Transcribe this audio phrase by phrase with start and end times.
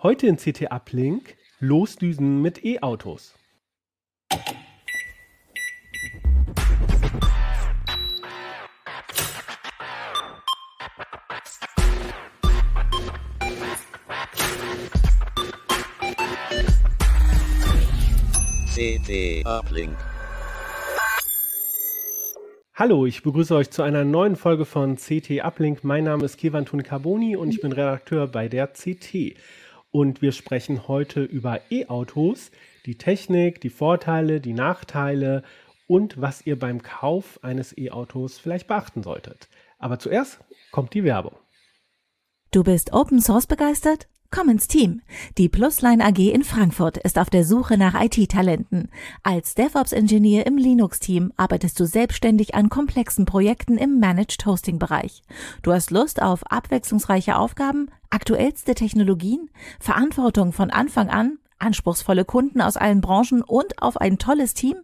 [0.00, 3.34] Heute in CT Uplink Losdüsen mit E-Autos.
[18.72, 19.96] CT Uplink.
[22.72, 25.82] Hallo, ich begrüße euch zu einer neuen Folge von CT Uplink.
[25.82, 29.34] Mein Name ist Kevan Carboni und ich bin Redakteur bei der CT.
[29.98, 32.52] Und wir sprechen heute über E-Autos,
[32.86, 35.42] die Technik, die Vorteile, die Nachteile
[35.88, 39.48] und was ihr beim Kauf eines E-Autos vielleicht beachten solltet.
[39.76, 40.38] Aber zuerst
[40.70, 41.34] kommt die Werbung.
[42.52, 44.06] Du bist Open Source begeistert?
[44.30, 45.00] Komm ins Team.
[45.38, 48.90] Die Plusline AG in Frankfurt ist auf der Suche nach IT-Talenten.
[49.22, 55.22] Als DevOps-Ingenieur im Linux-Team arbeitest du selbstständig an komplexen Projekten im Managed Hosting-Bereich.
[55.62, 59.48] Du hast Lust auf abwechslungsreiche Aufgaben, aktuellste Technologien,
[59.80, 64.76] Verantwortung von Anfang an, anspruchsvolle Kunden aus allen Branchen und auf ein tolles Team?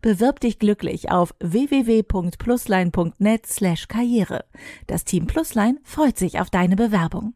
[0.00, 4.44] Bewirb dich glücklich auf www.plusline.net slash karriere.
[4.86, 7.34] Das Team Plusline freut sich auf deine Bewerbung.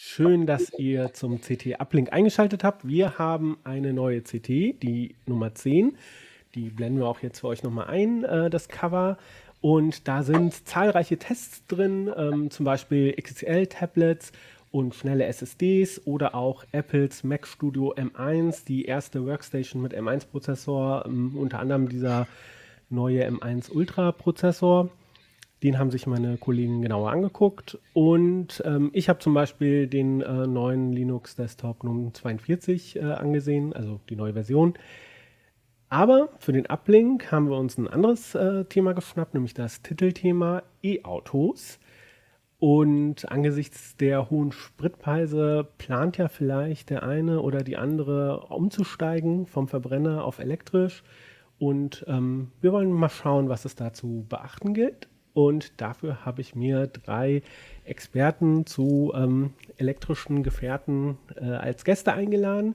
[0.00, 2.86] Schön, dass ihr zum CT Uplink eingeschaltet habt.
[2.86, 4.48] Wir haben eine neue CT,
[4.80, 5.96] die Nummer 10.
[6.54, 9.18] Die blenden wir auch jetzt für euch nochmal ein, äh, das Cover.
[9.60, 14.30] Und da sind zahlreiche Tests drin, ähm, zum Beispiel XXL-Tablets
[14.70, 21.36] und schnelle SSDs oder auch Apples Mac Studio M1, die erste Workstation mit M1-Prozessor, ähm,
[21.36, 22.28] unter anderem dieser
[22.88, 24.90] neue M1 Ultra-Prozessor.
[25.62, 27.78] Den haben sich meine Kollegen genauer angeguckt.
[27.92, 33.72] Und ähm, ich habe zum Beispiel den äh, neuen Linux Desktop GNOME 42 äh, angesehen,
[33.72, 34.74] also die neue Version.
[35.88, 40.62] Aber für den Uplink haben wir uns ein anderes äh, Thema geschnappt, nämlich das Titelthema
[40.82, 41.80] E-Autos.
[42.60, 49.68] Und angesichts der hohen Spritpreise plant ja vielleicht der eine oder die andere umzusteigen vom
[49.68, 51.04] Verbrenner auf elektrisch.
[51.58, 55.08] Und ähm, wir wollen mal schauen, was es dazu beachten gilt.
[55.38, 57.42] Und dafür habe ich mir drei
[57.84, 62.74] Experten zu ähm, elektrischen Gefährten äh, als Gäste eingeladen.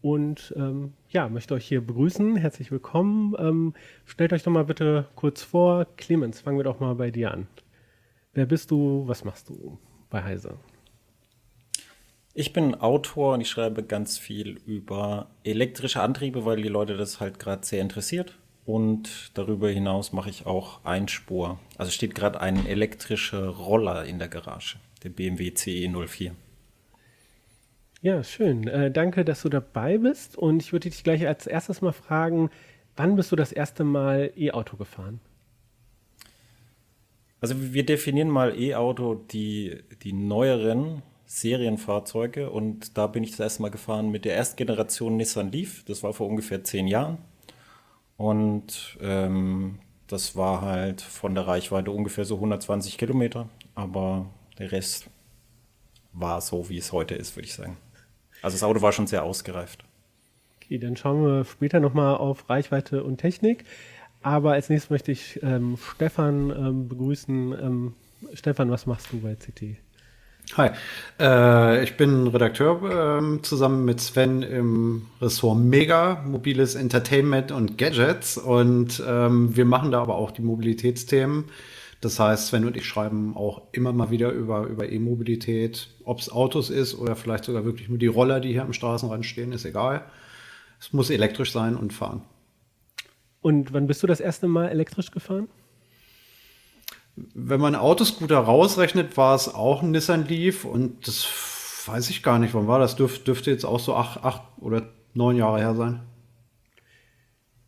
[0.00, 2.34] Und ähm, ja, möchte euch hier begrüßen.
[2.34, 3.36] Herzlich willkommen.
[3.38, 3.74] Ähm,
[4.04, 5.86] stellt euch doch mal bitte kurz vor.
[5.96, 7.46] Clemens, fangen wir doch mal bei dir an.
[8.32, 9.04] Wer bist du?
[9.06, 9.78] Was machst du
[10.10, 10.54] bei Heise?
[12.34, 17.20] Ich bin Autor und ich schreibe ganz viel über elektrische Antriebe, weil die Leute das
[17.20, 18.36] halt gerade sehr interessiert.
[18.64, 21.58] Und darüber hinaus mache ich auch Einspur.
[21.78, 26.32] Also steht gerade ein elektrischer Roller in der Garage, der BMW CE04.
[28.02, 28.66] Ja, schön.
[28.68, 30.36] Äh, danke, dass du dabei bist.
[30.36, 32.50] Und ich würde dich gleich als erstes mal fragen,
[32.96, 35.20] wann bist du das erste Mal E-Auto gefahren?
[37.40, 43.62] Also wir definieren mal E-Auto die, die neueren Serienfahrzeuge und da bin ich das erste
[43.62, 45.82] Mal gefahren mit der ersten Generation Nissan Leaf.
[45.86, 47.18] Das war vor ungefähr zehn Jahren.
[48.22, 54.26] Und ähm, das war halt von der Reichweite ungefähr so 120 Kilometer, aber
[54.60, 55.10] der Rest
[56.12, 57.78] war so, wie es heute ist, würde ich sagen.
[58.40, 59.82] Also das Auto war schon sehr ausgereift.
[60.54, 63.64] Okay, dann schauen wir später nochmal auf Reichweite und Technik.
[64.20, 67.52] Aber als nächstes möchte ich ähm, Stefan ähm, begrüßen.
[67.60, 67.94] Ähm,
[68.34, 69.78] Stefan, was machst du bei CT?
[70.54, 70.68] Hi,
[71.18, 78.36] äh, ich bin Redakteur äh, zusammen mit Sven im Ressort Mega, mobiles Entertainment und Gadgets.
[78.36, 81.44] Und ähm, wir machen da aber auch die Mobilitätsthemen.
[82.02, 86.30] Das heißt, Sven und ich schreiben auch immer mal wieder über, über E-Mobilität, ob es
[86.30, 89.64] Autos ist oder vielleicht sogar wirklich nur die Roller, die hier am Straßenrand stehen, ist
[89.64, 90.04] egal.
[90.78, 92.20] Es muss elektrisch sein und fahren.
[93.40, 95.48] Und wann bist du das erste Mal elektrisch gefahren?
[97.16, 101.26] Wenn man Autoscooter rausrechnet, war es auch ein Nissan Leaf und das
[101.86, 102.96] weiß ich gar nicht, wann war das?
[102.96, 104.82] Dürf, dürfte jetzt auch so acht, acht oder
[105.14, 106.00] neun Jahre her sein.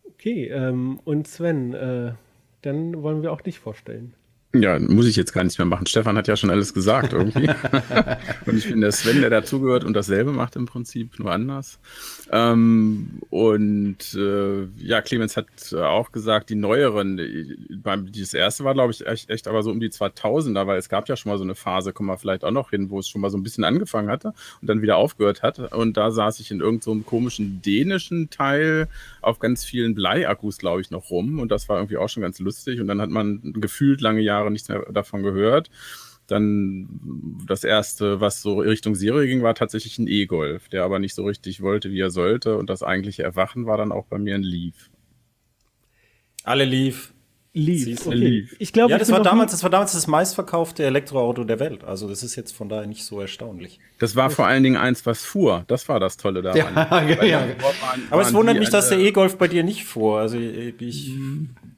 [0.03, 2.13] Okay, ähm, und Sven, äh,
[2.61, 4.15] dann wollen wir auch dich vorstellen.
[4.61, 5.87] Ja, muss ich jetzt gar nichts mehr machen.
[5.87, 7.49] Stefan hat ja schon alles gesagt irgendwie.
[8.45, 11.79] und ich bin der Sven, der dazugehört und dasselbe macht im Prinzip, nur anders.
[12.31, 17.19] Ähm, und äh, ja, Clemens hat auch gesagt, die neueren,
[17.81, 20.89] beim, dieses erste war, glaube ich, echt, echt aber so um die 2000er, weil es
[20.89, 23.07] gab ja schon mal so eine Phase, kommen wir vielleicht auch noch hin, wo es
[23.07, 25.73] schon mal so ein bisschen angefangen hatte und dann wieder aufgehört hat.
[25.73, 28.87] Und da saß ich in irgendeinem so komischen dänischen Teil
[29.21, 31.39] auf ganz vielen Bleiakkus, glaube ich, noch rum.
[31.39, 32.79] Und das war irgendwie auch schon ganz lustig.
[32.79, 35.69] Und dann hat man gefühlt lange Jahre Jahre nichts mehr davon gehört.
[36.27, 36.87] Dann
[37.45, 41.23] das erste, was so Richtung Serie ging, war tatsächlich ein E-Golf, der aber nicht so
[41.23, 42.57] richtig wollte, wie er sollte.
[42.57, 44.89] Und das eigentliche Erwachen war dann auch bei mir ein Leaf.
[46.43, 47.13] Alle Leaf.
[47.55, 48.05] Leaf.
[48.05, 48.15] Okay.
[48.15, 48.55] Leaf.
[48.59, 51.85] Ich glaube, ja, das war damals, das war damals das meistverkaufte Elektroauto der Welt.
[51.85, 53.79] Also das ist jetzt von daher nicht so erstaunlich.
[53.97, 55.63] Das war vor allen Dingen eins, was fuhr.
[55.67, 56.75] Das war das Tolle daran.
[56.75, 57.39] Ja, ja.
[57.39, 60.19] Waren, Aber es wundert mich, dass der E-Golf bei dir nicht fuhr.
[60.19, 61.15] Also ich,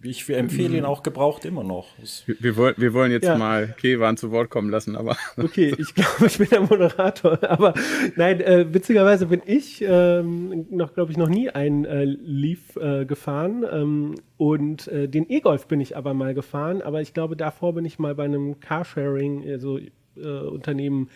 [0.01, 1.89] ich empfehle ihn auch gebraucht immer noch.
[2.25, 3.37] Wir, wir, wollen, wir wollen jetzt ja.
[3.37, 5.15] mal Kevan zu Wort kommen lassen, aber.
[5.37, 7.39] Okay, ich glaube, ich bin der Moderator.
[7.49, 7.73] Aber
[8.15, 13.05] nein, äh, witzigerweise bin ich ähm, noch, glaube ich, noch nie ein äh, Leaf äh,
[13.05, 13.63] gefahren.
[13.71, 17.85] Ähm, und äh, den E-Golf bin ich aber mal gefahren, aber ich glaube, davor bin
[17.85, 19.79] ich mal bei einem Carsharing, also
[20.15, 21.09] äh, Unternehmen,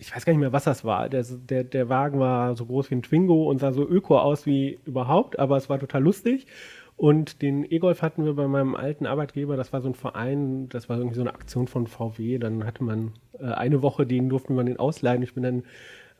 [0.00, 1.08] ich weiß gar nicht mehr, was das war.
[1.08, 4.44] Der, der, der Wagen war so groß wie ein Twingo und sah so öko aus
[4.44, 6.48] wie überhaupt, aber es war total lustig.
[6.96, 10.88] Und den E-Golf hatten wir bei meinem alten Arbeitgeber, das war so ein Verein, das
[10.88, 12.38] war irgendwie so eine Aktion von VW.
[12.38, 15.22] Dann hatte man äh, eine Woche, den durften wir den ausleihen.
[15.22, 15.62] Ich bin dann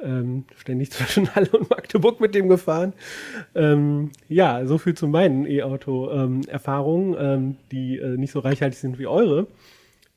[0.03, 2.93] ähm, ständig zwischen Halle und Magdeburg mit dem gefahren.
[3.55, 9.07] Ähm, ja, so viel zu meinen E-Auto-Erfahrungen, ähm, die äh, nicht so reichhaltig sind wie
[9.07, 9.47] eure.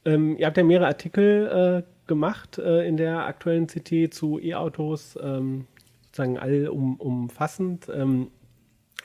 [0.05, 5.17] Ähm, ihr habt ja mehrere Artikel äh, gemacht äh, in der aktuellen CT zu E-Autos,
[5.21, 5.67] ähm,
[6.05, 7.87] sozusagen allumfassend.
[7.93, 8.27] Ähm,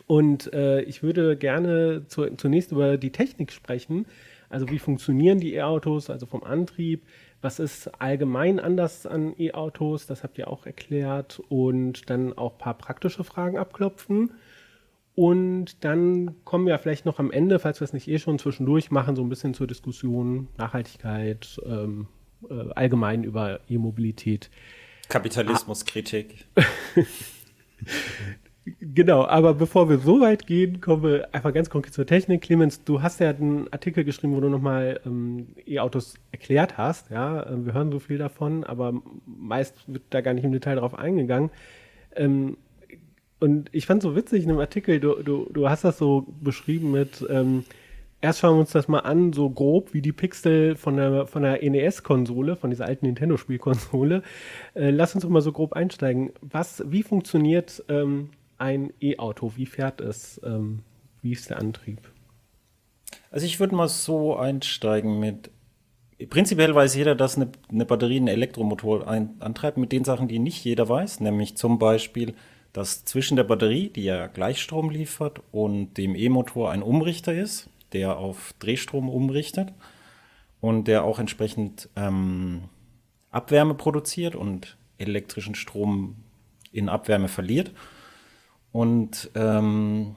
[0.06, 4.06] und äh, ich würde gerne zu, zunächst über die Technik sprechen.
[4.48, 7.02] Also wie funktionieren die E-Autos, also vom Antrieb,
[7.40, 10.06] was ist allgemein anders an E-Autos?
[10.06, 11.40] Das habt ihr auch erklärt.
[11.48, 14.32] Und dann auch ein paar praktische Fragen abklopfen.
[15.14, 18.90] Und dann kommen wir vielleicht noch am Ende, falls wir es nicht eh schon zwischendurch
[18.90, 22.06] machen, so ein bisschen zur Diskussion Nachhaltigkeit, ähm,
[22.48, 24.48] äh, allgemein über E-Mobilität.
[25.08, 26.46] Kapitalismuskritik.
[28.80, 32.42] Genau, aber bevor wir so weit gehen, kommen wir einfach ganz konkret zur Technik.
[32.42, 37.10] Clemens, du hast ja einen Artikel geschrieben, wo du nochmal ähm, E-Autos erklärt hast.
[37.10, 38.94] Ja, ähm, wir hören so viel davon, aber
[39.26, 41.50] meist wird da gar nicht im Detail drauf eingegangen.
[42.16, 42.56] Ähm,
[43.40, 46.90] und ich fand so witzig in dem Artikel, du, du, du hast das so beschrieben
[46.90, 47.64] mit, ähm,
[48.20, 51.42] erst schauen wir uns das mal an, so grob wie die Pixel von der, von
[51.42, 54.22] der NES-Konsole, von dieser alten Nintendo-Spielkonsole.
[54.74, 56.32] Äh, lass uns doch mal so grob einsteigen.
[56.40, 59.52] Was, wie funktioniert ähm, ein E-Auto?
[59.56, 60.40] Wie fährt es?
[60.44, 60.80] Ähm,
[61.22, 62.00] wie ist der Antrieb?
[63.30, 65.50] Also ich würde mal so einsteigen mit
[66.30, 70.40] Prinzipiell weiß jeder, dass eine, eine Batterie einen Elektromotor ein, antreibt mit den Sachen, die
[70.40, 72.34] nicht jeder weiß, nämlich zum Beispiel,
[72.72, 78.18] dass zwischen der Batterie, die ja Gleichstrom liefert, und dem E-Motor ein Umrichter ist, der
[78.18, 79.72] auf Drehstrom umrichtet
[80.60, 82.64] und der auch entsprechend ähm,
[83.30, 86.16] Abwärme produziert und elektrischen Strom
[86.72, 87.70] in Abwärme verliert.
[88.72, 90.16] Und ähm,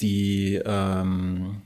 [0.00, 1.62] die, ähm,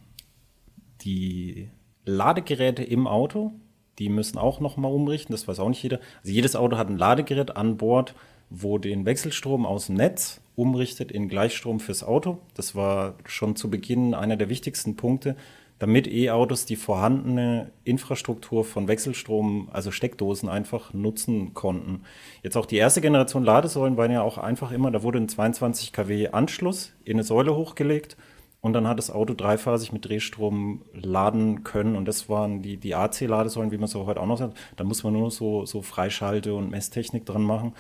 [1.03, 1.71] die
[2.05, 3.53] Ladegeräte im Auto,
[3.99, 6.01] die müssen auch nochmal umrichten, das weiß auch nicht jeder.
[6.23, 8.15] Also jedes Auto hat ein Ladegerät an Bord,
[8.51, 12.39] wo den Wechselstrom aus dem Netz umrichtet in Gleichstrom fürs Auto.
[12.55, 15.37] Das war schon zu Beginn einer der wichtigsten Punkte,
[15.85, 22.05] damit E-Autos die vorhandene Infrastruktur von Wechselstrom, also Steckdosen, einfach nutzen konnten.
[22.43, 25.93] Jetzt auch die erste Generation Ladesäulen waren ja auch einfach immer, da wurde ein 22
[25.93, 28.17] kW Anschluss in eine Säule hochgelegt
[28.63, 32.95] und dann hat das Auto dreiphasig mit Drehstrom laden können und das waren die, die
[32.95, 34.57] AC-Ladesäulen, wie man so heute auch noch sagt.
[34.77, 37.75] Da muss man nur so, so Freischalte- und Messtechnik dran machen.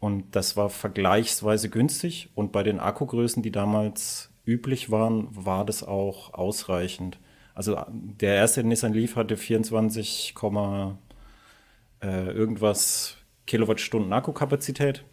[0.00, 5.84] Und das war vergleichsweise günstig und bei den Akkugrößen, die damals üblich waren, war das
[5.84, 7.20] auch ausreichend.
[7.56, 10.34] Also der erste Nissan Leaf hatte 24,
[12.02, 13.16] äh, irgendwas
[13.46, 15.04] Kilowattstunden Akkukapazität.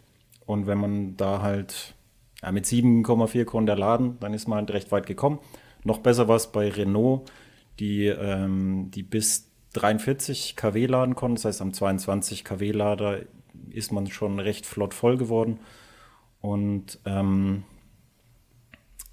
[0.44, 1.94] Und wenn man da halt
[2.42, 5.38] ja, mit 7,4 konnte er laden, dann ist man halt recht weit gekommen.
[5.84, 7.30] Noch besser war es bei Renault,
[7.80, 11.36] die, ähm, die bis 43 kW laden konnten.
[11.36, 13.20] Das heißt, am 22 kW Lader
[13.70, 15.60] ist man schon recht flott voll geworden.
[16.42, 17.64] Und ähm,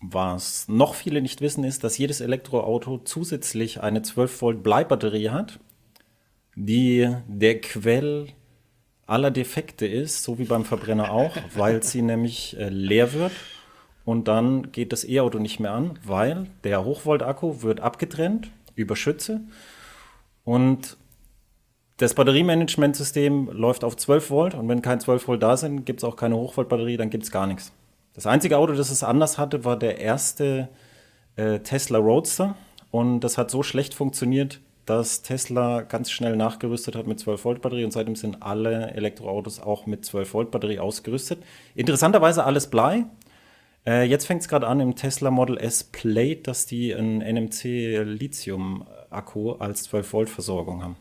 [0.01, 5.59] was noch viele nicht wissen, ist, dass jedes Elektroauto zusätzlich eine 12 Volt Bleibatterie hat,
[6.55, 8.27] die der Quell
[9.05, 13.31] aller Defekte ist, so wie beim Verbrenner auch, weil sie nämlich äh, leer wird.
[14.03, 19.41] Und dann geht das E-Auto nicht mehr an, weil der Hochvolt-Akku wird abgetrennt über Schütze.
[20.43, 20.97] Und
[21.97, 24.55] das Batteriemanagementsystem läuft auf 12 Volt.
[24.55, 27.31] Und wenn kein 12 Volt da sind, gibt es auch keine Hochvoltbatterie, dann gibt es
[27.31, 27.71] gar nichts.
[28.13, 30.69] Das einzige Auto, das es anders hatte, war der erste
[31.35, 32.55] äh, Tesla Roadster.
[32.91, 37.61] Und das hat so schlecht funktioniert, dass Tesla ganz schnell nachgerüstet hat mit 12 Volt
[37.61, 41.41] Batterie und seitdem sind alle Elektroautos auch mit 12 Volt Batterie ausgerüstet.
[41.75, 43.05] Interessanterweise alles Blei.
[43.85, 48.03] Äh, jetzt fängt es gerade an im Tesla Model S Plate, dass die einen NMC
[48.03, 50.97] Lithium Akku als 12 Volt Versorgung haben.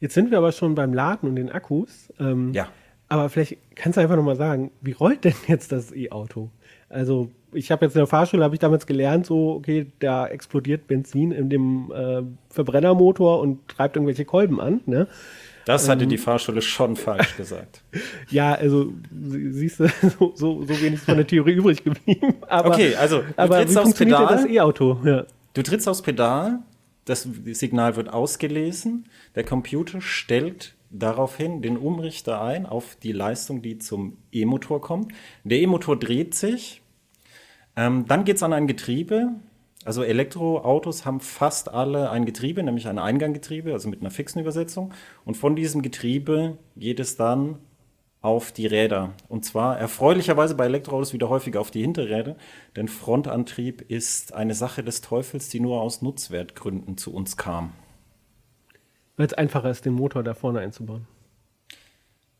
[0.00, 2.12] Jetzt sind wir aber schon beim Laden und den Akkus.
[2.18, 2.68] Ähm, ja.
[3.14, 6.50] Aber vielleicht kannst du einfach nochmal sagen, wie rollt denn jetzt das E-Auto?
[6.88, 10.88] Also ich habe jetzt in der Fahrschule, habe ich damals gelernt, so, okay, da explodiert
[10.88, 14.80] Benzin in dem äh, Verbrennermotor und treibt irgendwelche Kolben an.
[14.86, 15.06] Ne?
[15.64, 17.84] Das hatte ähm, die Fahrschule schon falsch gesagt.
[18.30, 19.86] ja, also siehst du,
[20.18, 22.34] so, so, so wenig von der Theorie übrig geblieben.
[22.48, 24.26] Aber, okay, also du aber trittst aufs Pedal.
[24.26, 24.98] Das E-Auto?
[25.04, 25.24] Ja.
[25.52, 26.58] Du trittst aufs Pedal,
[27.04, 29.04] das Signal wird ausgelesen,
[29.36, 35.12] der Computer stellt daraufhin den Umrichter ein auf die Leistung, die zum E-Motor kommt.
[35.42, 36.82] Der E-Motor dreht sich,
[37.76, 39.30] ähm, dann geht es an ein Getriebe.
[39.84, 44.94] Also Elektroautos haben fast alle ein Getriebe, nämlich ein Einganggetriebe, also mit einer fixen Übersetzung.
[45.24, 47.58] Und von diesem Getriebe geht es dann
[48.22, 49.12] auf die Räder.
[49.28, 52.36] Und zwar erfreulicherweise bei Elektroautos wieder häufiger auf die Hinterräder,
[52.74, 57.72] denn Frontantrieb ist eine Sache des Teufels, die nur aus Nutzwertgründen zu uns kam.
[59.16, 61.06] Weil es einfacher ist, den Motor da vorne einzubauen.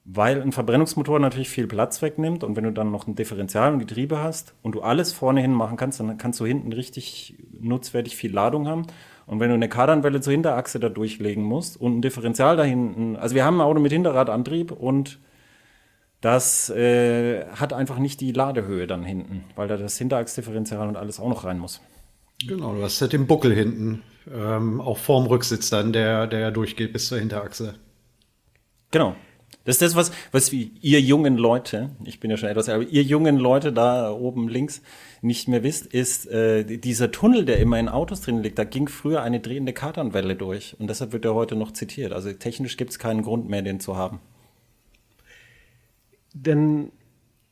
[0.06, 3.78] Weil ein Verbrennungsmotor natürlich viel Platz wegnimmt und wenn du dann noch ein Differential und
[3.78, 8.14] Getriebe hast und du alles vorne hin machen kannst, dann kannst du hinten richtig nutzwertig
[8.14, 8.86] viel Ladung haben.
[9.26, 13.16] Und wenn du eine Kardanwelle zur Hinterachse da durchlegen musst und ein Differential da hinten,
[13.16, 15.18] also wir haben ein Auto mit Hinterradantrieb und
[16.20, 21.20] das äh, hat einfach nicht die Ladehöhe dann hinten, weil da das Hinterachsdifferential und alles
[21.20, 21.80] auch noch rein muss.
[22.46, 24.02] Genau, du hast halt den Buckel hinten,
[24.32, 27.74] ähm, auch vorm Rücksitz dann, der, der durchgeht bis zur Hinterachse.
[28.90, 29.16] Genau.
[29.64, 33.02] Das ist das, was, was ihr jungen Leute, ich bin ja schon etwas, aber ihr
[33.02, 34.82] jungen Leute da oben links
[35.22, 38.58] nicht mehr wisst, ist äh, dieser Tunnel, der immer in Autos drin liegt.
[38.58, 42.12] Da ging früher eine drehende Kardanwelle durch und deshalb wird er heute noch zitiert.
[42.12, 44.20] Also technisch gibt es keinen Grund mehr, den zu haben.
[46.34, 46.90] Dann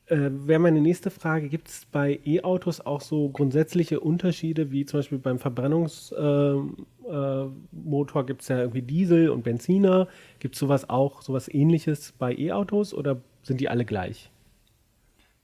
[0.07, 4.99] äh, wäre meine nächste Frage, gibt es bei E-Autos auch so grundsätzliche Unterschiede, wie zum
[4.99, 10.07] Beispiel beim Verbrennungsmotor äh, äh, gibt es ja irgendwie Diesel und Benziner.
[10.39, 14.29] Gibt es sowas auch, sowas ähnliches bei E-Autos oder sind die alle gleich?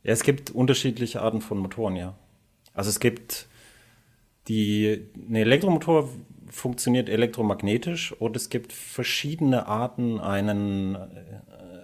[0.04, 2.16] Ja, es gibt unterschiedliche Arten von Motoren, ja.
[2.74, 3.48] Also es gibt
[4.48, 6.10] die, ein Elektromotor
[6.50, 10.98] funktioniert elektromagnetisch und es gibt verschiedene Arten, einen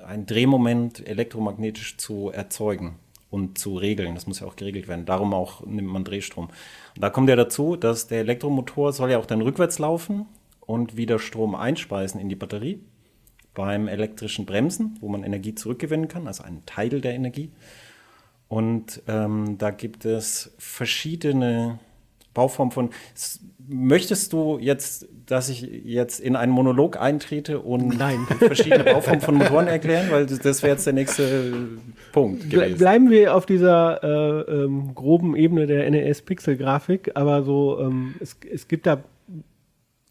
[0.05, 2.95] ein Drehmoment elektromagnetisch zu erzeugen
[3.29, 4.15] und zu regeln.
[4.15, 5.05] Das muss ja auch geregelt werden.
[5.05, 6.45] Darum auch nimmt man Drehstrom.
[6.95, 10.25] Und da kommt ja dazu, dass der Elektromotor soll ja auch dann rückwärts laufen
[10.61, 12.79] und wieder Strom einspeisen in die Batterie
[13.53, 17.51] beim elektrischen Bremsen, wo man Energie zurückgewinnen kann, also einen Teil der Energie.
[18.47, 21.79] Und ähm, da gibt es verschiedene
[22.35, 22.89] Bauformen von
[23.67, 28.27] möchtest du jetzt, dass ich jetzt in einen Monolog eintrete und Nein.
[28.37, 30.11] verschiedene Bauformen von Motoren erklären?
[30.11, 31.69] Weil das wäre jetzt der nächste
[32.11, 32.77] Punkt gewesen.
[32.77, 38.67] Bleiben wir auf dieser äh, ähm, groben Ebene der NES-Pixel-Grafik, aber so, ähm, es, es
[38.67, 39.03] gibt da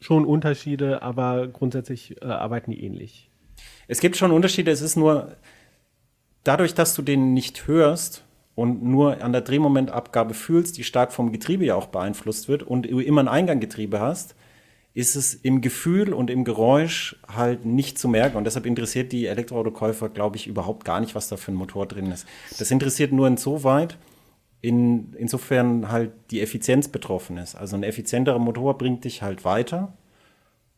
[0.00, 3.30] schon Unterschiede, aber grundsätzlich äh, arbeiten die ähnlich.
[3.86, 5.36] Es gibt schon Unterschiede, es ist nur
[6.42, 11.32] dadurch, dass du den nicht hörst, und nur an der Drehmomentabgabe fühlst, die stark vom
[11.32, 14.34] Getriebe ja auch beeinflusst wird und du immer ein Einganggetriebe hast,
[14.94, 18.36] ist es im Gefühl und im Geräusch halt nicht zu merken.
[18.36, 21.86] Und deshalb interessiert die Elektroautokäufer, glaube ich, überhaupt gar nicht, was da für ein Motor
[21.86, 22.26] drin ist.
[22.58, 23.98] Das interessiert nur insoweit,
[24.60, 27.56] in, insofern halt die Effizienz betroffen ist.
[27.56, 29.94] Also ein effizienterer Motor bringt dich halt weiter.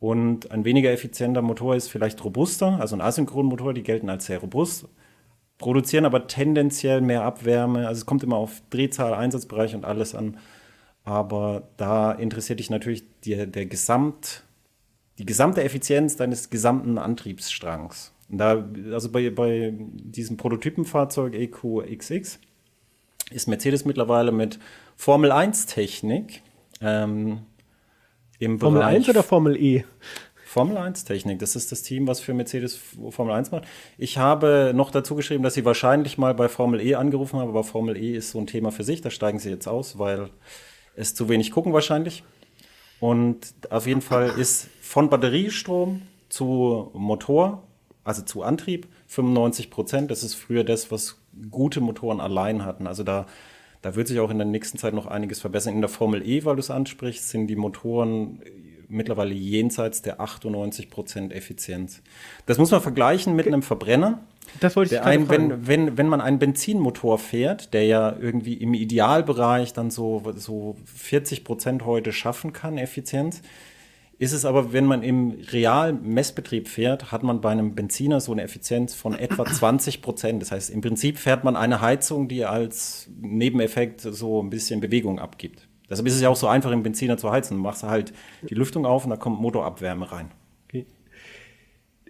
[0.01, 2.81] Und ein weniger effizienter Motor ist vielleicht robuster.
[2.81, 4.87] Also ein Asynchronmotor, die gelten als sehr robust
[5.59, 7.87] produzieren aber tendenziell mehr Abwärme.
[7.89, 10.39] Also es kommt immer auf Drehzahl, Einsatzbereich und alles an.
[11.05, 14.43] Aber da interessiert dich natürlich die, der Gesamt,
[15.19, 18.13] die gesamte Effizienz deines gesamten Antriebsstrangs.
[18.29, 22.41] Und da, also bei, bei diesem Prototypenfahrzeug EQXX
[23.31, 24.59] ist Mercedes mittlerweile mit
[24.97, 26.43] Formel 1 Technik
[26.81, 27.43] ähm,
[28.39, 29.85] im Formel Bereich 1 oder Formel E?
[30.57, 31.39] Formel 1 Technik.
[31.41, 33.65] Das ist das Team, was für Mercedes Formel 1 macht.
[33.99, 37.63] Ich habe noch dazu geschrieben, dass sie wahrscheinlich mal bei Formel E angerufen haben, aber
[37.63, 39.03] Formel E ist so ein Thema für sich.
[39.03, 40.31] Da steigen sie jetzt aus, weil
[40.95, 42.25] es zu wenig gucken wahrscheinlich.
[43.01, 47.63] Und auf jeden Fall ist von Batteriestrom zu Motor,
[48.03, 50.11] also zu Antrieb, 95 Prozent.
[50.11, 51.21] Das ist früher das, was
[51.51, 52.87] gute Motoren allein hatten.
[52.87, 53.27] Also da,
[53.83, 55.75] da wird sich auch in der nächsten Zeit noch einiges verbessern.
[55.75, 58.41] In der Formel E, weil du es ansprichst, sind die Motoren
[58.89, 62.03] mittlerweile jenseits der 98 Prozent Effizienz.
[62.47, 64.21] Das muss man vergleichen mit einem Verbrenner.
[64.61, 68.75] Das wollte ich ein, wenn, wenn, wenn man einen Benzinmotor fährt, der ja irgendwie im
[68.75, 73.43] Idealbereich dann so, so 40 Prozent heute schaffen kann, Effizienz,
[74.19, 78.33] ist es aber, wenn man im realen Messbetrieb fährt, hat man bei einem Benziner so
[78.33, 80.41] eine Effizienz von etwa 20 Prozent.
[80.41, 85.19] Das heißt, im Prinzip fährt man eine Heizung, die als Nebeneffekt so ein bisschen Bewegung
[85.19, 85.69] abgibt.
[85.89, 87.57] Deshalb ist es ja auch so einfach, im Benziner zu heizen.
[87.57, 88.13] Du machst halt
[88.49, 90.31] die Lüftung auf und da kommt Motorabwärme rein.
[90.67, 90.87] Okay.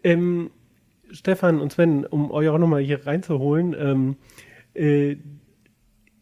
[0.03, 0.51] Ähm,
[1.11, 4.17] Stefan und Sven, um euch auch nochmal hier reinzuholen, ähm,
[4.75, 5.17] äh,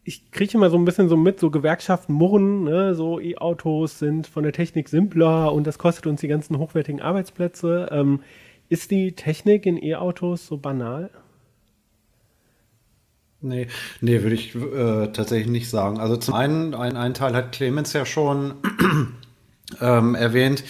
[0.05, 2.95] ich kriege immer so ein bisschen so mit, so Gewerkschaften murren, ne?
[2.95, 7.89] so E-Autos sind von der Technik simpler und das kostet uns die ganzen hochwertigen Arbeitsplätze.
[7.91, 8.21] Ähm,
[8.69, 11.11] ist die Technik in E-Autos so banal?
[13.45, 13.69] Nee,
[14.01, 16.01] nee, würde ich äh, tatsächlich nicht sagen.
[16.01, 18.55] Also zum einen, ein, ein Teil hat Clemens ja schon
[19.81, 20.65] ähm, erwähnt,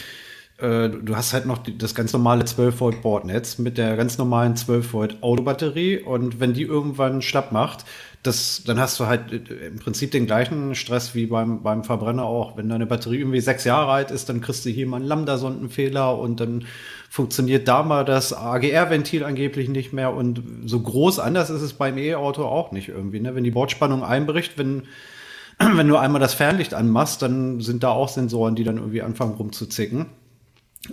[0.58, 4.56] äh, du hast halt noch das ganz normale 12 Volt Bordnetz mit der ganz normalen
[4.56, 7.84] 12 Volt Autobatterie und wenn die irgendwann schlapp macht,
[8.22, 12.24] das, dann hast du halt äh, im Prinzip den gleichen Stress wie beim, beim Verbrenner
[12.24, 12.56] auch.
[12.56, 16.18] Wenn deine Batterie irgendwie sechs Jahre alt ist, dann kriegst du hier mal einen Lambda-Sondenfehler
[16.18, 16.64] und dann
[17.10, 21.98] funktioniert da mal das AGR-Ventil angeblich nicht mehr und so groß anders ist es beim
[21.98, 23.20] E-Auto auch nicht irgendwie.
[23.20, 23.34] Ne?
[23.34, 24.84] Wenn die Bordspannung einbricht, wenn,
[25.58, 29.34] wenn du einmal das Fernlicht anmachst, dann sind da auch Sensoren, die dann irgendwie anfangen
[29.34, 30.06] rumzuzicken.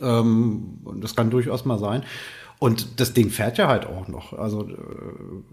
[0.01, 2.03] Ähm, und das kann durchaus mal sein.
[2.59, 4.33] Und das Ding fährt ja halt auch noch.
[4.33, 4.73] Also, äh,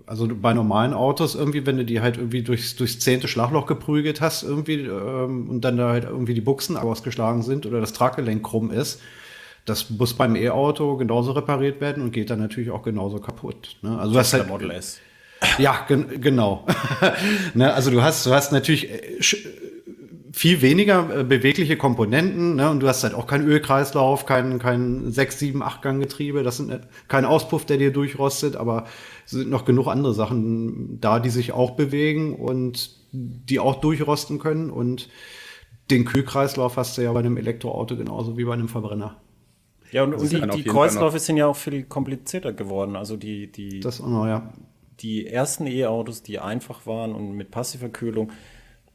[0.04, 4.20] also bei normalen Autos irgendwie, wenn du die halt irgendwie durchs, durchs zehnte Schlagloch geprügelt
[4.20, 8.42] hast irgendwie ähm, und dann da halt irgendwie die Buchsen ausgeschlagen sind oder das Traggelenk
[8.42, 9.00] krumm ist,
[9.64, 13.76] das muss beim E-Auto genauso repariert werden und geht dann natürlich auch genauso kaputt.
[13.80, 13.98] Ne?
[13.98, 15.00] Also du hast halt, Model S.
[15.56, 16.66] Ja, gen genau.
[17.54, 17.72] ne?
[17.72, 19.20] Also du hast, du hast natürlich äh,
[20.32, 22.70] viel weniger äh, bewegliche Komponenten ne?
[22.70, 26.58] und du hast halt auch keinen Ölkreislauf, kein, kein 6, 7, 8 Gang Getriebe, das
[26.58, 28.86] sind kein Auspuff, der dir durchrostet, aber
[29.24, 34.38] es sind noch genug andere Sachen da, die sich auch bewegen und die auch durchrosten
[34.38, 35.08] können und
[35.90, 39.16] den Kühlkreislauf hast du ja bei einem Elektroauto genauso wie bei einem Verbrenner.
[39.90, 42.94] Ja, und, und die, die Kreisläufe sind ja auch viel komplizierter geworden.
[42.94, 44.52] Also die, die, das auch noch, ja.
[45.00, 48.30] die ersten E-Autos, die einfach waren und mit passiver Kühlung,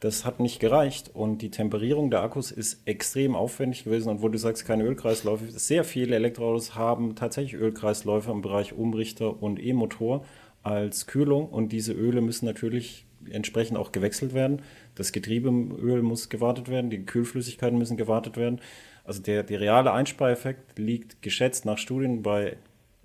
[0.03, 4.27] das hat nicht gereicht und die Temperierung der Akkus ist extrem aufwendig gewesen und wo
[4.27, 10.25] du sagst, keine Ölkreisläufe, sehr viele Elektroautos haben tatsächlich Ölkreisläufe im Bereich Umrichter und E-Motor
[10.61, 14.61] als Kühlung und diese Öle müssen natürlich entsprechend auch gewechselt werden.
[14.95, 18.59] Das Getriebeöl muss gewartet werden, die Kühlflüssigkeiten müssen gewartet werden.
[19.05, 22.57] Also der, der reale Einspareffekt liegt geschätzt nach Studien bei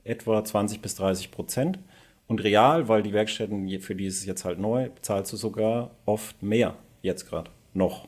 [0.02, 1.78] etwa 20 bis 30 Prozent.
[2.26, 5.92] Und real, weil die Werkstätten, für die ist es jetzt halt neu, zahlst du sogar
[6.04, 6.74] oft mehr
[7.08, 8.06] jetzt gerade noch.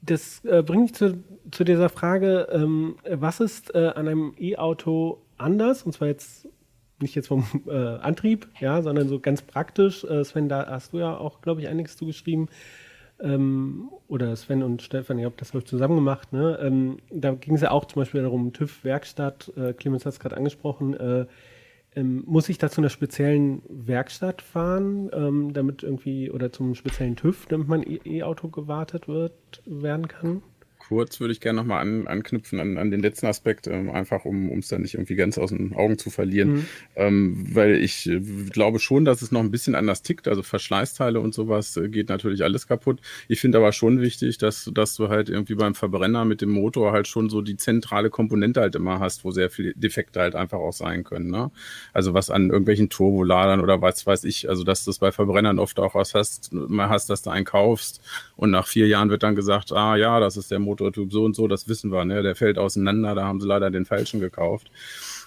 [0.00, 5.22] Das äh, bringt mich zu, zu dieser Frage, ähm, was ist äh, an einem E-Auto
[5.38, 5.82] anders?
[5.82, 6.46] Und zwar jetzt
[7.00, 10.04] nicht jetzt vom äh, Antrieb, ja, sondern so ganz praktisch.
[10.04, 12.48] Äh, Sven, da hast du ja auch, glaube ich, einiges zugeschrieben.
[13.20, 16.32] Ähm, oder Sven und Stefan, ihr habt das, ich, zusammen gemacht.
[16.32, 16.58] Ne?
[16.60, 20.20] Ähm, da ging es ja auch zum Beispiel darum, TÜV, Werkstatt, äh, Clemens hat es
[20.20, 21.26] gerade angesprochen, äh,
[21.96, 27.16] ähm, muss ich da zu einer speziellen Werkstatt fahren, ähm, damit irgendwie, oder zum speziellen
[27.16, 30.42] TÜV, damit mein E-Auto gewartet wird, werden kann?
[30.88, 34.50] Kurz würde ich gerne nochmal an, anknüpfen an, an den letzten Aspekt, ähm, einfach um
[34.58, 36.52] es dann nicht irgendwie ganz aus den Augen zu verlieren.
[36.52, 36.66] Mhm.
[36.96, 38.20] Ähm, weil ich äh,
[38.50, 40.28] glaube schon, dass es noch ein bisschen anders tickt.
[40.28, 43.00] Also Verschleißteile und sowas äh, geht natürlich alles kaputt.
[43.28, 46.92] Ich finde aber schon wichtig, dass, dass du halt irgendwie beim Verbrenner mit dem Motor
[46.92, 50.58] halt schon so die zentrale Komponente halt immer hast, wo sehr viele Defekte halt einfach
[50.58, 51.30] auch sein können.
[51.30, 51.50] Ne?
[51.92, 55.58] Also was an irgendwelchen Turboladern oder was weiß ich, also dass du das bei Verbrennern
[55.58, 58.00] oft auch was hast, mal hast, dass du einen kaufst
[58.36, 61.24] und nach vier Jahren wird dann gesagt, ah ja, das ist der Motor Motortyp so
[61.24, 62.22] und so, das wissen wir, ne?
[62.22, 64.70] Der fällt auseinander, da haben sie leider den falschen gekauft.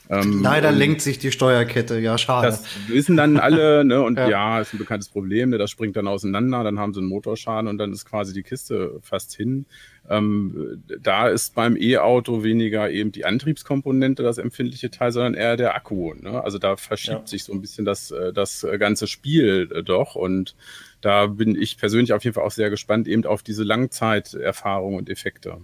[0.10, 2.48] Ähm, Leider lenkt sich die Steuerkette, ja, schade.
[2.48, 4.02] Das wissen dann alle, ne?
[4.02, 4.30] Und ja.
[4.30, 5.58] ja, ist ein bekanntes Problem, ne?
[5.58, 9.00] Das springt dann auseinander, dann haben sie einen Motorschaden und dann ist quasi die Kiste
[9.02, 9.66] fast hin.
[10.10, 15.76] Ähm, da ist beim E-Auto weniger eben die Antriebskomponente das empfindliche Teil, sondern eher der
[15.76, 16.14] Akku.
[16.14, 16.42] Ne?
[16.44, 17.28] Also da verschiebt ja.
[17.28, 20.16] sich so ein bisschen das, äh, das ganze Spiel äh, doch.
[20.16, 20.56] Und
[21.02, 25.10] da bin ich persönlich auf jeden Fall auch sehr gespannt eben auf diese Langzeiterfahrung und
[25.10, 25.58] Effekte.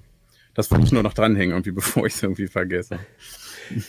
[0.54, 3.00] Das wollte ich nur noch dranhängen, irgendwie, bevor ich es irgendwie vergesse.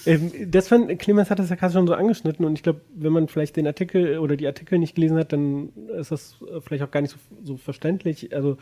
[0.07, 3.13] Ähm, das fand, Clemens hat das ja gerade schon so angeschnitten und ich glaube, wenn
[3.13, 6.93] man vielleicht den Artikel oder die Artikel nicht gelesen hat, dann ist das vielleicht auch
[6.93, 8.35] gar nicht so, so verständlich.
[8.35, 8.57] Also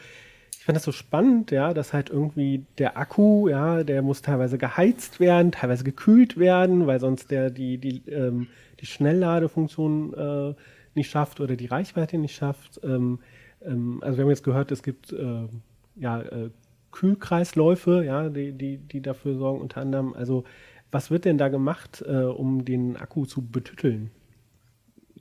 [0.63, 4.59] ich fand das so spannend, ja, dass halt irgendwie der Akku, ja, der muss teilweise
[4.59, 8.47] geheizt werden, teilweise gekühlt werden, weil sonst der die, die, ähm,
[8.79, 10.55] die Schnellladefunktion äh,
[10.95, 12.81] nicht schafft oder die Reichweite nicht schafft.
[12.85, 13.19] Ähm,
[13.61, 15.49] ähm, also wir haben jetzt gehört, es gibt äh,
[15.97, 16.51] ja, äh,
[16.93, 20.45] Kühlkreisläufe, ja, die, die, die dafür sorgen, unter anderem, also
[20.93, 24.13] was wird denn da gemacht, äh, um den Akku zu betütteln?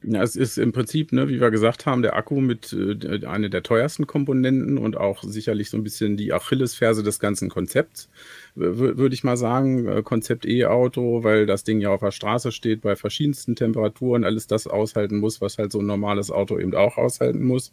[0.03, 3.49] Ja, es ist im Prinzip, ne, wie wir gesagt haben, der Akku mit äh, einer
[3.49, 8.09] der teuersten Komponenten und auch sicherlich so ein bisschen die Achillesferse des ganzen Konzepts,
[8.55, 9.87] würde ich mal sagen.
[9.87, 14.47] Äh, Konzept E-Auto, weil das Ding ja auf der Straße steht, bei verschiedensten Temperaturen, alles
[14.47, 17.71] das aushalten muss, was halt so ein normales Auto eben auch aushalten muss.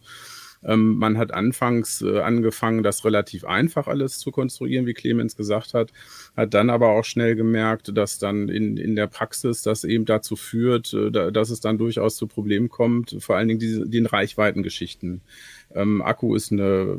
[0.65, 5.75] Ähm, man hat anfangs äh, angefangen, das relativ einfach alles zu konstruieren, wie Clemens gesagt
[5.75, 5.93] hat,
[6.37, 10.37] hat dann aber auch schnell gemerkt, dass dann in, in der Praxis das eben dazu
[10.37, 15.23] führt, äh, dass es dann durchaus zu Problemen kommt, vor allen Dingen diese, den Reichweitengeschichten.
[15.75, 16.99] Ähm, Akku ist eine,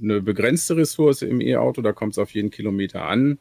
[0.00, 3.38] eine begrenzte Ressource im E-Auto, da kommt es auf jeden Kilometer an.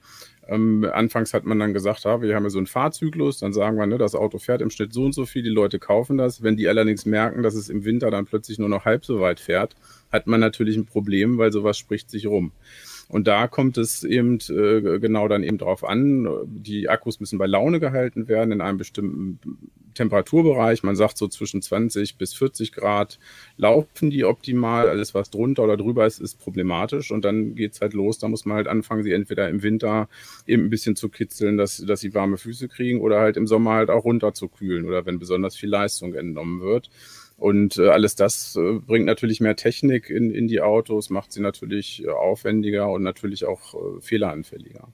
[0.52, 3.78] Ähm, anfangs hat man dann gesagt, ah, wir haben ja so einen Fahrzyklus, dann sagen
[3.78, 6.44] wir, ne, das Auto fährt im Schnitt so und so viel, die Leute kaufen das.
[6.44, 9.40] Wenn die allerdings merken, dass es im Winter dann plötzlich nur noch halb so weit
[9.40, 9.78] fährt,
[10.12, 12.52] hat man natürlich ein Problem, weil sowas spricht sich rum.
[13.08, 16.28] Und da kommt es eben äh, genau dann eben drauf an.
[16.48, 19.40] Die Akkus müssen bei Laune gehalten werden in einem bestimmten
[19.94, 20.84] Temperaturbereich.
[20.84, 23.20] Man sagt so zwischen 20 bis 40 Grad
[23.58, 24.90] laufen die optimal.
[24.90, 27.12] Alles, was drunter oder drüber ist, ist problematisch.
[27.12, 28.20] Und dann geht's halt los.
[28.20, 30.10] Da muss man halt anfangen, sie entweder im Winter
[30.48, 33.74] eben ein bisschen zu kitzeln, dass, dass sie warme Füße kriegen oder halt im Sommer
[33.74, 36.90] halt auch runter zu kühlen oder wenn besonders viel Leistung entnommen wird.
[37.42, 41.42] Und äh, alles das äh, bringt natürlich mehr Technik in, in die Autos, macht sie
[41.42, 44.88] natürlich äh, aufwendiger und natürlich auch äh, fehleranfälliger.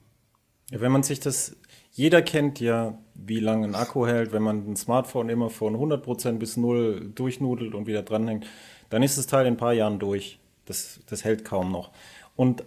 [0.72, 1.58] Wenn man sich das,
[1.98, 6.34] jeder kennt ja, wie lange ein Akku hält, wenn man ein Smartphone immer von 100%
[6.34, 8.46] bis 0 durchnudelt und wieder dranhängt,
[8.92, 10.38] dann ist das Teil in ein paar Jahren durch.
[10.66, 11.90] Das, das hält kaum noch.
[12.36, 12.64] Und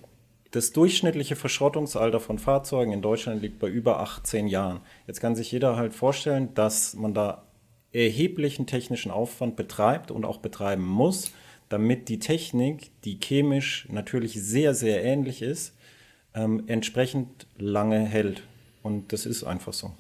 [0.51, 4.81] das durchschnittliche Verschrottungsalter von Fahrzeugen in Deutschland liegt bei über 18 Jahren.
[5.07, 7.45] Jetzt kann sich jeder halt vorstellen, dass man da
[7.93, 11.31] erheblichen technischen Aufwand betreibt und auch betreiben muss,
[11.69, 15.77] damit die Technik, die chemisch natürlich sehr, sehr ähnlich ist,
[16.35, 18.43] ähm, entsprechend lange hält.
[18.83, 19.93] Und das ist einfach so.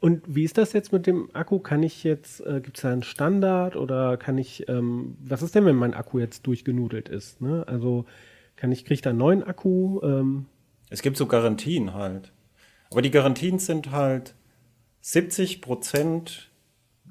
[0.00, 1.60] Und wie ist das jetzt mit dem Akku?
[1.60, 5.54] Kann ich jetzt, äh, gibt es da einen Standard oder kann ich, ähm, was ist
[5.54, 7.40] denn, wenn mein Akku jetzt durchgenudelt ist?
[7.40, 7.64] Ne?
[7.66, 8.04] Also
[8.56, 10.00] kann ich, kriege ich da einen neuen Akku?
[10.02, 10.46] Ähm?
[10.90, 12.32] Es gibt so Garantien halt.
[12.90, 14.34] Aber die Garantien sind halt
[15.00, 16.50] 70 Prozent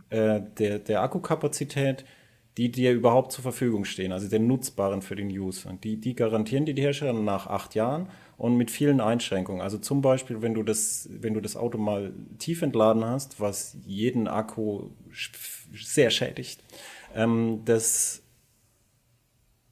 [0.09, 2.05] äh, der, der Akkukapazität,
[2.57, 5.77] die dir überhaupt zur Verfügung stehen, also den nutzbaren für den User.
[5.83, 9.61] Die, die garantieren die, die Hersteller nach acht Jahren und mit vielen Einschränkungen.
[9.61, 13.77] Also zum Beispiel, wenn du das, wenn du das Auto mal tief entladen hast, was
[13.85, 14.91] jeden Akku
[15.73, 16.63] sehr schädigt,
[17.13, 18.23] ähm, das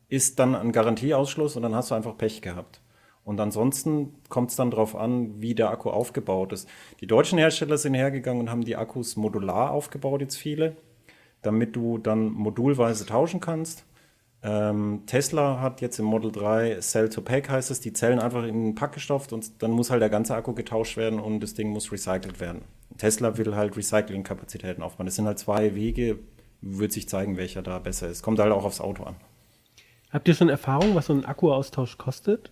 [0.09, 2.81] ist dann ein Garantieausschluss und dann hast du einfach Pech gehabt.
[3.23, 6.67] Und ansonsten kommt es dann darauf an, wie der Akku aufgebaut ist.
[6.99, 10.75] Die deutschen Hersteller sind hergegangen und haben die Akkus modular aufgebaut, jetzt viele,
[11.41, 13.85] damit du dann modulweise tauschen kannst.
[14.47, 18.43] Ähm, Tesla hat jetzt im Model 3 Cell to Pack heißt es, die Zellen einfach
[18.43, 21.53] in den Pack gestopft und dann muss halt der ganze Akku getauscht werden und das
[21.53, 22.61] Ding muss recycelt werden.
[22.97, 25.05] Tesla will halt Recycling-Kapazitäten aufbauen.
[25.05, 26.19] Das sind halt zwei Wege,
[26.61, 28.23] wird sich zeigen, welcher da besser ist.
[28.23, 29.17] Kommt halt auch aufs Auto an.
[30.11, 32.49] Habt ihr schon Erfahrung, was so ein Akkuaustausch kostet?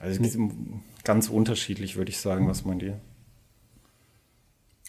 [0.00, 0.20] Also
[1.04, 2.48] ganz unterschiedlich, würde ich sagen.
[2.48, 3.00] Was meint ihr?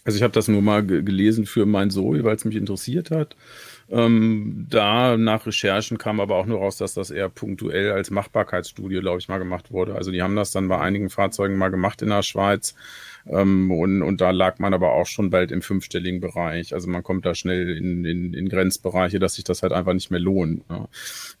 [0.02, 3.36] Also ich habe das nur mal gelesen für mein Zoe, weil es mich interessiert hat.
[3.90, 9.00] Ähm, da nach Recherchen kam aber auch nur raus, dass das eher punktuell als Machbarkeitsstudie,
[9.00, 9.94] glaube ich, mal gemacht wurde.
[9.94, 12.74] Also die haben das dann bei einigen Fahrzeugen mal gemacht in der Schweiz
[13.26, 16.74] ähm, und, und da lag man aber auch schon bald im fünfstelligen Bereich.
[16.74, 20.10] Also man kommt da schnell in, in, in Grenzbereiche, dass sich das halt einfach nicht
[20.10, 20.62] mehr lohnt.
[20.68, 20.88] Ja.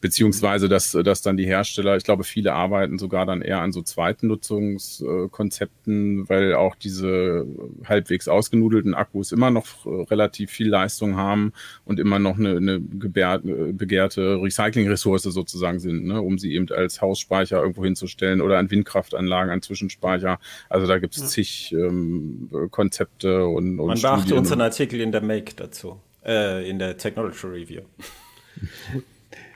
[0.00, 3.82] Beziehungsweise, dass, dass dann die Hersteller, ich glaube, viele arbeiten sogar dann eher an so
[3.82, 7.46] Zweitnutzungskonzepten, weil auch diese
[7.84, 9.66] halbwegs ausgenudelten Akkus immer noch
[10.10, 11.52] relativ viel Leistung haben
[11.84, 17.60] und immer noch eine, eine begehrte Recycling-Ressource sozusagen sind, ne, um sie eben als Hausspeicher
[17.60, 20.38] irgendwo hinzustellen oder an Windkraftanlagen, an Zwischenspeicher.
[20.68, 25.22] Also da gibt es zig ähm, Konzepte und, und Man beachte unseren Artikel in der
[25.22, 27.82] Make dazu, äh, in der Technology Review.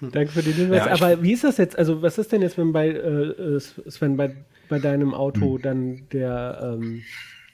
[0.00, 0.86] Danke für den Hinweis.
[0.86, 1.78] Ja, Aber wie ist das jetzt?
[1.78, 4.34] Also, was ist denn jetzt, wenn bei äh, Sven bei,
[4.68, 5.62] bei deinem Auto hm.
[5.62, 7.02] dann der, ähm,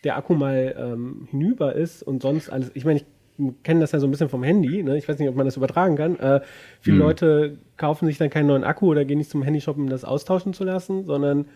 [0.05, 2.71] der Akku mal ähm, hinüber ist und sonst alles?
[2.75, 3.07] Ich meine, ich
[3.63, 4.83] kenne das ja so ein bisschen vom Handy.
[4.83, 4.97] Ne?
[4.97, 6.19] Ich weiß nicht, ob man das übertragen kann.
[6.19, 6.41] Äh,
[6.81, 7.03] viele hm.
[7.03, 10.53] Leute kaufen sich dann keinen neuen Akku oder gehen nicht zum Handyshoppen, um das austauschen
[10.53, 11.47] zu lassen, sondern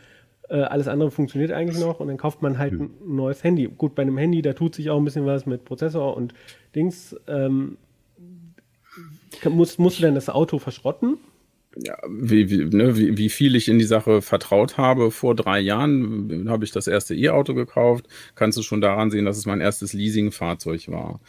[0.48, 3.68] äh, alles andere funktioniert eigentlich noch und dann kauft man halt ein neues Handy.
[3.68, 6.34] Gut, bei einem Handy, da tut sich auch ein bisschen was mit Prozessor und
[6.74, 7.16] Dings.
[7.26, 7.76] Ähm,
[9.48, 11.18] musst, musst du denn das Auto verschrotten?
[11.76, 15.10] Ja, wie, wie, ne, wie, wie viel ich in die Sache vertraut habe.
[15.10, 18.06] Vor drei Jahren habe ich das erste E-Auto gekauft.
[18.34, 21.20] Kannst du schon daran sehen, dass es mein erstes Leasing-Fahrzeug war.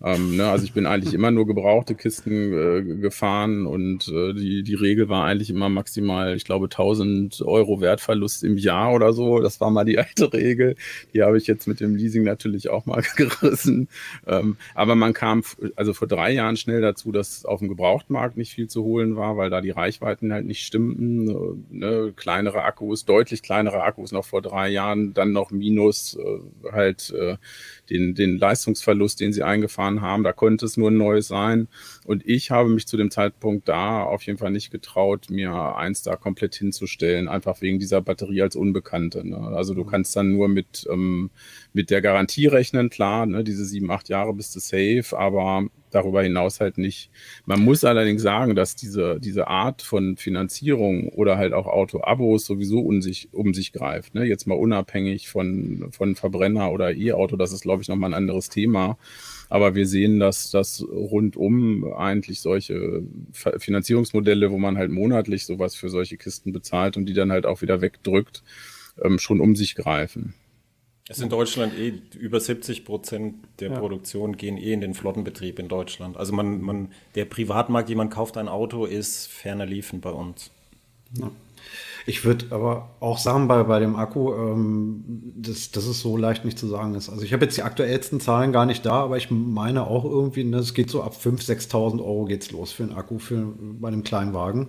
[0.00, 4.62] Ähm, ne, also ich bin eigentlich immer nur gebrauchte Kisten äh, gefahren und äh, die,
[4.62, 9.40] die Regel war eigentlich immer maximal, ich glaube, 1000 Euro Wertverlust im Jahr oder so.
[9.40, 10.76] Das war mal die alte Regel.
[11.14, 13.88] Die habe ich jetzt mit dem Leasing natürlich auch mal gerissen.
[14.26, 15.42] Ähm, aber man kam
[15.74, 19.36] also vor drei Jahren schnell dazu, dass auf dem Gebrauchtmarkt nicht viel zu holen war,
[19.36, 21.64] weil da die Reichweiten halt nicht stimmten.
[21.70, 27.10] Ne, kleinere Akkus, deutlich kleinere Akkus noch vor drei Jahren, dann noch minus äh, halt
[27.10, 27.36] äh,
[27.90, 30.24] den, den Leistungsverlust, den sie eingefahren gefahren haben.
[30.24, 31.68] Da konnte es nur ein neues sein.
[32.04, 36.02] Und ich habe mich zu dem Zeitpunkt da auf jeden Fall nicht getraut, mir eins
[36.02, 39.26] da komplett hinzustellen, einfach wegen dieser Batterie als Unbekannte.
[39.26, 39.36] Ne?
[39.36, 41.30] Also du kannst dann nur mit, ähm,
[41.72, 43.44] mit der Garantie rechnen, klar, ne?
[43.44, 47.10] diese sieben, acht Jahre bist du safe, aber darüber hinaus halt nicht.
[47.44, 52.80] Man muss allerdings sagen, dass diese, diese Art von Finanzierung oder halt auch Auto-Abos sowieso
[52.80, 54.14] um sich, um sich greift.
[54.14, 54.24] Ne?
[54.24, 58.48] Jetzt mal unabhängig von, von Verbrenner oder E-Auto, das ist, glaube ich, nochmal ein anderes
[58.48, 58.98] Thema.
[59.48, 65.88] Aber wir sehen, dass das rundum eigentlich solche Finanzierungsmodelle, wo man halt monatlich sowas für
[65.88, 68.42] solche Kisten bezahlt und die dann halt auch wieder wegdrückt,
[69.02, 70.34] ähm, schon um sich greifen.
[71.10, 73.78] Es ist in Deutschland eh über 70 Prozent der ja.
[73.78, 76.18] Produktion gehen eh in den Flottenbetrieb in Deutschland.
[76.18, 80.50] Also man, man, der Privatmarkt, jemand kauft ein Auto, ist ferner liefen bei uns.
[81.18, 81.30] Ja.
[82.04, 85.02] Ich würde aber auch sagen, bei, bei dem Akku, ähm,
[85.36, 87.08] dass, dass es so leicht nicht zu sagen ist.
[87.08, 90.44] Also ich habe jetzt die aktuellsten Zahlen gar nicht da, aber ich meine auch irgendwie,
[90.44, 93.88] ne, es geht so ab 5.000, 6.000 Euro geht's los für einen Akku für, bei
[93.88, 94.68] einem Kleinwagen.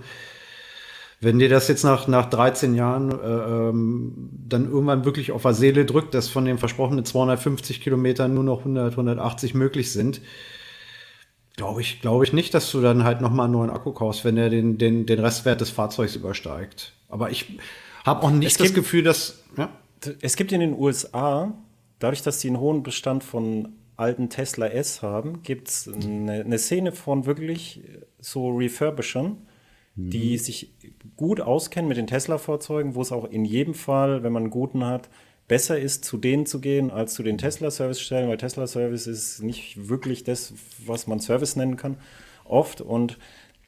[1.22, 5.54] Wenn dir das jetzt nach, nach 13 Jahren äh, ähm, dann irgendwann wirklich auf der
[5.54, 10.22] Seele drückt, dass von den versprochenen 250 Kilometern nur noch 100, 180 möglich sind,
[11.58, 14.38] glaube ich, glaube ich nicht, dass du dann halt nochmal einen neuen Akku kaufst, wenn
[14.38, 16.94] er den, den, den Restwert des Fahrzeugs übersteigt.
[17.10, 17.60] Aber ich
[18.06, 19.44] habe auch nicht es das gibt, Gefühl, dass.
[19.58, 19.70] Ja?
[20.22, 21.54] Es gibt in den USA,
[22.00, 26.58] dadurch, dass die einen hohen Bestand von alten Tesla S haben, gibt es eine, eine
[26.58, 27.82] Szene von wirklich
[28.20, 29.36] so Refurbishern,
[30.08, 30.38] die mhm.
[30.38, 30.72] sich
[31.18, 34.86] gut auskennen mit den Tesla-Fahrzeugen, wo es auch in jedem Fall, wenn man einen guten
[34.86, 35.10] hat,
[35.48, 40.24] besser ist, zu denen zu gehen, als zu den Tesla-Service-Stellen, weil Tesla-Service ist nicht wirklich
[40.24, 40.54] das,
[40.86, 41.98] was man Service nennen kann,
[42.46, 42.82] oft.
[42.82, 43.18] Und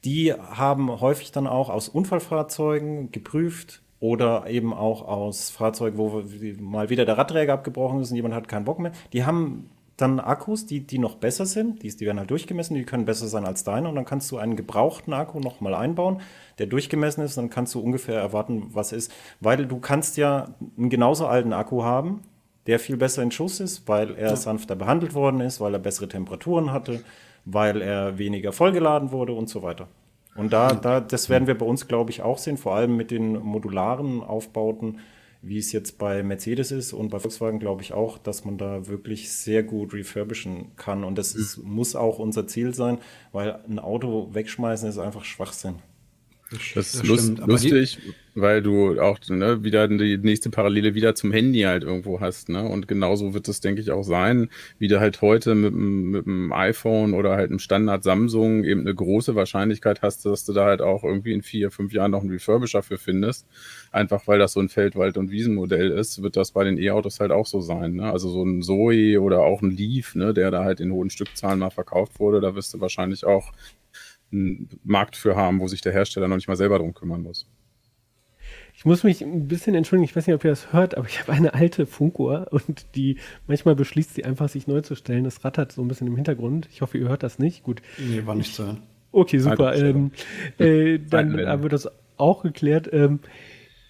[0.04, 6.24] die haben häufig dann auch aus Unfallfahrzeugen geprüft oder eben auch aus Fahrzeugen, wo
[6.60, 8.92] mal wieder der Radträger abgebrochen ist und jemand hat keinen Bock mehr.
[9.12, 9.70] Die haben
[10.02, 13.28] dann Akkus, die, die noch besser sind, die, die werden halt durchgemessen, die können besser
[13.28, 16.20] sein als deine und dann kannst du einen gebrauchten Akku nochmal einbauen,
[16.58, 20.90] der durchgemessen ist, dann kannst du ungefähr erwarten, was ist, weil du kannst ja einen
[20.90, 22.20] genauso alten Akku haben,
[22.66, 24.36] der viel besser in Schuss ist, weil er ja.
[24.36, 27.02] sanfter behandelt worden ist, weil er bessere Temperaturen hatte,
[27.44, 29.88] weil er weniger vollgeladen wurde und so weiter.
[30.34, 33.10] Und da, da, das werden wir bei uns, glaube ich, auch sehen, vor allem mit
[33.10, 34.98] den modularen Aufbauten,
[35.42, 38.86] wie es jetzt bei Mercedes ist und bei Volkswagen glaube ich auch, dass man da
[38.86, 41.02] wirklich sehr gut refurbischen kann.
[41.02, 42.98] Und das ist, muss auch unser Ziel sein,
[43.32, 45.76] weil ein Auto wegschmeißen ist einfach Schwachsinn.
[46.74, 47.98] Das, ist lust, lustig,
[48.34, 52.48] weil du auch ne, wieder die nächste Parallele wieder zum Handy halt irgendwo hast.
[52.48, 52.62] Ne?
[52.62, 56.52] Und genauso wird es, denke ich, auch sein, wie du halt heute mit, mit dem
[56.52, 60.82] iPhone oder halt einem Standard Samsung eben eine große Wahrscheinlichkeit hast, dass du da halt
[60.82, 63.46] auch irgendwie in vier, fünf Jahren noch einen Refurbisher für findest.
[63.90, 67.20] Einfach weil das so ein Feld-, Wald- und Wiesenmodell ist, wird das bei den E-Autos
[67.20, 67.94] halt auch so sein.
[67.94, 68.10] Ne?
[68.10, 71.58] Also so ein Zoe oder auch ein Leaf, ne, der da halt in hohen Stückzahlen
[71.58, 73.52] mal verkauft wurde, da wirst du wahrscheinlich auch
[74.32, 77.46] einen Markt für haben, wo sich der Hersteller noch nicht mal selber drum kümmern muss.
[78.74, 81.20] Ich muss mich ein bisschen entschuldigen, ich weiß nicht, ob ihr das hört, aber ich
[81.20, 85.24] habe eine alte Funkuhr und die manchmal beschließt sie einfach, sich neu zu stellen.
[85.24, 86.68] Das rattert so ein bisschen im Hintergrund.
[86.72, 87.62] Ich hoffe, ihr hört das nicht.
[87.62, 87.82] Gut.
[87.98, 88.82] Nee, war nicht zu hören.
[89.12, 89.76] Okay, super.
[89.76, 90.10] Ähm,
[90.58, 92.88] äh, dann haben wir das auch geklärt.
[92.92, 93.20] Ähm,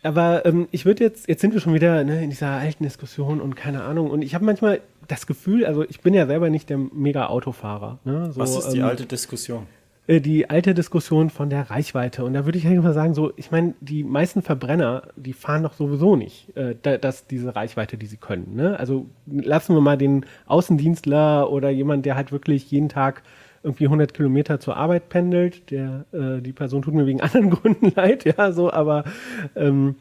[0.03, 3.41] aber ähm, ich würde jetzt, jetzt sind wir schon wieder ne, in dieser alten Diskussion
[3.41, 4.11] und keine Ahnung.
[4.11, 8.01] Und ich habe manchmal das Gefühl, also ich bin ja selber nicht der Mega-Autofahrer.
[8.05, 8.33] Ne?
[8.33, 9.67] So, Was ist die ähm, alte Diskussion?
[10.07, 12.25] Äh, die alte Diskussion von der Reichweite.
[12.25, 15.63] Und da würde ich eigentlich mal sagen, so, ich meine, die meisten Verbrenner, die fahren
[15.63, 18.55] doch sowieso nicht, äh, das, diese Reichweite, die sie können.
[18.57, 18.79] Ne?
[18.79, 23.23] Also lassen wir mal den Außendienstler oder jemand, der halt wirklich jeden Tag
[23.63, 25.71] irgendwie 100 Kilometer zur Arbeit pendelt.
[25.71, 29.05] Der, äh, die Person tut mir wegen anderen Gründen leid, ja, so, aber,
[29.55, 29.95] ähm,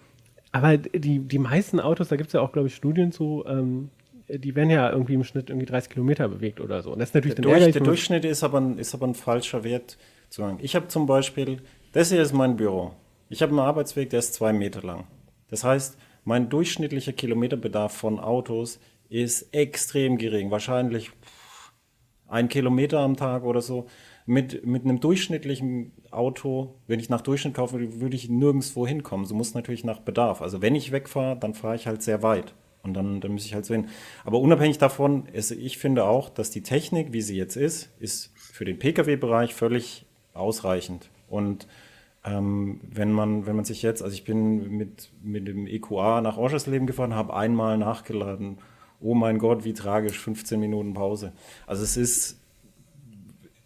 [0.51, 3.89] aber die, die meisten Autos, da gibt es ja auch, glaube ich, Studien zu, ähm,
[4.37, 6.91] die werden ja irgendwie im Schnitt irgendwie 30 Kilometer bewegt oder so.
[6.91, 9.63] Und das ist natürlich der, Durch, der Durchschnitt ist aber, ein, ist aber ein falscher
[9.63, 9.97] Wert
[10.29, 10.59] zu sagen.
[10.61, 12.93] Ich habe zum Beispiel, das hier ist mein Büro.
[13.29, 15.05] Ich habe einen Arbeitsweg, der ist zwei Meter lang.
[15.49, 20.51] Das heißt, mein durchschnittlicher Kilometerbedarf von Autos ist extrem gering.
[20.51, 21.11] Wahrscheinlich
[22.27, 23.87] ein Kilometer am Tag oder so.
[24.25, 29.25] Mit, mit einem durchschnittlichen Auto, wenn ich nach Durchschnitt kaufe, würde ich nirgendwo hinkommen.
[29.25, 30.41] So muss natürlich nach Bedarf.
[30.41, 32.53] Also wenn ich wegfahre, dann fahre ich halt sehr weit.
[32.83, 33.89] Und dann, dann muss ich halt sehen.
[34.25, 38.31] Aber unabhängig davon, ist, ich finde auch, dass die Technik, wie sie jetzt ist, ist
[38.35, 41.09] für den Pkw-Bereich völlig ausreichend.
[41.29, 41.67] Und
[42.23, 46.37] ähm, wenn man, wenn man sich jetzt, also ich bin mit, mit dem EQA nach
[46.37, 48.57] Oschersleben gefahren, habe einmal nachgeladen.
[48.99, 51.33] Oh mein Gott, wie tragisch, 15 Minuten Pause.
[51.65, 52.40] Also es ist,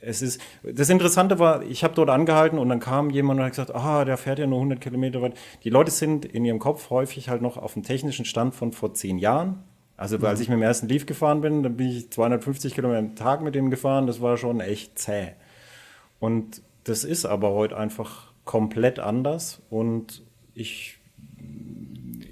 [0.05, 3.51] es ist, das Interessante war, ich habe dort angehalten und dann kam jemand und hat
[3.51, 5.33] gesagt, ah, der fährt ja nur 100 Kilometer weit.
[5.63, 8.93] Die Leute sind in ihrem Kopf häufig halt noch auf dem technischen Stand von vor
[8.93, 9.63] zehn Jahren.
[9.97, 13.15] Also als ich mit dem ersten Leaf gefahren bin, dann bin ich 250 Kilometer am
[13.15, 14.07] Tag mit dem gefahren.
[14.07, 15.29] Das war schon echt zäh.
[16.19, 19.61] Und das ist aber heute einfach komplett anders.
[19.69, 20.97] Und ich,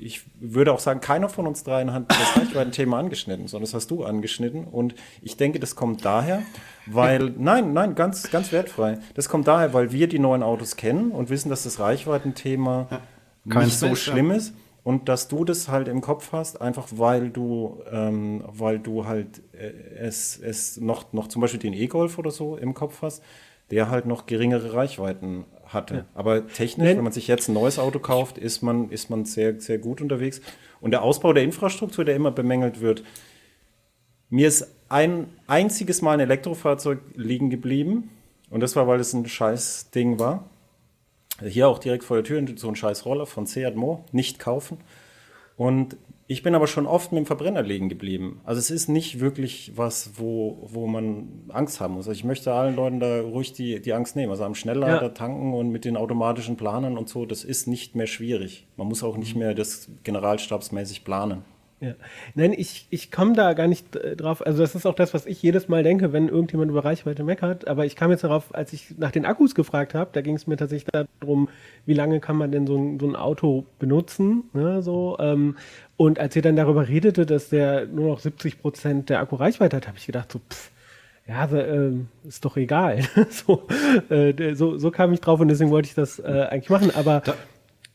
[0.06, 3.90] ich würde auch sagen, keiner von uns dreien hat das Reichweiten-Thema angeschnitten, sondern das hast
[3.92, 4.66] du angeschnitten.
[4.66, 6.42] Und ich denke, das kommt daher,
[6.86, 9.00] weil, nein, nein, ganz, ganz wertfrei.
[9.16, 12.88] Das kommt daher, weil wir die neuen Autos kennen und wissen, dass das Reichweiten-Thema
[13.46, 13.60] Ja.
[13.62, 14.54] nicht so schlimm ist.
[14.84, 19.42] Und dass du das halt im Kopf hast, einfach weil du, ähm, weil du halt
[19.54, 23.24] äh, es, es noch, noch zum Beispiel den E-Golf oder so im Kopf hast,
[23.72, 26.06] der halt noch geringere Reichweiten hatte.
[26.14, 29.60] Aber technisch, wenn man sich jetzt ein neues Auto kauft, ist man, ist man sehr,
[29.60, 30.42] sehr gut unterwegs.
[30.82, 33.04] Und der Ausbau der Infrastruktur, der immer bemängelt wird,
[34.30, 38.10] mir ist ein einziges Mal ein Elektrofahrzeug liegen geblieben.
[38.50, 40.50] Und das war, weil es ein scheiß Ding war.
[41.42, 44.78] Hier auch direkt vor der Tür so ein scheiß Roller von Seat Mo, nicht kaufen.
[45.58, 48.40] Und ich bin aber schon oft mit dem Verbrenner liegen geblieben.
[48.46, 52.08] Also es ist nicht wirklich was, wo, wo man Angst haben muss.
[52.08, 54.32] Also ich möchte allen Leuten da ruhig die, die Angst nehmen.
[54.32, 55.10] Also am Schnelllader Ja.
[55.10, 58.68] tanken und mit den automatischen Planern und so, das ist nicht mehr schwierig.
[58.78, 61.44] Man muss auch nicht mehr das generalstabsmäßig planen.
[61.84, 61.96] Ja.
[62.34, 64.46] Nein, ich, ich komme da gar nicht äh, drauf.
[64.46, 67.68] Also, das ist auch das, was ich jedes Mal denke, wenn irgendjemand über Reichweite meckert.
[67.68, 70.48] Aber ich kam jetzt darauf, als ich nach den Akkus gefragt habe, da ging es
[70.48, 71.50] mir tatsächlich darum,
[71.86, 74.46] wie lange kann man denn so ein, so ein Auto benutzen.
[74.54, 75.58] Ne, so, ähm,
[75.98, 79.88] und als ihr dann darüber redete, dass der nur noch 70 Prozent der Akkureichweite hat,
[79.88, 80.72] habe ich gedacht, so, pff,
[81.28, 83.00] ja, so, ähm, ist doch egal.
[83.30, 83.68] so,
[84.10, 86.92] äh, so, so kam ich drauf und deswegen wollte ich das äh, eigentlich machen.
[86.96, 87.36] Aber Aber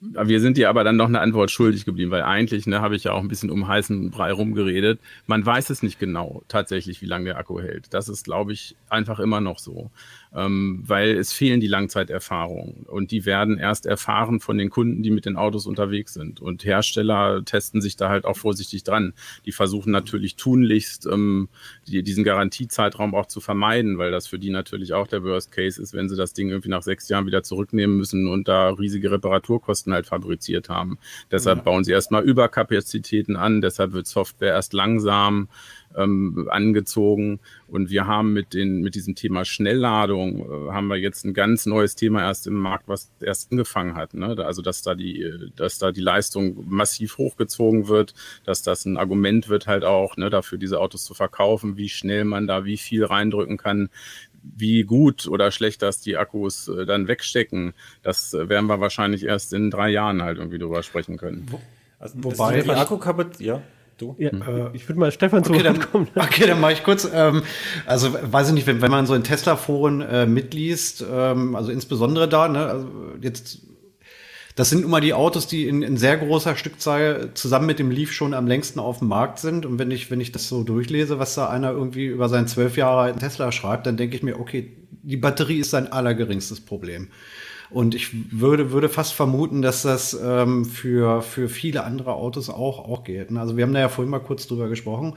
[0.01, 3.05] Wir sind dir aber dann noch eine Antwort schuldig geblieben, weil eigentlich ne, habe ich
[3.05, 5.01] ja auch ein bisschen um heißen Brei rumgeredet.
[5.27, 7.93] Man weiß es nicht genau tatsächlich, wie lange der Akku hält.
[7.93, 9.91] Das ist, glaube ich, einfach immer noch so,
[10.35, 15.11] ähm, weil es fehlen die Langzeiterfahrungen und die werden erst erfahren von den Kunden, die
[15.11, 16.41] mit den Autos unterwegs sind.
[16.41, 19.15] Und Hersteller testen sich da halt auch vorsichtig dran.
[19.47, 21.49] Die versuchen natürlich tunlichst, ähm,
[21.87, 25.81] die, diesen Garantiezeitraum auch zu vermeiden, weil das für die natürlich auch der Worst Case
[25.81, 29.11] ist, wenn sie das Ding irgendwie nach sechs Jahren wieder zurücknehmen müssen und da riesige
[29.11, 30.99] Reparaturkosten halt fabriziert haben.
[31.31, 35.49] Deshalb bauen sie erstmal Überkapazitäten an, deshalb wird Software erst langsam
[35.97, 37.41] ähm, angezogen.
[37.67, 41.67] Und wir haben mit, den, mit diesem Thema Schnellladung, äh, haben wir jetzt ein ganz
[41.67, 44.15] neues Thema erst im Markt, was erst angefangen hat.
[44.15, 44.37] Ne?
[44.39, 49.49] Also, dass da, die, dass da die Leistung massiv hochgezogen wird, dass das ein Argument
[49.49, 53.05] wird halt auch, ne, dafür diese Autos zu verkaufen, wie schnell man da wie viel
[53.05, 53.91] reindrücken kann,
[54.43, 57.75] wie gut oder schlecht das die Akkus äh, dann wegstecken.
[58.03, 61.47] Das äh, werden wir wahrscheinlich erst in drei Jahren halt irgendwie drüber sprechen können.
[61.99, 63.63] Also Wobei- die Akkukapazität, ja,
[64.01, 64.17] du?
[64.19, 64.31] ja,
[64.73, 66.09] ich würde mal Stefan zu Okay, Wort dann, kommen.
[66.15, 67.09] okay, dann mache ich kurz.
[67.13, 67.43] Ähm,
[67.87, 72.29] also weiß ich nicht, wenn, wenn man so in Tesla-Foren äh, mitliest, ähm, also insbesondere
[72.29, 72.89] da, ne, also
[73.21, 73.61] jetzt,
[74.57, 78.11] das sind immer die Autos, die in, in sehr großer Stückzahl zusammen mit dem Leaf
[78.13, 79.65] schon am längsten auf dem Markt sind.
[79.65, 82.77] Und wenn ich, wenn ich das so durchlese, was da einer irgendwie über seinen zwölf
[82.77, 87.09] Jahre alten Tesla schreibt, dann denke ich mir, okay, die Batterie ist sein allergeringstes Problem.
[87.71, 92.79] Und ich würde, würde fast vermuten, dass das ähm, für, für viele andere Autos auch,
[92.79, 93.31] auch gilt.
[93.31, 93.41] ne?
[93.41, 95.15] Also wir haben da ja vorhin mal kurz drüber gesprochen.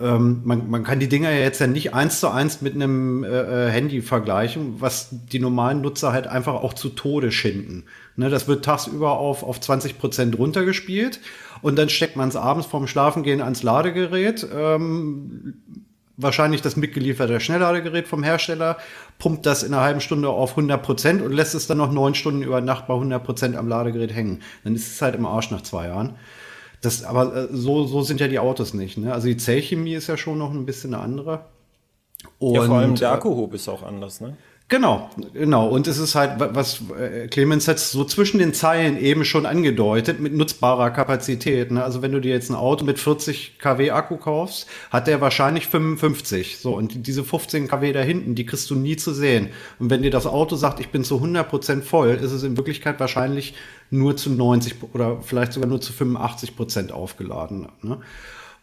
[0.00, 3.24] Ähm, man, man kann die Dinger ja jetzt ja nicht eins zu eins mit einem
[3.24, 7.84] äh, äh, Handy vergleichen, was die normalen Nutzer halt einfach auch zu Tode schinden.
[8.16, 11.20] Ne, das wird tagsüber auf, auf 20 Prozent runtergespielt
[11.62, 14.46] und dann steckt man es abends vorm Schlafengehen ans Ladegerät.
[14.54, 15.54] Ähm,
[16.18, 18.76] wahrscheinlich das mitgelieferte Schnellladegerät vom Hersteller,
[19.18, 22.14] pumpt das in einer halben Stunde auf 100 Prozent und lässt es dann noch neun
[22.14, 24.42] Stunden über Nacht bei 100 Prozent am Ladegerät hängen.
[24.64, 26.16] Dann ist es halt im Arsch nach zwei Jahren.
[26.80, 28.98] Das, aber äh, so, so sind ja die Autos nicht.
[28.98, 29.12] Ne?
[29.12, 31.46] Also die Zellchemie ist ja schon noch ein bisschen eine andere.
[32.38, 34.36] Und, Ja, vor allem äh, der Akkuhub ist auch anders, ne?
[34.70, 35.66] Genau, genau.
[35.68, 39.46] Und es ist halt, wa- was äh, Clemens hat so zwischen den Zeilen eben schon
[39.46, 41.70] angedeutet, mit nutzbarer Kapazität.
[41.70, 41.82] Ne?
[41.82, 45.68] Also wenn du dir jetzt ein Auto mit 40 kW Akku kaufst, hat der wahrscheinlich
[45.68, 46.58] 55.
[46.58, 49.48] So, und diese 15 kW da hinten, die kriegst du nie zu sehen.
[49.78, 52.58] Und wenn dir das Auto sagt, ich bin zu 100 Prozent voll, ist es in
[52.58, 53.54] Wirklichkeit wahrscheinlich
[53.90, 57.68] nur zu 90 oder vielleicht sogar nur zu 85 Prozent aufgeladen.
[57.80, 58.00] Ne?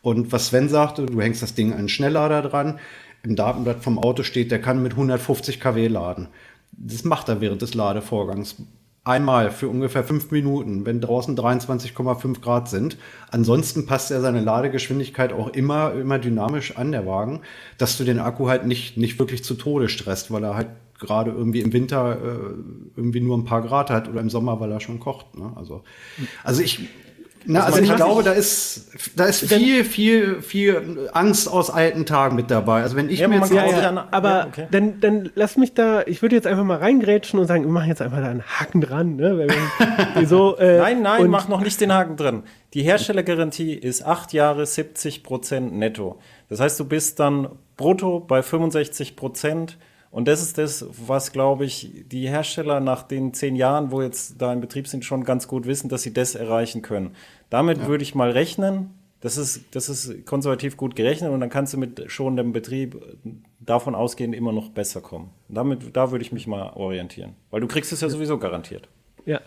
[0.04, 2.80] Und was Sven sagte, du hängst das Ding an einen Schnelllader dran.
[3.26, 6.28] Im Datenblatt vom Auto steht, der kann mit 150 kW laden.
[6.72, 8.58] Das macht er während des Ladevorgangs.
[9.04, 12.98] Einmal für ungefähr fünf Minuten, wenn draußen 23,5 Grad sind.
[13.30, 17.42] Ansonsten passt er seine Ladegeschwindigkeit auch immer, immer dynamisch an, der Wagen,
[17.78, 21.32] dass du den Akku halt nicht, nicht wirklich zu Tode stresst, weil er halt gerade
[21.32, 22.54] irgendwie im Winter äh,
[22.96, 25.38] irgendwie nur ein paar Grad hat oder im Sommer, weil er schon kocht.
[25.38, 25.52] Ne?
[25.56, 25.84] Also,
[26.44, 26.88] also ich,
[27.48, 32.06] Na, also, also ich glaube, da ist, da ist viel, viel, viel Angst aus alten
[32.06, 32.82] Tagen mit dabei.
[32.82, 34.68] Also wenn ich ja, mir jetzt ja, ja, aber ja, okay.
[34.72, 37.90] dann, dann lass mich da, ich würde jetzt einfach mal reingrätschen und sagen, wir machen
[37.90, 39.16] jetzt einfach da einen Haken dran.
[39.16, 39.48] Ne?
[40.16, 42.44] Wir, so, äh, nein, nein, mach noch nicht den Haken dran.
[42.74, 46.20] Die Herstellergarantie ist acht Jahre 70 Prozent netto.
[46.50, 49.78] Das heißt, du bist dann brutto bei 65 Prozent
[50.16, 54.42] und das ist das, was, glaube ich, die Hersteller nach den zehn Jahren, wo jetzt
[54.42, 57.18] da im Betrieb sind, schon ganz gut wissen, dass sie das erreichen können.
[57.50, 57.88] Damit ja.
[57.88, 58.92] würde ich mal rechnen.
[59.20, 62.96] Das ist, das ist konservativ gut gerechnet und dann kannst du mit schonendem Betrieb
[63.60, 65.32] davon ausgehend immer noch besser kommen.
[65.50, 67.36] Damit, da würde ich mich mal orientieren.
[67.52, 68.88] Weil du kriegst es ja sowieso garantiert.
[69.26, 69.42] Ja.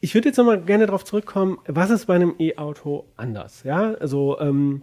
[0.00, 3.64] Ich würde jetzt noch mal gerne darauf zurückkommen, was ist bei einem E-Auto anders?
[3.64, 4.82] Ja, also ähm,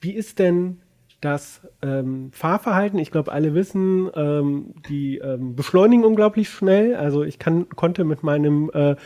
[0.00, 0.80] wie ist denn
[1.20, 6.94] das ähm, Fahrverhalten, ich glaube, alle wissen, ähm, die ähm, beschleunigen unglaublich schnell.
[6.94, 8.96] Also ich kann, konnte mit meinem äh,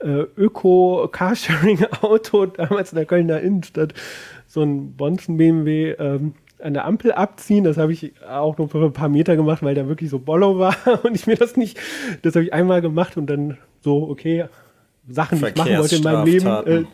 [0.00, 3.94] äh, Öko-Carsharing-Auto damals in der Kölner Innenstadt
[4.46, 7.64] so ein Bonzen BMW ähm, an der Ampel abziehen.
[7.64, 10.58] Das habe ich auch nur für ein paar Meter gemacht, weil da wirklich so Bollo
[10.58, 11.78] war und ich mir das nicht,
[12.22, 14.46] das habe ich einmal gemacht und dann so, okay,
[15.08, 16.46] Sachen, die ich machen wollte in meinem Leben.
[16.46, 16.84] Äh,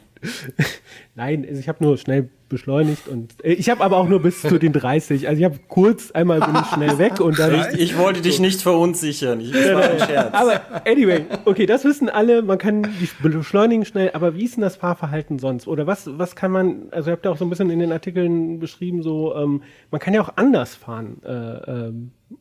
[1.15, 4.43] Nein, also ich habe nur schnell beschleunigt und äh, ich habe aber auch nur bis
[4.43, 5.29] zu den 30.
[5.29, 7.55] Also ich habe kurz einmal bin ich schnell weg und dann.
[7.73, 9.41] Ich, ich wollte dich nicht verunsichern.
[9.41, 10.35] Ich, das war ein Scherz.
[10.35, 12.43] Aber anyway, okay, das wissen alle.
[12.43, 14.11] Man kann die beschleunigen schnell.
[14.13, 15.67] Aber wie ist denn das Fahrverhalten sonst?
[15.67, 16.89] Oder was was kann man?
[16.91, 20.01] Also ihr habt ja auch so ein bisschen in den Artikeln beschrieben, so ähm, man
[20.01, 21.93] kann ja auch anders fahren äh, äh,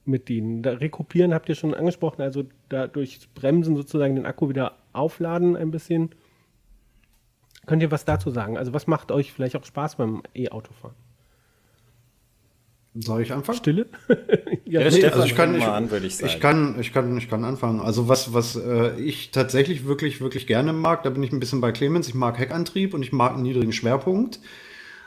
[0.05, 0.63] mit denen.
[0.63, 2.21] Da rekupieren habt ihr schon angesprochen.
[2.21, 6.09] Also da durch Bremsen sozusagen den Akku wieder aufladen ein bisschen.
[7.69, 8.57] Könnt ihr was dazu sagen?
[8.57, 10.95] Also was macht euch vielleicht auch Spaß beim E-Autofahren?
[12.95, 13.59] Soll ich anfangen?
[13.59, 13.85] Stille?
[14.65, 17.45] ja, ja nee, also ich kann, ich, an, ich, ich, kann, ich kann, ich kann
[17.45, 17.79] anfangen.
[17.79, 21.61] Also was, was äh, ich tatsächlich wirklich, wirklich gerne mag, da bin ich ein bisschen
[21.61, 22.07] bei Clemens.
[22.07, 24.39] Ich mag Heckantrieb und ich mag einen niedrigen Schwerpunkt.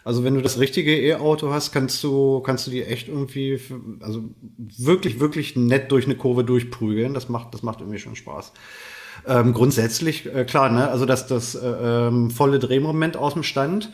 [0.05, 3.61] Also wenn du das richtige E-Auto hast, kannst du, kannst du die echt irgendwie,
[3.99, 4.23] also
[4.57, 7.13] wirklich, wirklich nett durch eine Kurve durchprügeln.
[7.13, 8.53] Das macht, das macht irgendwie schon Spaß.
[9.27, 10.89] Ähm, grundsätzlich, äh, klar, ne?
[10.89, 13.93] also das, das äh, ähm, volle Drehmoment aus dem Stand.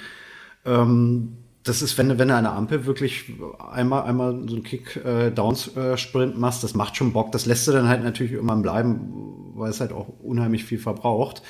[0.64, 3.32] Ähm, das ist, wenn, wenn du eine Ampel wirklich
[3.72, 7.32] einmal, einmal so einen Kick-Down-Sprint äh, machst, das macht schon Bock.
[7.32, 11.42] Das lässt du dann halt natürlich irgendwann bleiben, weil es halt auch unheimlich viel verbraucht.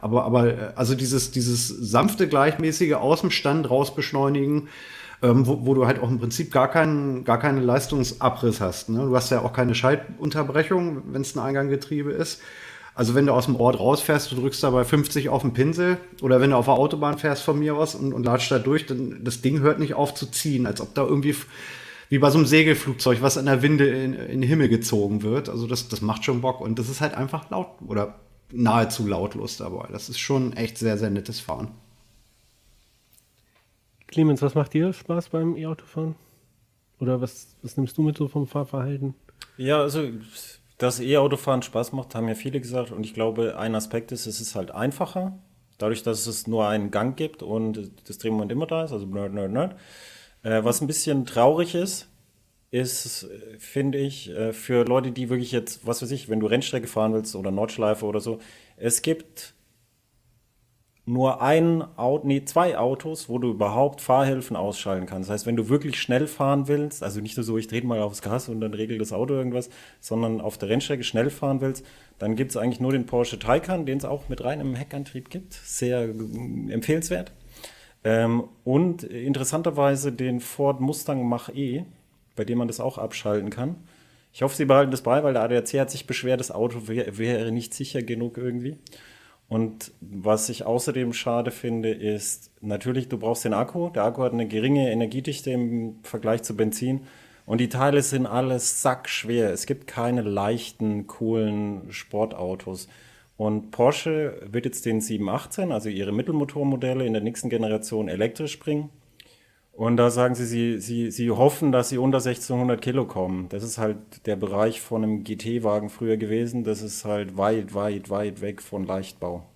[0.00, 4.68] Aber, aber äh, also dieses, dieses sanfte, gleichmäßige aus dem Stand raus beschleunigen,
[5.22, 8.90] ähm, wo, wo du halt auch im Prinzip gar keinen, gar keinen Leistungsabriss hast.
[8.90, 8.98] Ne?
[8.98, 12.42] Du hast ja auch keine Schaltunterbrechung, wenn es ein Einganggetriebe ist.
[12.94, 15.96] Also wenn du aus dem Ort rausfährst, du drückst da bei 50 auf den Pinsel
[16.20, 18.86] oder wenn du auf der Autobahn fährst von mir aus und, und latscht da durch,
[18.86, 21.34] dann das Ding hört nicht auf zu ziehen, als ob da irgendwie
[22.10, 25.48] wie bei so einem Segelflugzeug, was an der Winde in, in den Himmel gezogen wird.
[25.48, 28.16] Also das, das macht schon Bock und das ist halt einfach laut oder
[28.50, 29.88] nahezu lautlos dabei.
[29.90, 31.68] Das ist schon echt sehr, sehr nettes Fahren.
[34.08, 36.14] Clemens, was macht dir Spaß beim E-Autofahren?
[37.00, 39.14] Oder was, was nimmst du mit so vom Fahrverhalten?
[39.56, 40.06] Ja, also
[40.82, 42.90] dass E-Autofahren Spaß macht, haben ja viele gesagt.
[42.90, 45.38] Und ich glaube, ein Aspekt ist, es ist halt einfacher.
[45.78, 49.32] Dadurch, dass es nur einen Gang gibt und das Drehmoment immer da ist, also nerd,
[49.32, 49.76] nerd, nerd.
[50.42, 52.08] Äh, was ein bisschen traurig ist,
[52.72, 53.28] ist,
[53.58, 57.12] finde ich, äh, für Leute, die wirklich jetzt, was weiß ich, wenn du Rennstrecke fahren
[57.12, 58.40] willst oder Nordschleife oder so,
[58.76, 59.54] es gibt
[61.04, 65.28] nur ein Auto, nee, zwei Autos, wo du überhaupt Fahrhilfen ausschalten kannst.
[65.28, 68.00] Das heißt, wenn du wirklich schnell fahren willst, also nicht nur so, ich drehe mal
[68.00, 71.84] aufs Gas und dann regelt das Auto irgendwas, sondern auf der Rennstrecke schnell fahren willst,
[72.18, 75.54] dann gibt es eigentlich nur den Porsche Taycan, den es auch mit reinem Heckantrieb gibt.
[75.54, 77.32] Sehr äh, empfehlenswert.
[78.04, 81.84] Ähm, und interessanterweise den Ford Mustang Mach-E,
[82.36, 83.76] bei dem man das auch abschalten kann.
[84.32, 87.18] Ich hoffe, sie behalten das bei, weil der ADAC hat sich beschwert, das Auto wäre
[87.18, 88.78] wär nicht sicher genug irgendwie.
[89.48, 93.90] Und was ich außerdem schade finde, ist natürlich, du brauchst den Akku.
[93.90, 97.02] Der Akku hat eine geringe Energiedichte im Vergleich zu Benzin.
[97.44, 99.52] Und die Teile sind alles sackschwer.
[99.52, 102.88] Es gibt keine leichten, coolen Sportautos.
[103.36, 108.90] Und Porsche wird jetzt den 718, also ihre Mittelmotormodelle in der nächsten Generation elektrisch bringen.
[109.72, 113.48] Und da sagen sie, sie, sie, sie hoffen, dass sie unter 1600 Kilo kommen.
[113.48, 116.62] Das ist halt der Bereich von einem GT-Wagen früher gewesen.
[116.62, 119.46] Das ist halt weit, weit, weit weg von Leichtbau.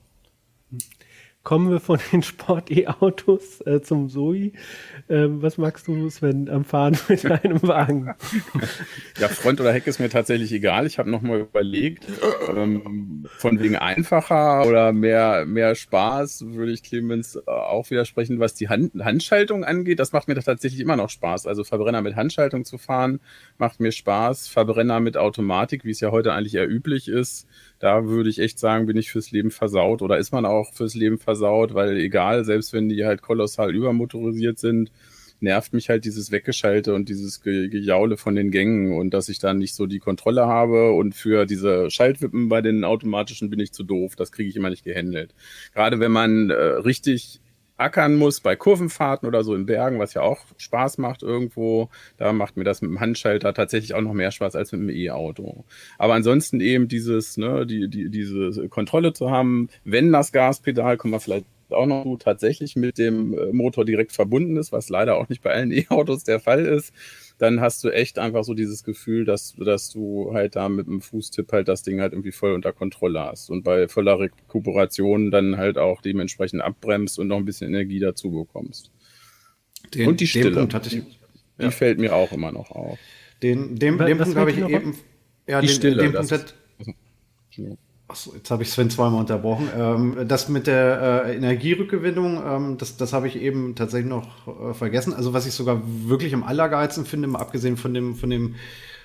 [1.43, 4.53] Kommen wir von den Sport-E-Autos äh, zum Zoe.
[5.09, 8.15] Ähm, was magst du, Sven, am Fahren mit deinem Wagen?
[9.21, 10.87] Ja, Front oder Heck ist mir tatsächlich egal.
[10.87, 12.05] Ich habe nochmal überlegt,
[12.49, 18.55] ähm, von wegen einfacher oder mehr, mehr Spaß würde ich Clemens äh, auch widersprechen, was
[18.55, 20.01] die Hand, Handschaltung angeht.
[20.01, 21.47] Das macht mir tatsächlich immer noch Spaß.
[21.47, 23.21] Also Verbrenner mit Handschaltung zu fahren,
[23.59, 24.49] macht mir Spaß.
[24.49, 27.47] Verbrenner mit Automatik, wie es ja heute eigentlich eher üblich ist,
[27.79, 30.95] da würde ich echt sagen, bin ich fürs Leben versaut oder ist man auch fürs
[30.95, 34.91] Leben versaut weil egal, selbst wenn die halt kolossal übermotorisiert sind,
[35.41, 39.39] nervt mich halt dieses Weggeschalte und dieses Ge Gejaule von den Gängen und dass ich
[39.39, 43.73] dann nicht so die Kontrolle habe und für diese Schaltwippen bei den automatischen bin ich
[43.73, 44.17] zu doof.
[44.17, 45.35] Das kriege ich immer nicht gehandelt.
[45.75, 47.41] Gerade wenn man äh, richtig
[47.77, 51.89] ackern muss bei Kurvenfahrten oder so in Bergen, was ja auch Spaß macht irgendwo.
[52.17, 54.91] Da macht mir das mit dem Handschalter tatsächlich auch noch mehr Spaß als mit dem
[54.91, 55.65] E-Auto.
[55.99, 61.15] Aber ansonsten eben dieses, ne, die, die, diese Kontrolle zu haben, wenn das Gaspedal, kommen
[61.15, 65.29] wir vielleicht auch noch tatsächlich mit dem äh, Motor direkt verbunden ist, was leider auch
[65.29, 66.93] nicht bei allen E-Autos der Fall ist,
[67.39, 71.01] dann hast du echt einfach so dieses Gefühl, dass, dass du halt da mit dem
[71.03, 75.57] Fußtipp halt das Ding halt irgendwie voll unter Kontrolle hast und bei voller Rekuperation dann
[75.57, 78.91] halt auch dementsprechend abbremst und noch ein bisschen Energie dazu bekommst.
[79.95, 81.03] Den, und die Stille, hatte ich,
[81.59, 81.71] die ja.
[81.71, 82.99] fällt mir auch immer noch auf.
[83.43, 84.97] Den, dem, dem Punkt habe ich eben,
[85.47, 86.55] ja, die den, Stille, den Punkt hat,
[88.09, 89.69] Achso, jetzt habe ich Sven zweimal unterbrochen.
[89.77, 94.75] Ähm, das mit der äh, Energierückgewinnung, ähm, das, das habe ich eben tatsächlich noch äh,
[94.75, 95.13] vergessen.
[95.13, 98.55] Also was ich sogar wirklich am allergeilsten finde, mal abgesehen von dem, von dem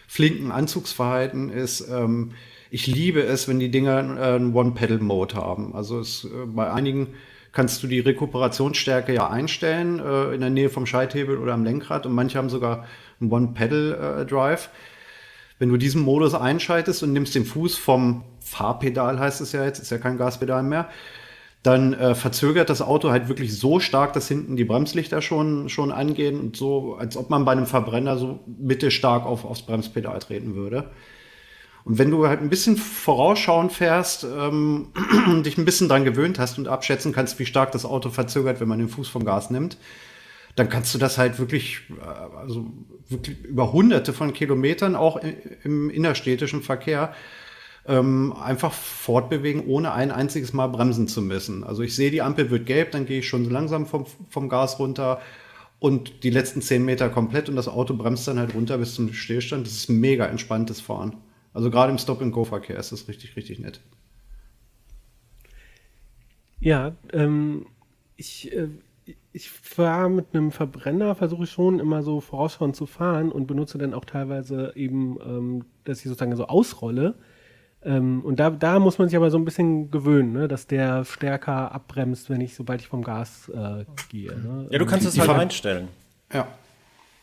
[0.08, 2.34] flinken Anzugsverhalten, ist, ähm,
[2.70, 5.74] ich liebe es, wenn die Dinger äh, einen One-Pedal-Mode haben.
[5.74, 7.08] Also es, äh, bei einigen
[7.54, 12.06] kannst du die Rekuperationsstärke ja einstellen, äh, in der Nähe vom Schalthebel oder am Lenkrad
[12.06, 12.86] und manche haben sogar
[13.20, 14.66] einen One-Pedal-Drive.
[14.68, 14.70] Äh,
[15.58, 19.80] wenn du diesen Modus einschaltest und nimmst den Fuß vom Fahrpedal, heißt es ja jetzt,
[19.80, 20.90] ist ja kein Gaspedal mehr,
[21.64, 25.92] dann äh, verzögert das Auto halt wirklich so stark, dass hinten die Bremslichter schon, schon
[25.92, 30.56] angehen und so, als ob man bei einem Verbrenner so mittelstark auf, aufs Bremspedal treten
[30.56, 30.92] würde.
[31.86, 34.90] Und wenn du halt ein bisschen vorausschauend fährst ähm,
[35.46, 38.68] dich ein bisschen dran gewöhnt hast und abschätzen kannst, wie stark das Auto verzögert, wenn
[38.68, 39.78] man den Fuß vom Gas nimmt,
[40.58, 42.66] dann kannst du das halt wirklich, äh, also
[43.08, 45.22] wirklich über hunderte von Kilometern auch
[45.64, 47.14] im innerstädtischen Verkehr
[47.86, 51.64] ähm, einfach fortbewegen, ohne ein einziges Mal bremsen zu müssen.
[51.64, 54.80] Also ich sehe, die Ampel wird gelb, dann gehe ich schon langsam vom, vom Gas
[54.80, 55.22] runter
[55.80, 59.12] und die letzten zehn Meter komplett und das Auto bremst dann halt runter bis zum
[59.14, 59.66] Stillstand.
[59.66, 61.18] Das ist mega entspanntes Fahren.
[61.54, 63.82] Also gerade im Stop-and-Go-Verkehr ist das richtig, richtig nett.
[66.60, 67.66] Ja, ähm,
[68.16, 68.68] ich äh,
[69.34, 73.78] ich fahre mit einem Verbrenner, versuche ich schon immer so vorausschauend zu fahren und benutze
[73.78, 77.16] dann auch teilweise eben, ähm, dass ich sozusagen so ausrolle.
[77.84, 80.48] Ähm, und da, da muss man sich aber so ein bisschen gewöhnen, ne?
[80.48, 84.32] dass der stärker abbremst, wenn ich, sobald ich vom Gas äh, gehe.
[84.32, 84.68] Ne?
[84.70, 85.88] Ja, du kannst es halt einstellen.
[86.32, 86.48] Ja.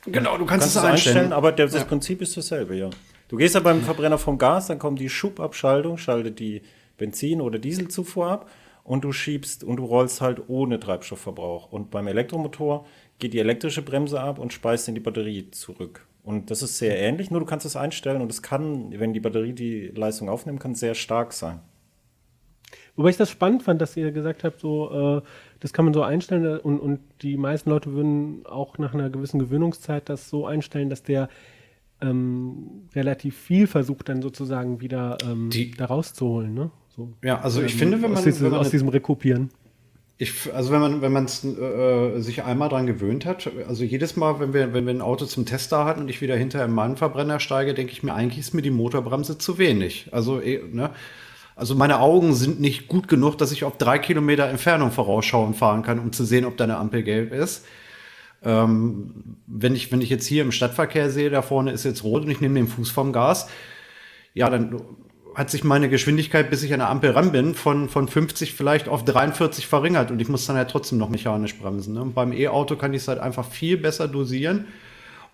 [0.04, 1.16] Genau, du kannst, kannst es einstellen.
[1.16, 1.32] einstellen.
[1.32, 1.84] aber der, das ja.
[1.84, 2.90] Prinzip ist dasselbe, ja.
[3.28, 6.62] Du gehst ja beim Verbrenner vom Gas, dann kommt die Schubabschaltung, schaltet die
[6.96, 8.50] Benzin- oder Dieselzufuhr ab
[8.84, 11.70] und du schiebst und du rollst halt ohne Treibstoffverbrauch.
[11.70, 12.86] Und beim Elektromotor
[13.18, 16.06] geht die elektrische Bremse ab und speist in die Batterie zurück.
[16.28, 19.20] Und das ist sehr ähnlich, nur du kannst es einstellen und es kann, wenn die
[19.20, 21.60] Batterie die Leistung aufnehmen kann, sehr stark sein.
[22.96, 25.22] Wobei ich das spannend fand, dass ihr gesagt habt, so, äh,
[25.60, 29.38] das kann man so einstellen und, und die meisten Leute würden auch nach einer gewissen
[29.38, 31.30] Gewöhnungszeit das so einstellen, dass der
[32.02, 36.52] ähm, relativ viel versucht, dann sozusagen wieder ähm, die, da rauszuholen.
[36.52, 36.70] Ne?
[36.94, 39.48] So, ja, also ich ähm, finde, wenn man, diesem, wenn man aus diesem Rekupieren.
[40.20, 44.40] Ich, also wenn man, wenn man äh, sich einmal dran gewöhnt hat, also jedes Mal,
[44.40, 47.38] wenn wir, wenn wir ein Auto zum Tester hatten und ich wieder hinter einem Mannverbrenner
[47.38, 50.08] steige, denke ich mir, eigentlich ist mir die Motorbremse zu wenig.
[50.10, 50.90] Also, eh, ne?
[51.54, 55.82] Also meine Augen sind nicht gut genug, dass ich auf drei Kilometer Entfernung vorausschauen fahren
[55.82, 57.64] kann, um zu sehen, ob da eine Ampel gelb ist.
[58.44, 62.24] Ähm, wenn, ich, wenn ich jetzt hier im Stadtverkehr sehe, da vorne ist jetzt rot
[62.24, 63.48] und ich nehme den Fuß vom Gas,
[64.34, 64.80] ja, dann
[65.38, 68.88] hat sich meine Geschwindigkeit, bis ich an der Ampel ran bin, von, von 50 vielleicht
[68.88, 71.94] auf 43 verringert und ich muss dann ja trotzdem noch mechanisch bremsen.
[71.94, 72.06] Ne?
[72.12, 74.64] beim E-Auto kann ich es halt einfach viel besser dosieren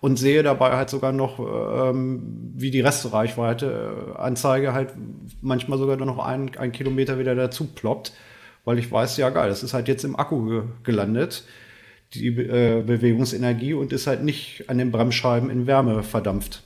[0.01, 4.93] und sehe dabei halt sogar noch, ähm, wie die Restreichweite äh, Anzeige halt
[5.41, 8.13] manchmal sogar noch ein, ein Kilometer wieder dazu ploppt,
[8.63, 11.45] weil ich weiß, ja geil, das ist halt jetzt im Akku ge gelandet,
[12.13, 16.61] die äh, Bewegungsenergie und ist halt nicht an den Bremsscheiben in Wärme verdampft.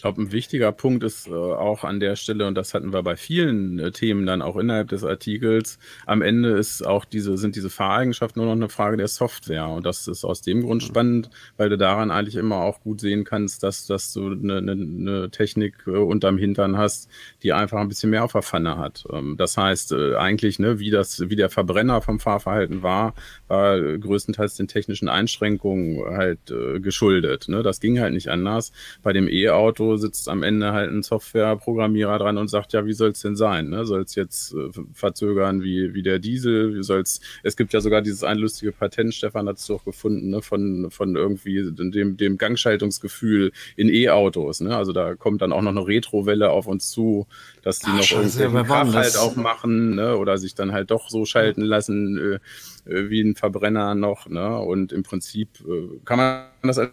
[0.00, 3.02] Ich glaube, ein wichtiger Punkt ist äh, auch an der Stelle, und das hatten wir
[3.02, 7.54] bei vielen äh, Themen dann auch innerhalb des Artikels, am Ende ist auch diese, sind
[7.54, 9.68] diese Fahreigenschaften nur noch eine Frage der Software.
[9.68, 11.28] Und das ist aus dem Grund spannend,
[11.58, 15.30] weil du daran eigentlich immer auch gut sehen kannst, dass, dass du eine, eine, eine
[15.30, 17.10] Technik äh, unterm Hintern hast,
[17.42, 19.04] die einfach ein bisschen mehr auf der Pfanne hat.
[19.12, 23.12] Ähm, das heißt, äh, eigentlich, ne, wie das, wie der Verbrenner vom Fahrverhalten war,
[23.50, 27.48] war größtenteils den technischen Einschränkungen halt äh, geschuldet.
[27.48, 27.64] Ne?
[27.64, 28.70] Das ging halt nicht anders.
[29.02, 33.10] Bei dem E-Auto sitzt am Ende halt ein Softwareprogrammierer dran und sagt, ja, wie soll
[33.10, 33.68] es denn sein?
[33.68, 33.84] Ne?
[33.86, 36.76] Soll es jetzt äh, verzögern wie, wie der Diesel?
[36.76, 40.30] Wie soll's, es gibt ja sogar dieses ein lustige Patent, Stefan hat es doch gefunden,
[40.30, 40.42] ne?
[40.42, 44.60] von, von irgendwie dem, dem Gangschaltungsgefühl in E-Autos.
[44.60, 44.76] Ne?
[44.76, 47.26] Also da kommt dann auch noch eine Retrowelle auf uns zu,
[47.62, 50.16] dass die Ach, noch Scheiße, irgendwie Krach halt auch machen ne?
[50.16, 52.38] oder sich dann halt doch so schalten lassen äh, äh,
[52.84, 54.28] wie ein Verbrenner noch.
[54.28, 54.58] Ne?
[54.58, 56.92] Und im Prinzip äh, kann man das als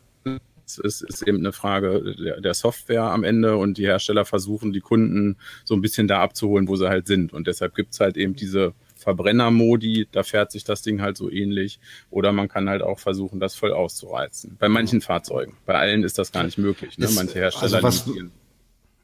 [0.68, 5.38] es ist eben eine Frage der, Software am Ende und die Hersteller versuchen, die Kunden
[5.64, 7.32] so ein bisschen da abzuholen, wo sie halt sind.
[7.32, 11.32] Und deshalb gibt es halt eben diese Verbrennermodi, da fährt sich das Ding halt so
[11.32, 11.80] ähnlich.
[12.10, 14.58] Oder man kann halt auch versuchen, das voll auszureizen.
[14.60, 15.56] Bei manchen Fahrzeugen.
[15.66, 16.98] Bei allen ist das gar nicht möglich.
[16.98, 17.08] Ne?
[17.16, 18.14] Manche Hersteller also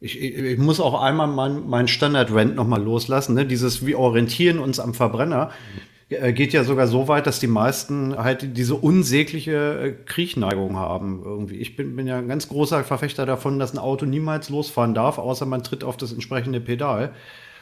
[0.01, 3.35] ich, ich, muss auch einmal meinen mein Standard-Rent nochmal loslassen.
[3.35, 3.45] Ne?
[3.45, 5.51] Dieses, wir orientieren uns am Verbrenner.
[5.77, 11.21] Äh, geht ja sogar so weit, dass die meisten halt diese unsägliche äh, Kriechneigung haben
[11.23, 11.57] irgendwie.
[11.57, 15.17] Ich bin, bin ja ein ganz großer Verfechter davon, dass ein Auto niemals losfahren darf,
[15.17, 17.13] außer man tritt auf das entsprechende Pedal.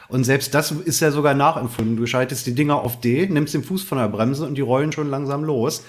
[0.10, 1.96] Und selbst das ist ja sogar nachempfunden.
[1.96, 4.92] Du schaltest die Dinger auf D, nimmst den Fuß von der Bremse und die rollen
[4.92, 5.86] schon langsam los.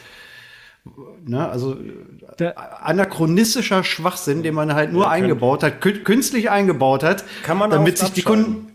[1.24, 1.76] Ne, also
[2.40, 7.98] der anachronistischer Schwachsinn, den man halt nur eingebaut hat, künstlich eingebaut hat, kann man damit
[7.98, 8.71] sich die Kunden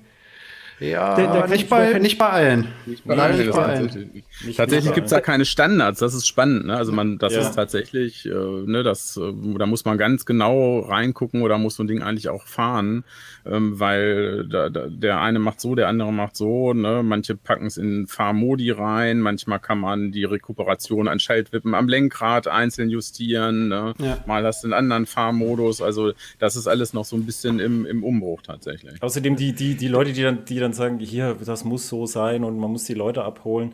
[0.79, 2.67] ja, der, der nicht, bei, nicht bei allen.
[2.85, 3.87] Nicht bei, Nein, nicht bei allen.
[3.87, 6.67] Tatsächlich, tatsächlich gibt es da keine Standards, das ist spannend.
[6.67, 6.77] Ne?
[6.77, 7.41] Also man, das ja.
[7.41, 11.83] ist tatsächlich, äh, ne, das, äh, da muss man ganz genau reingucken oder muss so
[11.83, 13.03] ein Ding eigentlich auch fahren,
[13.45, 16.73] ähm, weil da, da, der eine macht so, der andere macht so.
[16.73, 17.01] Ne?
[17.03, 22.47] Manche packen es in Fahrmodi rein, manchmal kann man die Rekuperation an Schaltwippen am Lenkrad
[22.47, 23.67] einzeln justieren.
[23.67, 23.93] Ne?
[23.97, 24.19] Ja.
[24.27, 25.81] Mal hast du einen anderen Fahrmodus.
[25.81, 29.01] Also das ist alles noch so ein bisschen im, im Umbruch tatsächlich.
[29.01, 32.05] Außerdem die, die, die Leute, die dann, die dann dann sagen, hier, das muss so
[32.05, 33.73] sein und man muss die Leute abholen.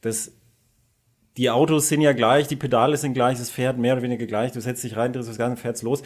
[0.00, 0.32] Das,
[1.36, 4.52] die Autos sind ja gleich, die Pedale sind gleich, das fährt mehr oder weniger gleich.
[4.52, 6.02] Du setzt dich rein, drehst das Ganze, fährt's los.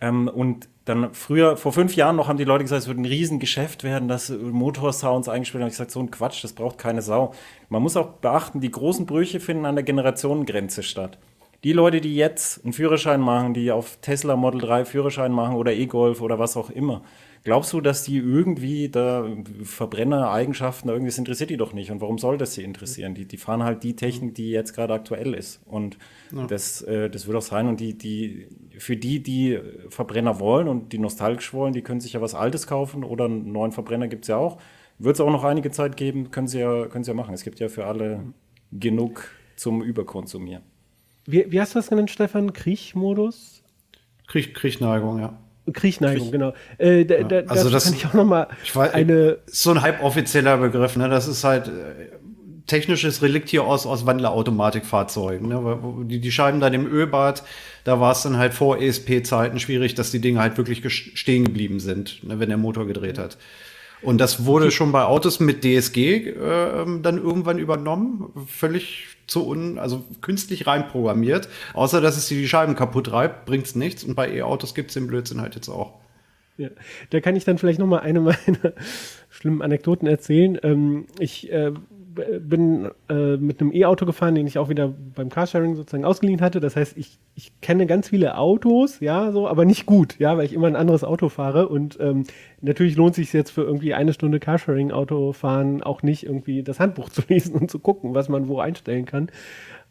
[0.00, 3.04] Ähm, und dann früher, vor fünf Jahren noch, haben die Leute gesagt, es wird ein
[3.04, 5.68] Riesengeschäft werden, dass Motorsounds eingespielt haben.
[5.68, 7.32] Ich gesagt, so ein Quatsch, das braucht keine Sau.
[7.68, 11.18] Man muss auch beachten, die großen Brüche finden an der Generationengrenze statt.
[11.62, 15.72] Die Leute, die jetzt einen Führerschein machen, die auf Tesla Model 3 Führerschein machen oder
[15.72, 17.02] E-Golf oder was auch immer,
[17.44, 19.26] Glaubst du, dass die irgendwie da
[19.64, 21.90] Verbrenner-Eigenschaften, irgendwie das interessiert die doch nicht?
[21.90, 23.14] Und warum soll das sie interessieren?
[23.14, 25.60] Die, die fahren halt die Technik, die jetzt gerade aktuell ist.
[25.66, 25.98] Und
[26.30, 26.46] ja.
[26.46, 27.66] das, äh, das wird auch sein.
[27.66, 28.46] Und die, die,
[28.78, 32.68] für die, die Verbrenner wollen und die nostalgisch wollen, die können sich ja was Altes
[32.68, 34.58] kaufen oder einen neuen Verbrenner gibt es ja auch.
[34.98, 37.34] Wird es auch noch einige Zeit geben, können sie, ja, können sie ja machen.
[37.34, 38.22] Es gibt ja für alle
[38.70, 40.62] genug zum Überkonsumieren.
[41.26, 42.52] Wie, wie hast du das genannt, Stefan?
[42.52, 43.64] Kriechmodus?
[44.28, 45.38] Kriech, Kriechneigung, ja.
[45.72, 46.32] Kriechneigung, Kriech.
[46.32, 46.54] genau.
[46.78, 49.82] Äh, da, da, also das kann ich auch noch mal ich weiß, eine so ein
[49.82, 50.96] halboffizieller Begriff.
[50.96, 51.08] Ne?
[51.08, 51.70] Das ist halt äh,
[52.66, 55.48] technisches Relikt hier aus aus Wandlerautomatikfahrzeugen.
[55.48, 56.06] Ne?
[56.06, 57.44] Die, die Scheiben dann im Ölbad,
[57.84, 60.82] da war es dann halt vor ESP-Zeiten schwierig, dass die Dinge halt wirklich
[61.16, 62.40] stehen geblieben sind, ne?
[62.40, 63.38] wenn der Motor gedreht hat.
[64.02, 66.34] Und das wurde schon bei Autos mit DSG äh,
[67.02, 71.48] dann irgendwann übernommen, völlig zu un, also künstlich reinprogrammiert.
[71.74, 74.04] Außer dass es die Scheiben kaputt reibt, bringt es nichts.
[74.04, 76.00] Und bei E-Autos gibt es den Blödsinn halt jetzt auch.
[76.58, 76.68] Ja,
[77.10, 78.36] da kann ich dann vielleicht noch mal eine meiner
[79.30, 80.58] schlimmen Anekdoten erzählen.
[80.62, 81.72] Ähm, ich äh,
[82.40, 86.60] bin äh, mit einem E-Auto gefahren, den ich auch wieder beim Carsharing sozusagen ausgeliehen hatte.
[86.60, 90.44] Das heißt, ich, ich kenne ganz viele Autos, ja, so, aber nicht gut, ja, weil
[90.44, 91.68] ich immer ein anderes Auto fahre.
[91.68, 92.24] Und ähm,
[92.60, 97.08] natürlich lohnt sich jetzt für irgendwie eine Stunde Carsharing-Auto fahren auch nicht irgendwie das Handbuch
[97.10, 99.30] zu lesen und zu gucken, was man wo einstellen kann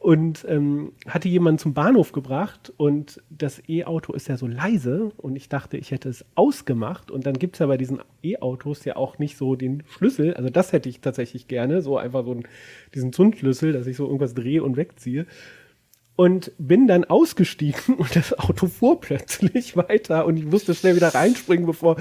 [0.01, 5.35] und ähm, hatte jemanden zum Bahnhof gebracht und das E-Auto ist ja so leise und
[5.35, 7.11] ich dachte, ich hätte es ausgemacht.
[7.11, 10.49] Und dann gibt es ja bei diesen E-Autos ja auch nicht so den Schlüssel, also
[10.49, 12.47] das hätte ich tatsächlich gerne, so einfach so einen,
[12.95, 15.27] diesen Zündschlüssel, dass ich so irgendwas drehe und wegziehe
[16.21, 21.15] und bin dann ausgestiegen und das Auto fuhr plötzlich weiter und ich musste schnell wieder
[21.15, 21.95] reinspringen, bevor.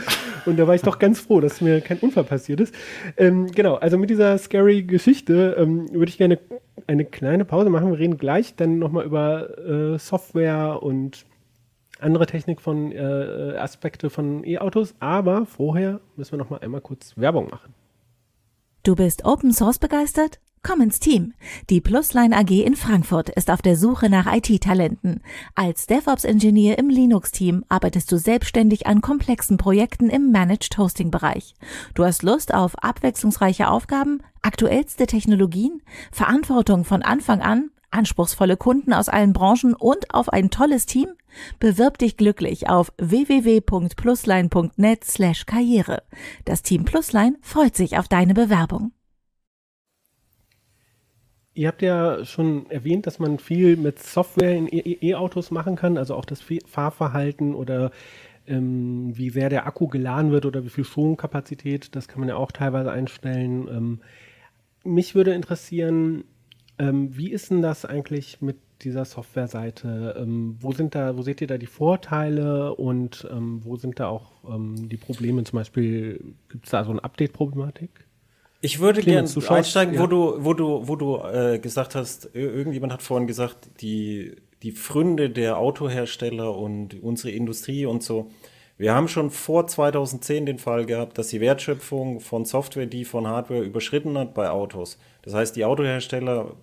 [0.45, 2.75] Und da war ich doch ganz froh, dass mir kein Unfall passiert ist.
[3.17, 6.39] Ähm, genau, also mit dieser scary Geschichte ähm, würde ich gerne
[6.87, 7.93] eine kleine Pause machen.
[7.93, 11.25] Wir reden gleich dann nochmal über äh, Software und
[11.99, 17.49] andere Technik von äh, Aspekte von E-Autos, aber vorher müssen wir nochmal einmal kurz Werbung
[17.49, 17.73] machen.
[18.83, 20.41] Du bist Open Source begeistert?
[20.63, 21.33] Komm ins Team.
[21.71, 25.23] Die Plusline AG in Frankfurt ist auf der Suche nach IT-Talenten.
[25.55, 31.55] Als DevOps-Ingenieur im Linux-Team arbeitest du selbstständig an komplexen Projekten im Managed Hosting-Bereich.
[31.95, 35.81] Du hast Lust auf abwechslungsreiche Aufgaben, aktuellste Technologien,
[36.13, 41.09] Verantwortung von Anfang an, anspruchsvolle Kunden aus allen Branchen und auf ein tolles Team?
[41.59, 46.03] Bewirb dich glücklich auf www.plusline.net slash karriere.
[46.45, 48.93] Das Team Plusline freut sich auf deine Bewerbung.
[51.61, 56.15] Ihr habt ja schon erwähnt, dass man viel mit Software in E-Autos machen kann, also
[56.15, 57.91] auch das Fahrverhalten oder
[58.47, 61.95] ähm, wie sehr der Akku geladen wird oder wie viel Stromkapazität.
[61.95, 63.69] Das kann man ja auch teilweise einstellen.
[63.69, 64.01] Ähm,
[64.85, 66.25] mich würde interessieren,
[66.79, 70.17] ähm, wie ist denn das eigentlich mit dieser Softwareseite?
[70.19, 74.09] Ähm, wo sind da, wo seht ihr da die Vorteile und ähm, wo sind da
[74.09, 75.45] auch ähm, die Probleme?
[75.45, 77.91] Zum Beispiel gibt es da so eine Update-Problematik?
[78.61, 80.01] Ich würde gerne einsteigen, ja.
[80.01, 84.73] wo du, wo du, wo du äh, gesagt hast, irgendjemand hat vorhin gesagt, die, die
[84.73, 88.31] Fründe der Autohersteller und unsere Industrie und so.
[88.77, 93.27] Wir haben schon vor 2010 den Fall gehabt, dass die Wertschöpfung von Software, die von
[93.27, 94.99] Hardware überschritten hat bei Autos.
[95.23, 96.57] Das heißt, die Autohersteller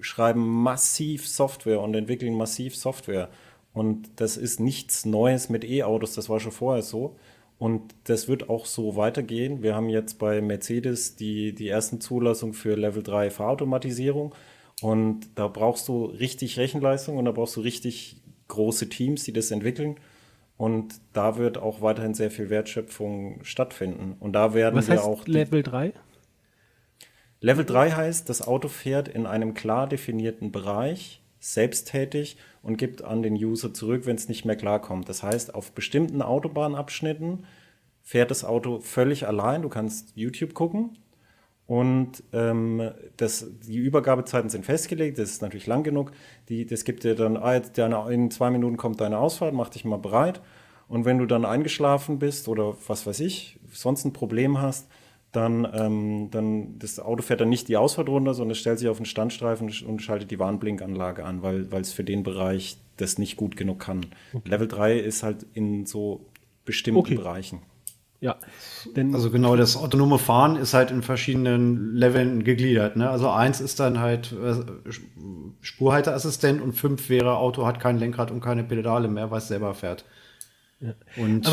[0.00, 3.28] schreiben massiv Software und entwickeln massiv Software.
[3.72, 7.16] Und das ist nichts Neues mit E-Autos, das war schon vorher so.
[7.58, 9.62] Und das wird auch so weitergehen.
[9.62, 14.34] Wir haben jetzt bei Mercedes die, die ersten Zulassungen für Level 3 Fahrautomatisierung.
[14.80, 19.50] Und da brauchst du richtig Rechenleistung und da brauchst du richtig große Teams, die das
[19.50, 19.96] entwickeln.
[20.56, 24.16] Und da wird auch weiterhin sehr viel Wertschöpfung stattfinden.
[24.20, 25.26] Und da werden Was wir heißt auch.
[25.26, 25.92] Level 3?
[27.40, 33.22] Level 3 heißt, das Auto fährt in einem klar definierten Bereich selbsttätig und gibt an
[33.22, 35.08] den User zurück, wenn es nicht mehr klarkommt.
[35.08, 37.44] Das heißt, auf bestimmten Autobahnabschnitten
[38.02, 39.62] fährt das Auto völlig allein.
[39.62, 40.98] Du kannst YouTube gucken
[41.66, 45.18] und ähm, das, die Übergabezeiten sind festgelegt.
[45.18, 46.12] Das ist natürlich lang genug.
[46.48, 49.84] Die, das gibt dir dann, ah, deine, in zwei Minuten kommt deine Ausfahrt, mach dich
[49.84, 50.40] mal bereit.
[50.88, 54.88] Und wenn du dann eingeschlafen bist oder was weiß ich, sonst ein Problem hast,
[55.32, 58.88] dann, ähm, dann das Auto fährt dann nicht die Ausfahrt runter, sondern es stellt sich
[58.88, 63.36] auf den Standstreifen und schaltet die Warnblinkanlage an, weil es für den Bereich das nicht
[63.36, 64.06] gut genug kann.
[64.32, 64.48] Okay.
[64.48, 66.26] Level 3 ist halt in so
[66.64, 67.14] bestimmten okay.
[67.14, 67.62] Bereichen.
[68.20, 68.36] Ja,
[68.96, 72.96] denn also genau, das autonome Fahren ist halt in verschiedenen Leveln gegliedert.
[72.96, 73.08] Ne?
[73.08, 74.56] Also eins ist dann halt äh,
[75.60, 79.72] Spurhalteassistent und fünf wäre Auto hat kein Lenkrad und keine Pedale mehr, weil es selber
[79.72, 80.04] fährt.
[80.80, 80.94] Ja.
[81.16, 81.48] Und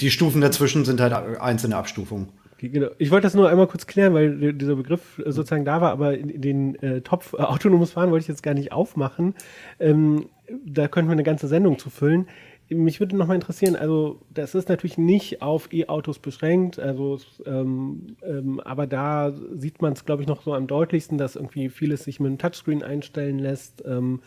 [0.00, 2.28] die Stufen dazwischen sind halt einzelne Abstufungen.
[2.60, 2.88] Genau.
[2.98, 6.16] Ich wollte das nur einmal kurz klären, weil dieser Begriff äh, sozusagen da war, aber
[6.16, 9.34] den äh, Topf äh, autonomes Fahren wollte ich jetzt gar nicht aufmachen.
[9.78, 10.26] Ähm,
[10.64, 12.26] da könnten wir eine ganze Sendung zu füllen.
[12.70, 18.16] Mich würde noch mal interessieren, also das ist natürlich nicht auf E-Autos beschränkt, also ähm,
[18.22, 22.04] ähm, aber da sieht man es, glaube ich, noch so am deutlichsten, dass irgendwie vieles
[22.04, 23.82] sich mit einem Touchscreen einstellen lässt.
[23.86, 24.20] Ähm,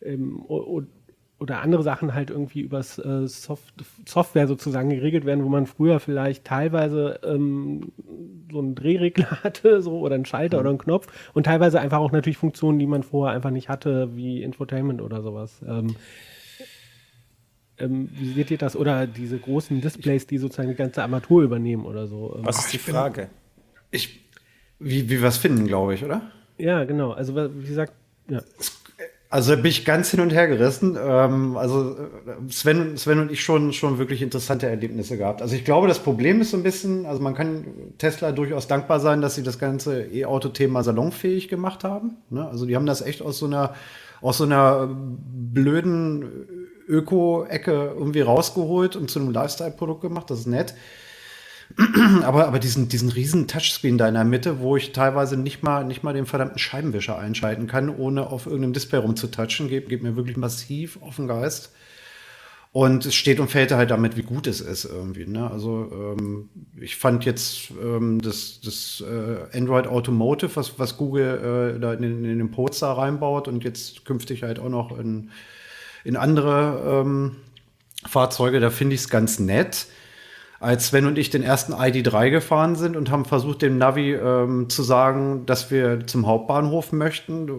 [0.00, 0.46] ähm
[1.44, 3.72] oder andere Sachen halt irgendwie übers äh, Soft
[4.06, 7.92] Software sozusagen geregelt werden, wo man früher vielleicht teilweise ähm,
[8.50, 10.60] so einen Drehregler hatte, so oder einen Schalter mhm.
[10.60, 14.16] oder einen Knopf und teilweise einfach auch natürlich Funktionen, die man vorher einfach nicht hatte,
[14.16, 15.62] wie Infotainment oder sowas.
[15.66, 15.96] Ähm,
[17.78, 18.76] ähm, wie seht ihr das?
[18.76, 22.34] Oder diese großen Displays, die sozusagen die ganze Armatur übernehmen oder so?
[22.38, 23.28] Ähm, was ist die Frage?
[23.90, 24.20] Ich,
[24.78, 26.22] wie, wie wir es finden, glaube ich, oder?
[26.56, 27.12] Ja, genau.
[27.12, 27.92] Also, wie gesagt,
[28.28, 28.40] ja.
[29.34, 30.96] Also bin ich ganz hin und her gerissen.
[30.96, 35.42] Ähm, also äh, Sven, Sven und ich schon, schon wirklich interessante Erlebnisse gehabt.
[35.42, 37.64] Also ich glaube, das Problem ist so ein bisschen, also man kann
[37.98, 42.18] Tesla durchaus dankbar sein, dass sie das ganze E-Auto-Thema salonfähig gemacht haben.
[42.30, 42.46] Ne?
[42.46, 43.74] Also die haben das echt aus so einer,
[44.20, 46.46] aus so einer blöden
[46.86, 50.30] Öko-Ecke irgendwie rausgeholt und zu einem Lifestyle-Produkt gemacht.
[50.30, 50.76] Das ist nett.
[52.22, 55.84] aber, aber diesen, diesen riesen Touchscreen da in der Mitte, wo ich teilweise nicht mal,
[55.84, 60.16] nicht mal den verdammten Scheibenwischer einschalten kann, ohne auf irgendeinem Display rumzutatschen, geht, geht mir
[60.16, 61.72] wirklich massiv auf den Geist.
[62.70, 65.26] Und es steht und fällt halt damit, wie gut es ist irgendwie.
[65.26, 65.48] Ne?
[65.48, 66.48] Also ähm,
[66.80, 72.02] ich fand jetzt ähm, das, das äh, Android Automotive, was, was Google äh, da in,
[72.02, 75.30] in den Poster reinbaut und jetzt künftig halt auch noch in,
[76.02, 77.36] in andere ähm,
[78.06, 79.86] Fahrzeuge, da finde ich es ganz nett
[80.64, 84.68] als Sven und ich den ersten ID3 gefahren sind und haben versucht, dem Navi ähm,
[84.70, 87.52] zu sagen, dass wir zum Hauptbahnhof möchten, äh,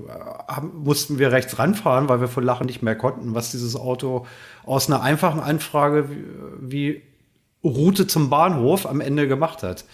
[0.47, 4.25] haben, mussten wir rechts ranfahren, weil wir vor Lachen nicht mehr konnten, was dieses Auto
[4.65, 6.23] aus einer einfachen Anfrage wie,
[6.59, 7.01] wie
[7.63, 9.85] Route zum Bahnhof am Ende gemacht hat.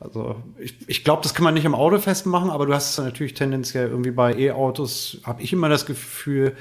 [0.00, 2.98] Also ich, ich glaube, das kann man nicht im Auto festmachen, aber du hast es
[3.04, 6.54] natürlich tendenziell irgendwie bei E-Autos, habe ich immer das Gefühl,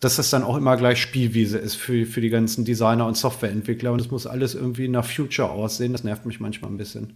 [0.00, 3.92] dass das dann auch immer gleich Spielwiese ist für, für die ganzen Designer und Softwareentwickler.
[3.92, 5.92] Und es muss alles irgendwie nach Future aussehen.
[5.92, 7.14] Das nervt mich manchmal ein bisschen.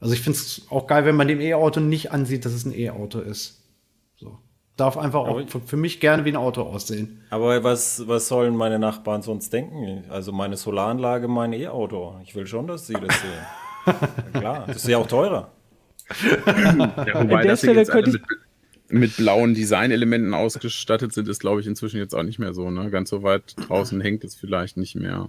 [0.00, 2.76] Also ich finde es auch geil, wenn man dem E-Auto nicht ansieht, dass es ein
[2.76, 3.62] E-Auto ist.
[4.16, 4.38] So.
[4.76, 7.22] Darf einfach auch für, für mich gerne wie ein Auto aussehen.
[7.28, 10.04] Aber was, was sollen meine Nachbarn sonst denken?
[10.08, 12.18] Also meine Solaranlage, mein E-Auto.
[12.24, 13.46] Ich will schon, dass sie das sehen.
[14.34, 15.52] ja, klar, das ist ja auch teurer.
[16.46, 18.22] ja, wobei das jetzt alle mit,
[18.90, 22.70] mit blauen Designelementen ausgestattet sind, ist, glaube ich, inzwischen jetzt auch nicht mehr so.
[22.70, 22.90] Ne?
[22.90, 25.28] Ganz so weit draußen hängt es vielleicht nicht mehr.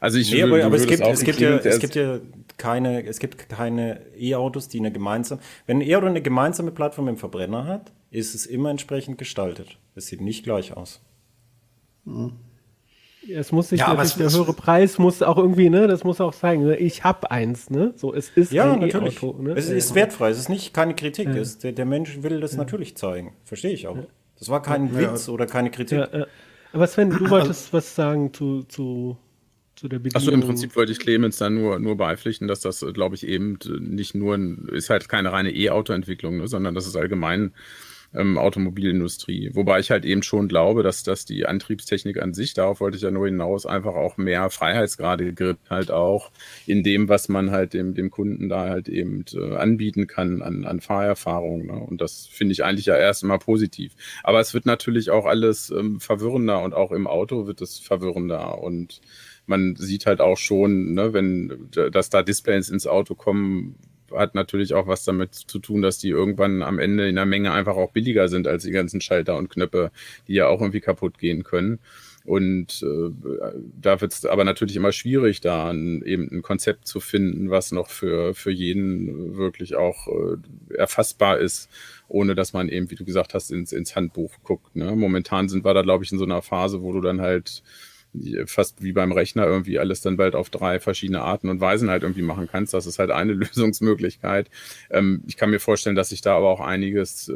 [0.00, 2.20] Also ich nee, aber, aber es gibt, es gibt ja, es gibt ja
[2.56, 7.16] keine, es gibt keine E-Autos, die eine gemeinsame, wenn ein E-Auto eine gemeinsame Plattform im
[7.16, 9.76] Verbrenner hat, ist es immer entsprechend gestaltet.
[9.96, 11.00] Es sieht nicht gleich aus.
[12.04, 12.32] Mhm.
[13.28, 16.34] Es muss sich ja, natürlich, der höhere Preis muss auch irgendwie, ne, das muss auch
[16.34, 19.22] zeigen, ne, ich habe eins, ne, so, es ist ja, ein natürlich.
[19.22, 19.42] E-Auto.
[19.42, 19.52] Ne?
[19.52, 21.36] Es ist wertfrei, es ist nicht keine Kritik, ja.
[21.36, 22.58] es, der, der, Mensch will das ja.
[22.58, 23.98] natürlich zeigen, verstehe ich auch.
[24.38, 26.06] Das war kein Witz oder keine Kritik.
[26.72, 29.16] Aber Sven, du wolltest was sagen zu, zu
[29.78, 30.16] zu der Bedienung.
[30.16, 33.58] Achso, im Prinzip wollte ich Clemens dann nur, nur beipflichten, dass das, glaube ich, eben
[33.80, 37.52] nicht nur, ein, ist halt keine reine E-Auto-Entwicklung, ne, sondern das ist allgemein
[38.14, 39.50] ähm, Automobilindustrie.
[39.54, 43.02] Wobei ich halt eben schon glaube, dass, dass die Antriebstechnik an sich, darauf wollte ich
[43.02, 46.30] ja nur hinaus, einfach auch mehr Freiheitsgrade gibt, halt auch
[46.66, 50.64] in dem, was man halt dem, dem Kunden da halt eben äh, anbieten kann an,
[50.64, 51.66] an Fahrerfahrung.
[51.66, 51.74] Ne?
[51.74, 53.94] Und das finde ich eigentlich ja erst immer positiv.
[54.22, 58.62] Aber es wird natürlich auch alles ähm, verwirrender und auch im Auto wird es verwirrender
[58.62, 59.00] und
[59.46, 63.76] man sieht halt auch schon, ne, wenn dass da Displays ins Auto kommen,
[64.14, 67.52] hat natürlich auch was damit zu tun, dass die irgendwann am Ende in der Menge
[67.52, 69.90] einfach auch billiger sind als die ganzen Schalter und Knöpfe,
[70.26, 71.78] die ja auch irgendwie kaputt gehen können.
[72.28, 73.10] Und äh,
[73.80, 77.72] da wird es aber natürlich immer schwierig, da ein, eben ein Konzept zu finden, was
[77.72, 81.70] noch für, für jeden wirklich auch äh, erfassbar ist,
[82.06, 84.76] ohne dass man eben, wie du gesagt hast, ins, ins Handbuch guckt.
[84.76, 84.94] Ne?
[84.94, 87.62] Momentan sind wir da, glaube ich, in so einer Phase, wo du dann halt
[88.46, 92.02] fast wie beim Rechner irgendwie alles dann bald auf drei verschiedene Arten und Weisen halt
[92.02, 92.74] irgendwie machen kannst.
[92.74, 94.50] Das ist halt eine Lösungsmöglichkeit.
[94.90, 97.34] Ähm, ich kann mir vorstellen, dass sich da aber auch einiges äh,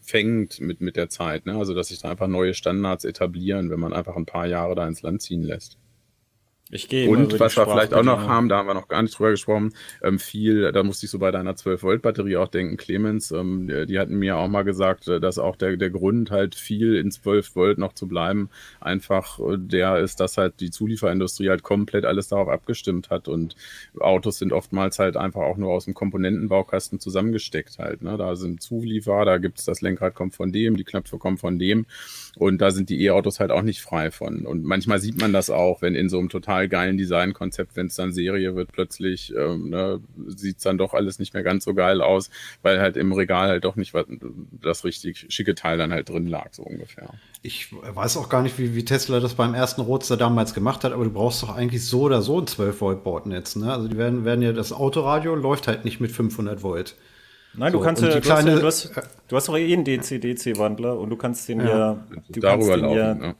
[0.00, 1.46] fängt mit, mit der Zeit.
[1.46, 1.56] Ne?
[1.56, 4.86] Also, dass sich da einfach neue Standards etablieren, wenn man einfach ein paar Jahre da
[4.86, 5.78] ins Land ziehen lässt.
[6.70, 9.16] Ich gehe Und was wir vielleicht auch noch haben, da haben wir noch gar nicht
[9.16, 13.70] drüber gesprochen, ähm, viel, da musste ich so bei deiner 12-Volt-Batterie auch denken, Clemens, ähm,
[13.86, 17.12] die hatten mir auch mal gesagt, äh, dass auch der, der Grund halt viel in
[17.12, 18.50] 12 Volt noch zu bleiben,
[18.80, 23.54] einfach äh, der ist, dass halt die Zulieferindustrie halt komplett alles darauf abgestimmt hat und
[24.00, 28.02] Autos sind oftmals halt einfach auch nur aus dem Komponentenbaukasten zusammengesteckt halt.
[28.02, 28.16] Ne?
[28.16, 31.86] Da sind Zulieferer, da gibt's das Lenkrad kommt von dem, die Knöpfe kommen von dem
[32.36, 34.46] und da sind die E-Autos halt auch nicht frei von.
[34.46, 37.94] Und manchmal sieht man das auch, wenn in so einem total geilen Designkonzept, wenn es
[37.94, 42.00] dann Serie wird, plötzlich ähm, ne, sieht dann doch alles nicht mehr ganz so geil
[42.00, 42.30] aus,
[42.62, 44.06] weil halt im Regal halt doch nicht was,
[44.62, 47.10] das richtig schicke Teil dann halt drin lag, so ungefähr.
[47.42, 50.92] Ich weiß auch gar nicht, wie, wie Tesla das beim ersten Roadster damals gemacht hat,
[50.92, 53.56] aber du brauchst doch eigentlich so oder so ein 12 Volt Bordnetz.
[53.56, 53.72] Ne?
[53.72, 56.96] Also die werden, werden ja, das Autoradio läuft halt nicht mit 500 Volt.
[57.56, 59.72] Nein, so, du kannst ja, du, kleine, hast ja, du, hast, du hast doch eh
[59.72, 63.34] einen DC-DC-Wandler und du kannst den ja, ja du darüber kannst den laufen, ja,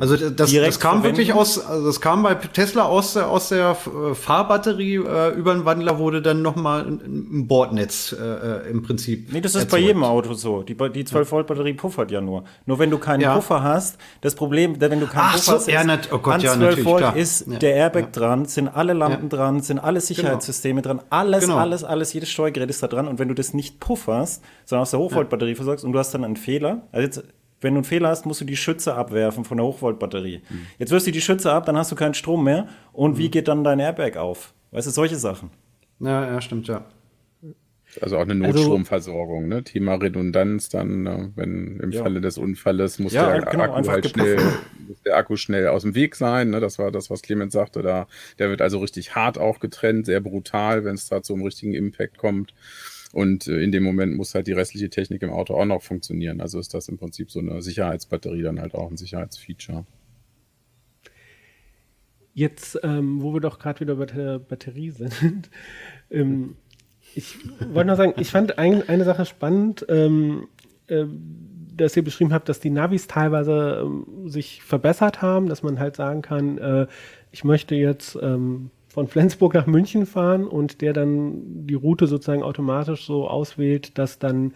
[0.00, 1.18] Also das, das kam verwenden.
[1.18, 3.76] wirklich aus, also das kam bei Tesla aus der, aus der
[4.10, 8.82] äh, Fahrbatterie äh, über den Wandler wurde dann nochmal ein, ein Bordnetz äh, äh, im
[8.82, 9.32] Prinzip.
[9.32, 9.70] Nee, das ist erzeugt.
[9.70, 10.62] bei jedem Auto so.
[10.62, 12.42] Die, die 12 Volt Batterie puffert ja nur.
[12.66, 13.36] Nur wenn du keinen ja.
[13.36, 16.34] Puffer hast, das Problem, wenn du keinen Ach, Puffer so, hast, ist, ja, oh Gott,
[16.34, 17.16] an 12 ja, Volt klar.
[17.16, 17.58] ist ja.
[17.58, 20.06] der Airbag dran, sind alle Lampen dran, sind alle genau.
[20.06, 20.96] Sicherheitssysteme genau.
[20.96, 21.56] dran, alles, genau.
[21.56, 23.06] alles, alles, jedes Steuergerät ist da dran.
[23.06, 26.24] Und wenn du das nicht pufferst, sondern aus der Hochvoltbatterie versorgst und du hast dann
[26.24, 27.22] einen Fehler, also jetzt
[27.60, 30.42] wenn du einen Fehler hast, musst du die Schütze abwerfen von der Hochvoltbatterie.
[30.48, 30.66] Mhm.
[30.78, 32.68] Jetzt wirst du die Schütze ab, dann hast du keinen Strom mehr.
[32.92, 33.18] Und mhm.
[33.18, 34.54] wie geht dann dein Airbag auf?
[34.70, 35.50] Weißt du, solche Sachen.
[36.00, 36.84] Ja, ja, stimmt, ja.
[38.02, 39.64] Also auch eine also Notstromversorgung, ne?
[39.64, 41.32] Thema Redundanz dann, ne?
[41.36, 42.02] wenn im ja.
[42.02, 44.36] Falle des Unfalles muss ja, der genau, Akku halt schnell,
[44.86, 46.60] muss der Akku schnell aus dem Weg sein, ne?
[46.60, 48.06] Das war das, was Clemens sagte da.
[48.38, 51.72] Der wird also richtig hart auch getrennt, sehr brutal, wenn es da zu einem richtigen
[51.72, 52.52] Impact kommt.
[53.12, 56.40] Und äh, in dem Moment muss halt die restliche Technik im Auto auch noch funktionieren.
[56.40, 59.86] Also ist das im Prinzip so eine Sicherheitsbatterie dann halt auch ein Sicherheitsfeature.
[62.34, 65.50] Jetzt, ähm, wo wir doch gerade wieder bei der Batterie sind,
[66.10, 66.56] ähm,
[67.14, 67.36] ich
[67.72, 70.46] wollte noch sagen, ich fand ein, eine Sache spannend, ähm,
[70.86, 71.06] äh,
[71.74, 75.96] dass ihr beschrieben habt, dass die Navis teilweise ähm, sich verbessert haben, dass man halt
[75.96, 76.86] sagen kann, äh,
[77.32, 82.42] ich möchte jetzt ähm, von Flensburg nach München fahren und der dann die Route sozusagen
[82.42, 84.54] automatisch so auswählt, dass dann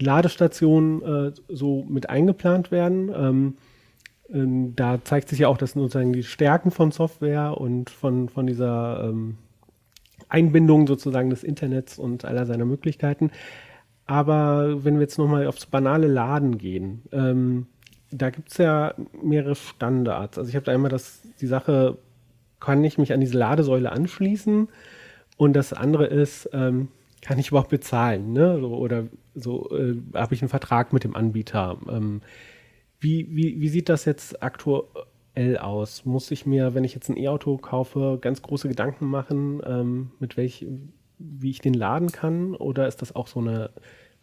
[0.00, 3.08] Ladestationen äh, so mit eingeplant werden.
[3.14, 3.54] Ähm,
[4.30, 8.48] ähm, da zeigt sich ja auch, dass sozusagen die Stärken von Software und von, von
[8.48, 9.38] dieser ähm,
[10.28, 13.30] Einbindung sozusagen des Internets und aller seiner Möglichkeiten.
[14.06, 17.66] Aber wenn wir jetzt nochmal aufs banale Laden gehen, ähm,
[18.10, 20.36] da gibt es ja mehrere Standards.
[20.36, 21.96] Also ich habe da einmal das, die Sache
[22.60, 24.68] kann ich mich an diese Ladesäule anschließen?
[25.36, 26.88] Und das andere ist, ähm,
[27.22, 28.32] kann ich überhaupt bezahlen?
[28.32, 28.58] Ne?
[28.60, 29.04] So, oder
[29.34, 31.78] so äh, habe ich einen Vertrag mit dem Anbieter?
[31.88, 32.22] Ähm,
[33.00, 36.04] wie, wie, wie sieht das jetzt aktuell aus?
[36.04, 40.36] Muss ich mir, wenn ich jetzt ein E-Auto kaufe, ganz große Gedanken machen, ähm, mit
[40.36, 40.66] welch,
[41.18, 42.54] wie ich den laden kann?
[42.54, 43.70] Oder ist das auch so eine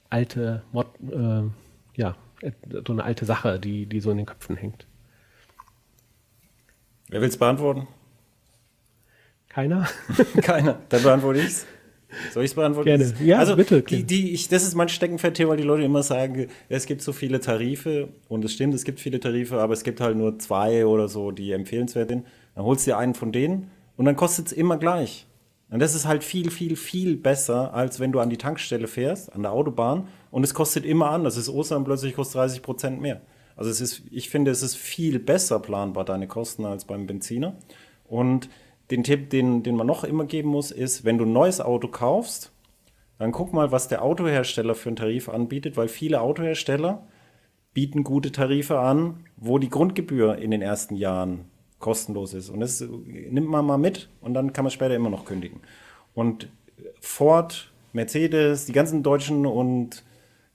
[0.09, 1.43] alte Mod, äh,
[1.95, 2.15] ja,
[2.85, 4.85] so eine alte Sache, die, die so in den Köpfen hängt?
[7.07, 7.87] Wer will es beantworten?
[9.55, 9.87] Keiner?
[10.41, 10.79] Keiner.
[10.89, 11.65] Dann beantworte ich's.
[12.33, 12.89] Soll ich es beantworten?
[12.89, 13.13] Gerne.
[13.23, 13.81] Ja, also, bitte.
[13.83, 17.13] Die, die, ich, das ist mein Steckenpferd, weil die Leute immer sagen, es gibt so
[17.13, 18.09] viele Tarife.
[18.27, 21.31] Und es stimmt, es gibt viele Tarife, aber es gibt halt nur zwei oder so,
[21.31, 22.25] die empfehlenswert sind.
[22.53, 25.25] Dann holst du dir einen von denen und dann kostet es immer gleich.
[25.69, 29.31] Und das ist halt viel, viel, viel besser, als wenn du an die Tankstelle fährst,
[29.33, 31.23] an der Autobahn, und es kostet immer an.
[31.23, 33.21] Das ist Ostern plötzlich kostet 30 Prozent mehr.
[33.55, 37.55] Also es ist, ich finde, es ist viel besser planbar, deine Kosten, als beim Benziner.
[38.05, 38.49] Und
[38.91, 41.87] den Tipp, den, den man noch immer geben muss, ist, wenn du ein neues Auto
[41.87, 42.51] kaufst,
[43.17, 47.07] dann guck mal, was der Autohersteller für einen Tarif anbietet, weil viele Autohersteller
[47.73, 51.45] bieten gute Tarife an, wo die Grundgebühr in den ersten Jahren
[51.79, 52.49] kostenlos ist.
[52.49, 55.61] Und das nimmt man mal mit und dann kann man später immer noch kündigen.
[56.13, 56.49] Und
[56.99, 60.03] Ford, Mercedes, die ganzen deutschen und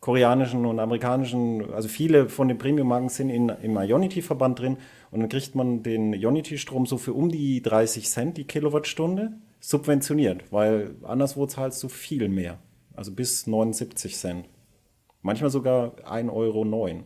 [0.01, 4.79] koreanischen und amerikanischen, also viele von den Premium-Marken sind in, im Ionity-Verband drin
[5.11, 10.51] und dann kriegt man den Ionity-Strom so für um die 30 Cent die Kilowattstunde subventioniert,
[10.51, 12.59] weil anderswo zahlst du viel mehr,
[12.95, 14.47] also bis 79 Cent.
[15.23, 17.05] Manchmal sogar 1,09 Euro.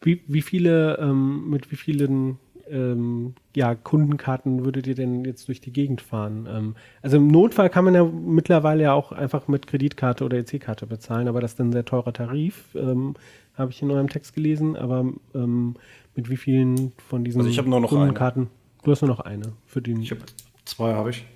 [0.00, 2.38] Wie, wie viele, ähm, mit wie vielen
[2.70, 6.48] ähm, ja, Kundenkarten würdet ihr denn jetzt durch die Gegend fahren?
[6.50, 10.86] Ähm, also im Notfall kann man ja mittlerweile ja auch einfach mit Kreditkarte oder EC-Karte
[10.86, 13.14] bezahlen, aber das ist ein sehr teurer Tarif, ähm,
[13.54, 14.76] habe ich in eurem Text gelesen.
[14.76, 15.74] Aber ähm,
[16.14, 18.42] mit wie vielen von diesen also ich nur noch Kundenkarten?
[18.42, 18.50] Eine.
[18.84, 20.00] Du hast nur noch eine für den.
[20.00, 20.22] Ich habe
[20.64, 21.26] zwei, habe ich.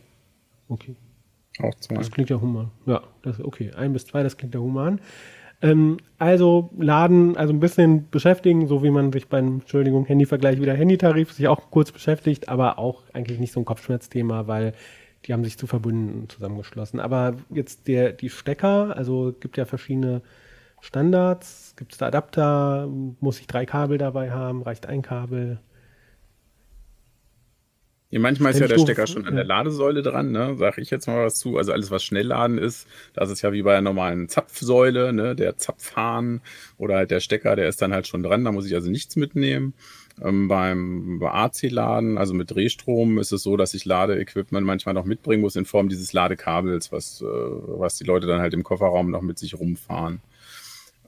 [0.68, 0.97] Okay.
[1.61, 1.97] Auch zwei.
[1.97, 2.70] Das klingt ja human.
[2.87, 3.72] Ja, das, okay.
[3.72, 5.01] Ein bis zwei, das klingt ja human.
[5.62, 10.74] Ähm, also laden, also ein bisschen beschäftigen, so wie man sich beim, Entschuldigung, Handyvergleich wieder
[10.74, 14.74] Handytarif sich auch kurz beschäftigt, aber auch eigentlich nicht so ein Kopfschmerzthema, weil
[15.24, 16.98] die haben sich zu verbunden zusammengeschlossen.
[16.98, 20.22] Aber jetzt der, die Stecker, also gibt ja verschiedene
[20.80, 22.88] Standards, gibt es da Adapter,
[23.20, 25.60] muss ich drei Kabel dabei haben, reicht ein Kabel?
[28.12, 30.54] Ja, manchmal ist ja der Stecker schon an der Ladesäule dran, ne?
[30.58, 31.56] sage ich jetzt mal was zu.
[31.56, 35.34] Also alles, was Schnellladen ist, das ist ja wie bei einer normalen Zapfsäule, ne?
[35.34, 36.42] der Zapfhahn
[36.76, 39.16] oder halt der Stecker, der ist dann halt schon dran, da muss ich also nichts
[39.16, 39.72] mitnehmen.
[40.22, 45.40] Ähm, beim AC-Laden, also mit Drehstrom, ist es so, dass ich Ladeequipment manchmal noch mitbringen
[45.40, 49.22] muss in Form dieses Ladekabels, was, äh, was die Leute dann halt im Kofferraum noch
[49.22, 50.20] mit sich rumfahren.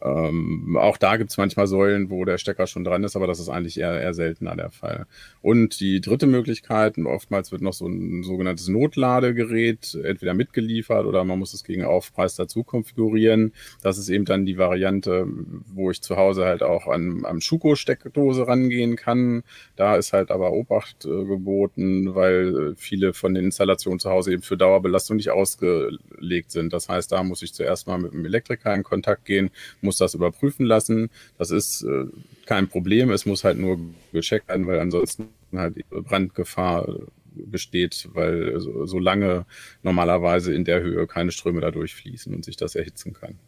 [0.04, 3.40] Ähm, auch da gibt es manchmal Säulen, wo der Stecker schon dran ist, aber das
[3.40, 5.06] ist eigentlich eher, eher seltener der Fall.
[5.40, 11.38] Und die dritte Möglichkeit, oftmals wird noch so ein sogenanntes Notladegerät entweder mitgeliefert oder man
[11.38, 13.52] muss es gegen Aufpreis dazu konfigurieren.
[13.82, 15.26] Das ist eben dann die Variante,
[15.72, 19.42] wo ich zu Hause halt auch an, am Schuko-Steckdose rangehen kann.
[19.76, 24.42] Da ist halt aber Obacht äh, geboten, weil viele von den Installationen zu Hause eben
[24.42, 26.74] für Dauerbelastung nicht ausgelegt sind.
[26.74, 29.50] Das heißt, da muss ich zuerst mal mit dem Elektriker in Kontakt gehen,
[29.80, 31.10] muss das überprüfen lassen.
[31.38, 32.06] Das ist äh,
[32.46, 33.10] kein Problem.
[33.10, 33.78] Es muss halt nur
[34.12, 36.86] gecheckt werden, weil ansonsten halt Brandgefahr
[37.34, 39.44] besteht, weil so, so lange
[39.82, 43.38] normalerweise in der Höhe keine Ströme da durchfließen und sich das erhitzen kann.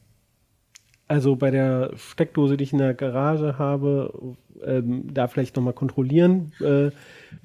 [1.09, 4.34] Also bei der Steckdose, die ich in der Garage habe,
[4.64, 6.53] ähm, da vielleicht nochmal kontrollieren.
[6.61, 6.90] Äh,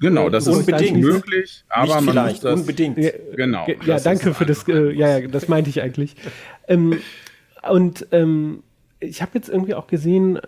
[0.00, 2.98] genau, das ist unbedingt möglich, aber man vielleicht, muss das, unbedingt.
[2.98, 3.66] Ja, genau.
[3.86, 4.66] Ja, danke für das.
[4.66, 6.16] Äh, ja, ja, das meinte ich eigentlich.
[6.66, 6.98] ähm,
[7.70, 8.64] und ähm,
[9.02, 10.38] ich habe jetzt irgendwie auch gesehen,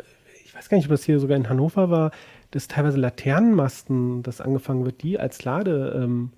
[0.44, 2.11] ich weiß gar nicht, ob das hier sogar in Hannover war,
[2.50, 6.30] dass teilweise Laternenmasten, das angefangen wird, die als Ladesäulen,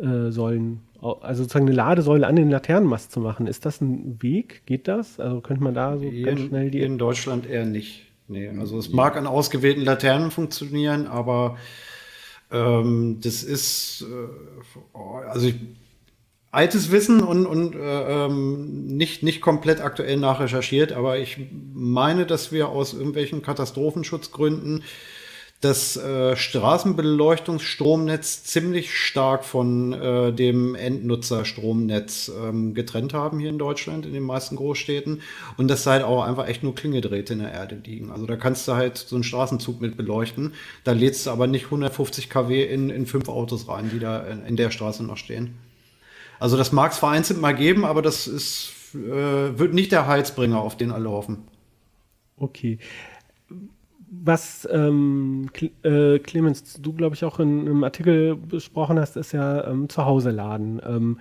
[0.00, 3.46] ähm, äh, also sozusagen eine Ladesäule an den Laternenmast zu machen.
[3.46, 4.62] Ist das ein Weg?
[4.66, 5.20] Geht das?
[5.20, 6.80] Also könnte man da so in, ganz schnell die.
[6.80, 8.06] In Deutschland eher nicht.
[8.28, 11.58] Nee, also es mag an ausgewählten Laternen funktionieren, aber
[12.52, 14.98] ähm, das ist, äh,
[15.28, 15.56] also ich
[16.50, 21.38] altes Wissen und, und äh, ähm, nicht, nicht komplett aktuell nachrecherchiert, aber ich
[21.72, 24.82] meine, dass wir aus irgendwelchen Katastrophenschutzgründen
[25.60, 34.06] das äh, Straßenbeleuchtungsstromnetz ziemlich stark von äh, dem Endnutzerstromnetz ähm, getrennt haben hier in Deutschland,
[34.06, 35.20] in den meisten Großstädten.
[35.58, 38.10] Und dass da halt auch einfach echt nur Klingedrähte in der Erde liegen.
[38.10, 40.54] Also da kannst du halt so einen Straßenzug mit beleuchten.
[40.82, 44.46] Da lädst du aber nicht 150 kW in, in fünf Autos rein, die da in,
[44.46, 45.58] in der Straße noch stehen.
[46.40, 50.60] Also das mag es vereinzelt mal geben, aber das ist, äh, wird nicht der Heizbringer,
[50.60, 51.44] auf den alle hoffen.
[52.36, 52.78] Okay.
[54.10, 55.50] Was ähm,
[55.84, 60.30] äh, Clemens, du glaube ich auch in einem Artikel besprochen hast, ist ja ähm, Zuhause
[60.30, 60.80] laden.
[60.84, 61.20] Ähm,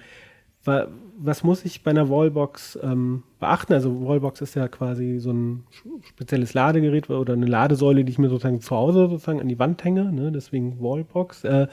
[0.64, 0.88] wa
[1.22, 3.74] was muss ich bei einer Wallbox ähm, beachten?
[3.74, 5.66] Also Wallbox ist ja quasi so ein
[6.08, 9.84] spezielles Ladegerät oder eine Ladesäule, die ich mir sozusagen zu Hause sozusagen an die Wand
[9.84, 10.32] hänge, ne?
[10.32, 11.44] deswegen Wallbox.
[11.44, 11.68] Äh,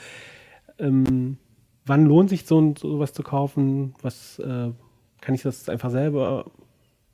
[0.81, 1.39] ähm,
[1.87, 3.95] wann lohnt sich so sowas zu kaufen?
[4.03, 4.71] Was äh,
[5.21, 6.51] kann ich das einfach selber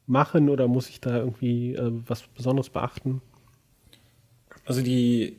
[0.07, 3.23] machen oder muss ich da irgendwie äh, was Besonderes beachten?
[4.65, 5.39] Also die,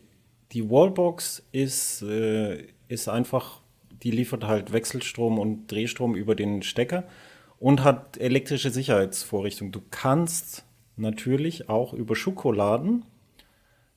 [0.52, 3.64] die Wallbox ist, äh, ist einfach
[4.04, 7.06] die liefert halt Wechselstrom und Drehstrom über den Stecker
[7.60, 9.72] und hat elektrische Sicherheitsvorrichtungen.
[9.72, 10.66] Du kannst
[10.98, 13.06] natürlich auch über Schuko laden.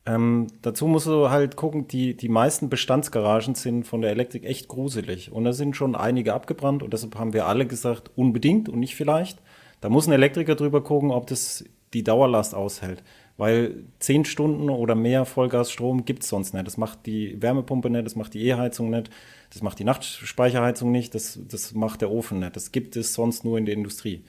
[0.07, 4.69] Ähm, dazu musst du halt gucken, die, die meisten Bestandsgaragen sind von der Elektrik echt
[4.69, 5.33] gruselig.
[5.33, 8.95] Und da sind schon einige abgebrannt und deshalb haben wir alle gesagt, unbedingt und nicht
[8.95, 9.43] vielleicht.
[9.81, 13.03] Da muss ein Elektriker drüber gucken, ob das die Dauerlast aushält.
[13.37, 16.67] Weil zehn Stunden oder mehr Vollgasstrom gibt es sonst nicht.
[16.67, 19.11] Das macht die Wärmepumpe nicht, das macht die E-Heizung nicht,
[19.53, 22.57] das macht die Nachtspeicherheizung nicht, das, das macht der Ofen nicht.
[22.57, 24.25] Das gibt es sonst nur in der Industrie.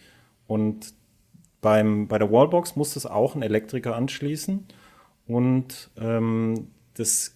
[0.48, 0.94] Und
[1.62, 4.66] beim, bei der Wallbox muss das auch ein Elektriker anschließen.
[5.28, 7.36] Und ähm, das,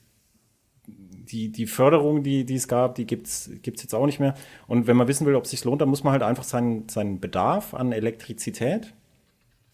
[0.88, 4.36] die, die Förderung, die, die es gab, die gibt es jetzt auch nicht mehr.
[4.68, 6.90] Und wenn man wissen will, ob es sich lohnt, dann muss man halt einfach seinen,
[6.90, 8.94] seinen Bedarf an Elektrizität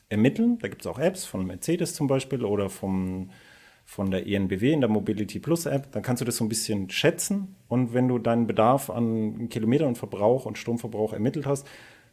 [0.09, 0.57] ermitteln.
[0.59, 3.29] Da gibt es auch Apps von Mercedes zum Beispiel oder vom,
[3.85, 5.91] von der ENBW in der Mobility Plus App.
[5.91, 7.55] Dann kannst du das so ein bisschen schätzen.
[7.67, 11.67] Und wenn du deinen Bedarf an Kilometern und Verbrauch und Stromverbrauch ermittelt hast,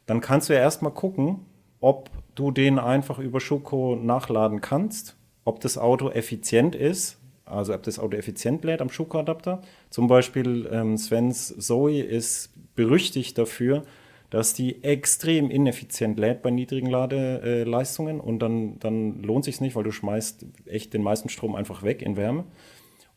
[0.07, 1.47] dann kannst du ja erstmal gucken,
[1.81, 7.83] ob du den einfach über Schuko nachladen kannst, ob das Auto effizient ist, also ob
[7.83, 9.63] das Auto effizient lädt am Schuko-Adapter.
[9.91, 13.85] Zum Beispiel ähm, Svens Zoe ist berüchtigt dafür,
[14.31, 19.85] dass die extrem ineffizient lädt bei niedrigen Ladeleistungen und dann, dann lohnt sich nicht, weil
[19.85, 22.45] du schmeißt echt den meisten Strom einfach weg in Wärme.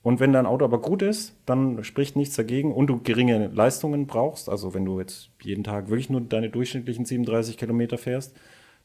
[0.04, 4.06] Und wenn dein Auto aber gut ist, dann spricht nichts dagegen und du geringe Leistungen
[4.06, 8.36] brauchst, also wenn du jetzt jeden Tag wirklich nur deine durchschnittlichen 37 Kilometer fährst,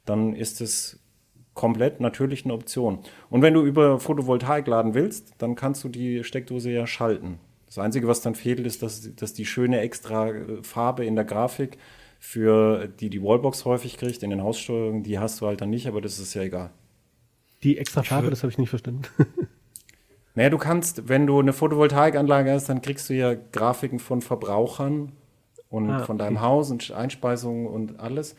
[0.05, 1.01] dann ist es
[1.55, 3.01] komplett natürlich eine Option.
[3.31, 7.39] Und wenn du über Photovoltaik laden willst, dann kannst du die Steckdose ja schalten.
[7.67, 11.25] Das Einzige, was dann fehlt, ist, dass, dass die schöne extra äh, Farbe in der
[11.25, 11.79] Grafik
[12.19, 15.89] für die die Wallbox häufig kriegt in den Haussteuerungen, die hast du halt dann nicht,
[15.89, 16.71] aber das ist ja egal.
[17.63, 19.03] Die extra Farbe, das habe ich nicht verstanden.
[20.35, 25.13] naja, du kannst, wenn du eine Photovoltaikanlage hast, dann kriegst du ja Grafiken von Verbrauchern
[25.69, 26.45] und ah, von deinem okay.
[26.45, 28.37] Haus und Einspeisungen und alles.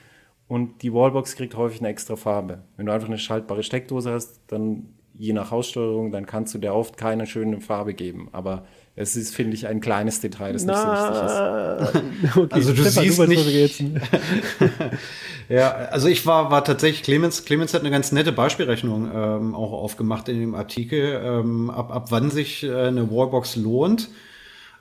[0.48, 2.64] Und die Wallbox kriegt häufig eine extra Farbe.
[2.78, 6.76] Wenn du einfach eine schaltbare Steckdose hast, dann je nach Haussteuerung, dann kannst du der
[6.76, 8.30] oft keine schöne Farbe geben.
[8.32, 8.66] Aber
[8.96, 12.38] es ist, finde ich, ein kleines Detail, das Na, nicht so wichtig ist.
[12.38, 12.48] Okay.
[12.52, 13.84] Also du Stefan, siehst du nicht.
[15.50, 19.72] ja, also ich war, war tatsächlich, Clemens, Clemens hat eine ganz nette Beispielrechnung ähm, auch
[19.72, 24.10] aufgemacht in dem Artikel, ähm, ab, ab wann sich äh, eine Wallbox lohnt.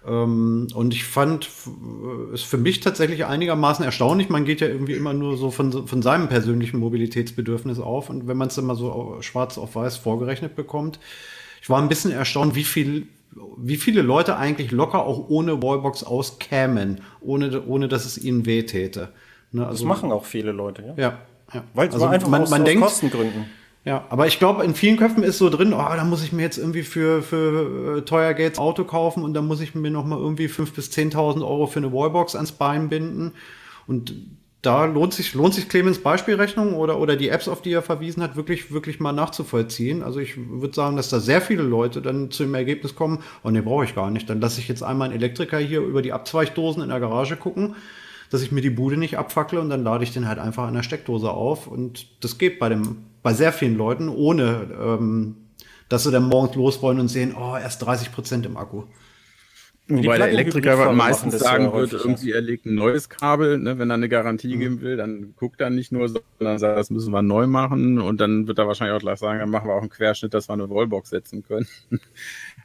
[0.06, 1.48] Ähm, und ich fand
[2.32, 4.28] es für mich tatsächlich einigermaßen erstaunlich.
[4.28, 8.10] Man geht ja irgendwie immer nur so von, von seinem persönlichen Mobilitätsbedürfnis auf.
[8.10, 10.98] Und wenn man es immer so schwarz auf weiß vorgerechnet bekommt,
[11.60, 13.06] ich war ein bisschen erstaunt, wie viel
[13.56, 19.08] wie viele Leute eigentlich locker auch ohne Wallbox auskämen, ohne, ohne dass es ihnen wehtäte.
[19.52, 20.94] Ne, also, das machen auch viele Leute, ja.
[20.96, 21.18] Ja,
[21.54, 21.64] ja.
[21.74, 23.46] Weil also einfach man, aus, man aus denkt, Kostengründen.
[23.84, 26.42] Ja, aber ich glaube, in vielen Köpfen ist so drin, oh, da muss ich mir
[26.42, 30.04] jetzt irgendwie für, für äh, teuer Geld Auto kaufen und dann muss ich mir noch
[30.04, 33.32] mal irgendwie 5.000 bis 10.000 Euro für eine Wallbox ans Bein binden.
[33.88, 34.14] Und
[34.62, 38.22] da lohnt sich, lohnt sich Clemens Beispielrechnung oder, oder die Apps, auf die er verwiesen
[38.22, 40.04] hat, wirklich, wirklich mal nachzuvollziehen.
[40.04, 43.50] Also ich würde sagen, dass da sehr viele Leute dann zu dem Ergebnis kommen, oh
[43.50, 44.30] ne, brauche ich gar nicht.
[44.30, 47.74] Dann lasse ich jetzt einmal einen Elektriker hier über die Abzweichdosen in der Garage gucken,
[48.30, 50.74] dass ich mir die Bude nicht abfackle und dann lade ich den halt einfach in
[50.74, 51.66] der Steckdose auf.
[51.66, 55.36] Und das geht bei dem, bei sehr vielen Leuten, ohne ähm,
[55.88, 58.84] dass sie dann morgens los wollen und sehen, oh, erst 30 Prozent im Akku.
[59.88, 63.94] Wobei der Elektriker meistens sagen würde, irgendwie er legt ein neues Kabel, ne, wenn er
[63.94, 64.60] eine Garantie mhm.
[64.60, 68.20] geben will, dann guckt er nicht nur, sondern sagt, das müssen wir neu machen und
[68.20, 70.54] dann wird er wahrscheinlich auch gleich sagen, dann machen wir auch einen Querschnitt, dass wir
[70.54, 71.66] eine Wallbox setzen können.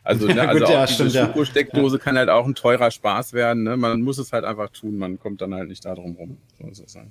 [0.04, 2.04] also, ne, also gut, ja, auch diese stimmt, steckdose ja.
[2.04, 3.64] kann halt auch ein teurer Spaß werden.
[3.64, 3.78] Ne?
[3.78, 6.38] Man muss es halt einfach tun, man kommt dann halt nicht da drum rum.
[6.62, 7.10] So ist es halt.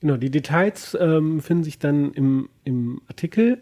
[0.00, 3.60] Genau, die Details ähm, finden sich dann im, im Artikel.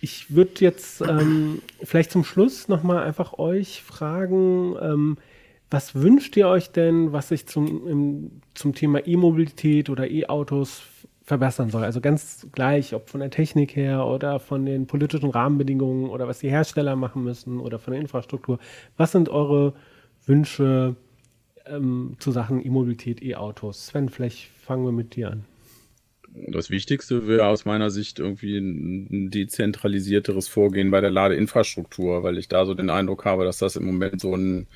[0.00, 5.16] Ich würde jetzt ähm, vielleicht zum Schluss nochmal einfach euch fragen, ähm,
[5.68, 10.82] was wünscht ihr euch denn, was sich zum, im, zum Thema E-Mobilität oder E-Autos
[11.24, 11.82] verbessern soll?
[11.82, 16.38] Also ganz gleich, ob von der Technik her oder von den politischen Rahmenbedingungen oder was
[16.38, 18.60] die Hersteller machen müssen oder von der Infrastruktur.
[18.96, 19.74] Was sind eure
[20.24, 20.94] Wünsche
[21.66, 23.86] ähm, zu Sachen E-Mobilität, E-Autos?
[23.86, 25.55] Sven, vielleicht fangen wir mit dir an.
[26.48, 32.48] Das Wichtigste wäre aus meiner Sicht irgendwie ein dezentralisierteres Vorgehen bei der Ladeinfrastruktur, weil ich
[32.48, 34.66] da so den Eindruck habe, dass das im Moment so ein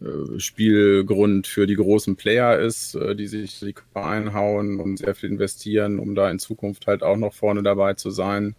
[0.00, 5.14] äh, Spielgrund für die großen Player ist, äh, die sich die Körper einhauen und sehr
[5.14, 8.56] viel investieren, um da in Zukunft halt auch noch vorne dabei zu sein.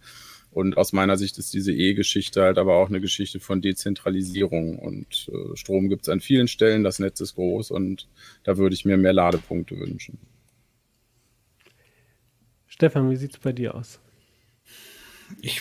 [0.52, 4.78] Und aus meiner Sicht ist diese E-Geschichte halt aber auch eine Geschichte von Dezentralisierung.
[4.78, 8.06] Und äh, Strom gibt es an vielen Stellen, das Netz ist groß und
[8.44, 10.18] da würde ich mir mehr Ladepunkte wünschen.
[12.74, 14.00] Stefan, wie sieht es bei dir aus?
[15.40, 15.60] Ich,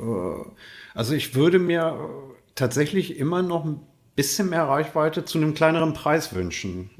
[0.00, 0.50] äh,
[0.94, 2.08] also ich würde mir
[2.54, 3.66] tatsächlich immer noch
[4.14, 6.90] bisschen mehr Reichweite zu einem kleineren Preis wünschen.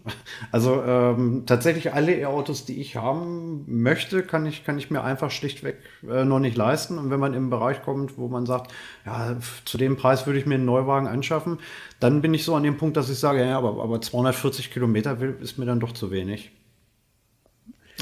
[0.52, 5.30] Also ähm, tatsächlich alle E-Autos, die ich haben möchte, kann ich, kann ich mir einfach
[5.30, 5.78] schlichtweg
[6.08, 6.98] äh, noch nicht leisten.
[6.98, 8.72] Und wenn man im Bereich kommt, wo man sagt,
[9.04, 11.58] ja, zu dem Preis würde ich mir einen Neuwagen anschaffen,
[12.00, 15.16] dann bin ich so an dem Punkt, dass ich sage, ja, aber, aber 240 Kilometer
[15.40, 16.52] ist mir dann doch zu wenig.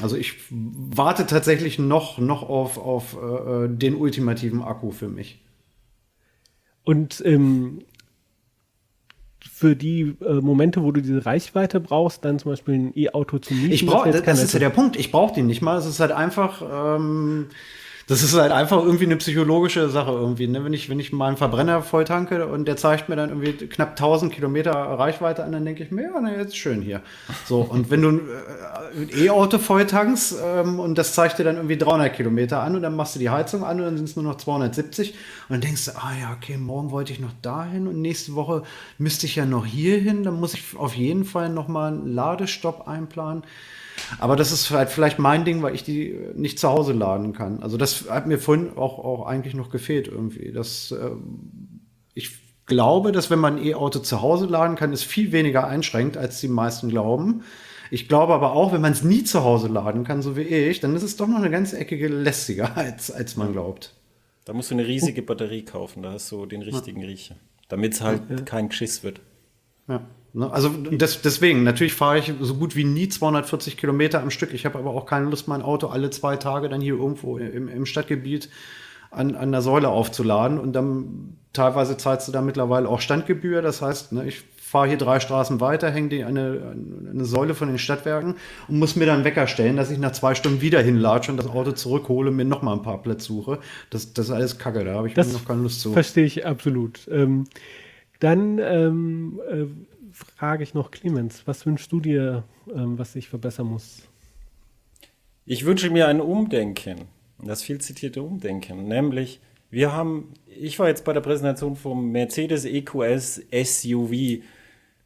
[0.01, 5.41] Also ich warte tatsächlich noch, noch auf, auf äh, den ultimativen Akku für mich.
[6.83, 7.79] Und ähm,
[9.51, 13.53] für die äh, Momente, wo du diese Reichweite brauchst, dann zum Beispiel ein E-Auto zu
[13.53, 13.71] mieten?
[13.71, 14.97] Ich brauche, das, das ist ja der Punkt.
[14.97, 15.77] Ich brauche den nicht mal.
[15.77, 16.61] Es ist halt einfach.
[16.97, 17.47] Ähm,
[18.07, 20.47] das ist halt einfach irgendwie eine psychologische Sache irgendwie.
[20.47, 20.63] Ne?
[20.63, 23.91] Wenn ich, wenn ich mal einen Verbrenner volltanke und der zeigt mir dann irgendwie knapp
[23.91, 27.01] 1000 Kilometer Reichweite an, dann denke ich mir, ja, na, jetzt schön hier.
[27.45, 28.21] So, und wenn du ein
[29.09, 32.95] äh, E-Auto volltankst ähm, und das zeigt dir dann irgendwie 300 Kilometer an und dann
[32.95, 35.17] machst du die Heizung an und dann sind es nur noch 270 und
[35.49, 38.61] dann denkst du, ah ja, okay, morgen wollte ich noch dahin und nächste Woche
[38.99, 42.13] müsste ich ja noch hier hin, dann muss ich auf jeden Fall noch mal einen
[42.13, 43.43] Ladestopp einplanen.
[44.19, 47.61] Aber das ist halt vielleicht mein Ding, weil ich die nicht zu Hause laden kann.
[47.63, 50.51] Also das hat mir vorhin auch, auch eigentlich noch gefehlt irgendwie.
[50.51, 51.11] Das, äh,
[52.13, 52.31] ich
[52.65, 56.41] glaube, dass wenn man ein E-Auto zu Hause laden kann, es viel weniger einschränkt, als
[56.41, 57.43] die meisten glauben.
[57.91, 60.79] Ich glaube aber auch, wenn man es nie zu Hause laden kann, so wie ich,
[60.79, 63.93] dann ist es doch noch eine ganz eckige lästiger, als, als man glaubt.
[64.45, 67.07] Da musst du eine riesige Batterie kaufen, da hast du den richtigen ja.
[67.07, 67.35] Riecher.
[67.67, 68.35] Damit es halt ja.
[68.41, 69.21] kein Geschiss wird.
[69.87, 70.05] Ja.
[70.35, 70.51] Ne?
[70.51, 74.53] Also das, deswegen, natürlich fahre ich so gut wie nie 240 Kilometer am Stück.
[74.53, 77.69] Ich habe aber auch keine Lust, mein Auto alle zwei Tage dann hier irgendwo im,
[77.69, 78.49] im Stadtgebiet
[79.11, 80.59] an, an der Säule aufzuladen.
[80.59, 83.61] Und dann teilweise zahlst du da mittlerweile auch Standgebühr.
[83.61, 86.75] Das heißt, ne, ich fahre hier drei Straßen weiter, hänge die eine,
[87.09, 88.35] eine Säule von den Stadtwerken
[88.67, 91.47] und muss mir dann Wecker stellen, dass ich nach zwei Stunden wieder hinlatsche und das
[91.47, 93.59] Auto zurückhole mir nochmal ein paar Plätze suche.
[93.89, 95.93] Das, das ist alles Kacke, da habe ich das noch keine Lust zu.
[95.93, 97.07] Verstehe ich absolut.
[97.09, 97.45] Ähm,
[98.19, 99.65] dann ähm, äh,
[100.15, 102.43] frage ich noch Clemens, was wünschst du dir,
[102.73, 104.03] ähm, was sich verbessern muss?
[105.45, 107.01] Ich wünsche mir ein Umdenken,
[107.43, 112.65] das viel zitierte Umdenken, nämlich wir haben, ich war jetzt bei der Präsentation vom Mercedes
[112.65, 114.41] EQS SUV,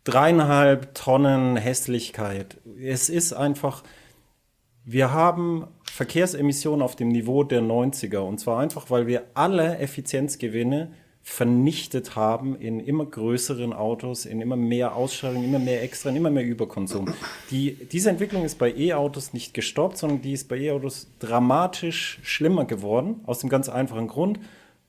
[0.03, 2.57] dreieinhalb Tonnen Hässlichkeit.
[2.79, 3.83] Es ist einfach,
[4.85, 10.91] wir haben Verkehrsemissionen auf dem Niveau der 90er und zwar einfach, weil wir alle Effizienzgewinne
[11.21, 16.31] vernichtet haben in immer größeren Autos, in immer mehr Ausschreibungen, immer mehr Extra, in immer
[16.31, 17.13] mehr Überkonsum.
[17.51, 22.65] Die, diese Entwicklung ist bei E-Autos nicht gestoppt, sondern die ist bei E-Autos dramatisch schlimmer
[22.65, 24.39] geworden, aus dem ganz einfachen Grund,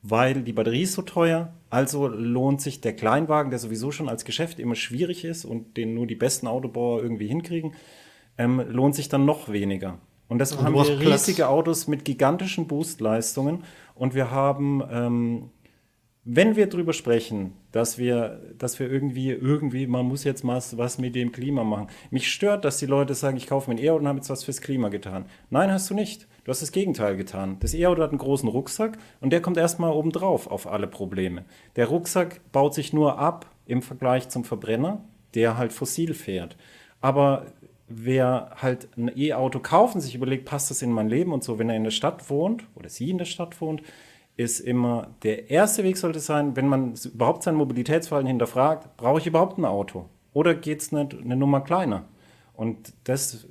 [0.02, 4.24] weil die Batterie ist so teuer, also lohnt sich der Kleinwagen, der sowieso schon als
[4.24, 7.74] Geschäft immer schwierig ist und den nur die besten Autobauer irgendwie hinkriegen,
[8.39, 9.98] ähm, lohnt sich dann noch weniger.
[10.28, 15.51] Und deshalb und haben wir riesige Autos mit gigantischen Boostleistungen und wir haben ähm,
[16.24, 20.98] wenn wir darüber sprechen, dass wir, dass wir irgendwie, irgendwie, man muss jetzt mal was
[20.98, 21.88] mit dem Klima machen.
[22.10, 24.44] Mich stört, dass die Leute sagen, ich kaufe mir ein E-Auto und habe jetzt was
[24.44, 25.24] fürs Klima getan.
[25.48, 26.28] Nein, hast du nicht.
[26.44, 27.56] Du hast das Gegenteil getan.
[27.60, 31.44] Das E-Auto hat einen großen Rucksack und der kommt erstmal obendrauf auf alle Probleme.
[31.76, 35.02] Der Rucksack baut sich nur ab im Vergleich zum Verbrenner,
[35.34, 36.56] der halt fossil fährt.
[37.01, 37.47] Aber
[37.88, 41.59] wer halt ein E-Auto kauft und sich überlegt, passt das in mein Leben und so,
[41.59, 43.82] wenn er in der Stadt wohnt oder sie in der Stadt wohnt,
[44.41, 49.27] ist immer, der erste Weg sollte sein, wenn man überhaupt sein Mobilitätsverhalten hinterfragt, brauche ich
[49.27, 50.09] überhaupt ein Auto?
[50.33, 52.09] Oder geht es nicht eine Nummer kleiner?
[52.55, 53.47] Und das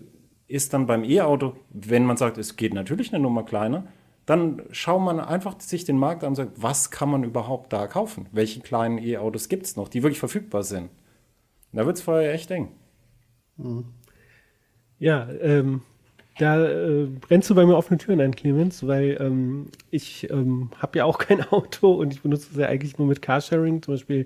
[0.48, 3.86] ist dann beim E-Auto, wenn man sagt, es geht natürlich eine Nummer kleiner,
[4.26, 7.86] dann schaut man einfach sich den Markt an und sagt, was kann man überhaupt da
[7.86, 8.26] kaufen?
[8.32, 10.90] Welche kleinen E-Autos gibt es noch, die wirklich verfügbar sind?
[11.72, 12.72] Da wird es vorher echt eng.
[13.58, 13.86] Mhm.
[14.98, 15.82] Ja, ähm,
[16.40, 21.00] da äh, brennst du bei mir offene Türen ein, Clemens, weil ähm, ich ähm, habe
[21.00, 23.82] ja auch kein Auto und ich benutze es ja eigentlich nur mit Carsharing.
[23.82, 24.26] Zum Beispiel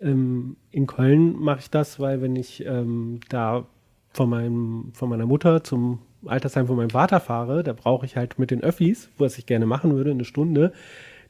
[0.00, 3.66] ähm, in Köln mache ich das, weil wenn ich ähm, da
[4.12, 8.38] von, meinem, von meiner Mutter zum Altersheim von meinem Vater fahre, da brauche ich halt
[8.38, 10.72] mit den Öffis, was ich gerne machen würde, eine Stunde.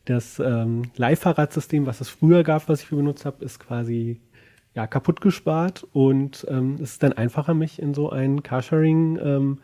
[0.05, 4.21] Das ähm, Leihfahrradsystem, was es früher gab, was ich benutzt habe, ist quasi
[4.75, 9.59] ja, kaputt gespart und ähm, es ist dann einfacher, mich in so ein Carsharing ähm,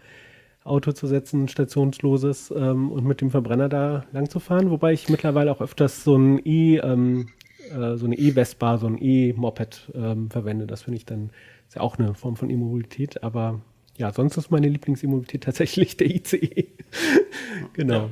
[0.69, 4.71] Auto zu setzen, stationsloses ähm, und mit dem Verbrenner da lang zu fahren.
[4.71, 7.29] Wobei ich mittlerweile auch öfters so ein E, ähm,
[7.71, 10.67] äh, so eine E-Vespa, so ein E-Moped ähm, verwende.
[10.67, 11.31] Das finde ich dann
[11.69, 13.23] ist ja auch eine Form von E-Mobilität.
[13.23, 13.61] Aber
[13.97, 16.67] ja, sonst ist meine Lieblings-E-Mobilität tatsächlich der ICE.
[17.75, 17.95] genau.
[17.95, 18.11] Ja.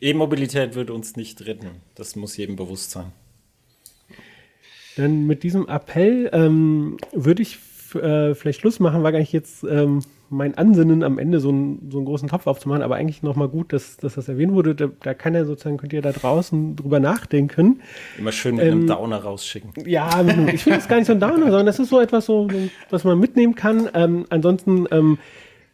[0.00, 1.68] E-Mobilität würde uns nicht retten.
[1.94, 3.12] Das muss jedem bewusst sein.
[4.96, 7.58] Dann mit diesem Appell ähm, würde ich
[7.94, 11.98] äh, vielleicht Schluss machen, weil eigentlich jetzt ähm, mein Ansinnen am Ende so einen, so
[11.98, 14.74] einen großen Topf aufzumachen, aber eigentlich nochmal gut, dass, dass das erwähnt wurde.
[14.74, 17.80] Da, da kann er sozusagen, könnt ihr da draußen drüber nachdenken.
[18.18, 19.72] Immer schön mit ähm, einem Downer rausschicken.
[19.86, 22.48] Ja, ich finde das gar nicht so ein Downer, sondern das ist so etwas, so,
[22.90, 23.88] was man mitnehmen kann.
[23.94, 25.18] Ähm, ansonsten, ähm,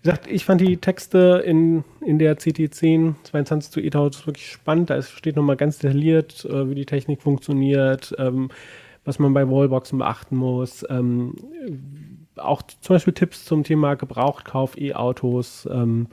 [0.02, 4.90] wie gesagt, ich fand die Texte in, in der CT10 22 zu ETAUS wirklich spannend.
[4.90, 8.50] Da steht nochmal ganz detailliert, äh, wie die Technik funktioniert, ähm,
[9.04, 10.84] was man bei Wallboxen beachten muss.
[12.36, 15.68] Auch zum Beispiel Tipps zum Thema Gebrauchtkauf, E-Autos.
[15.70, 16.08] Ähm,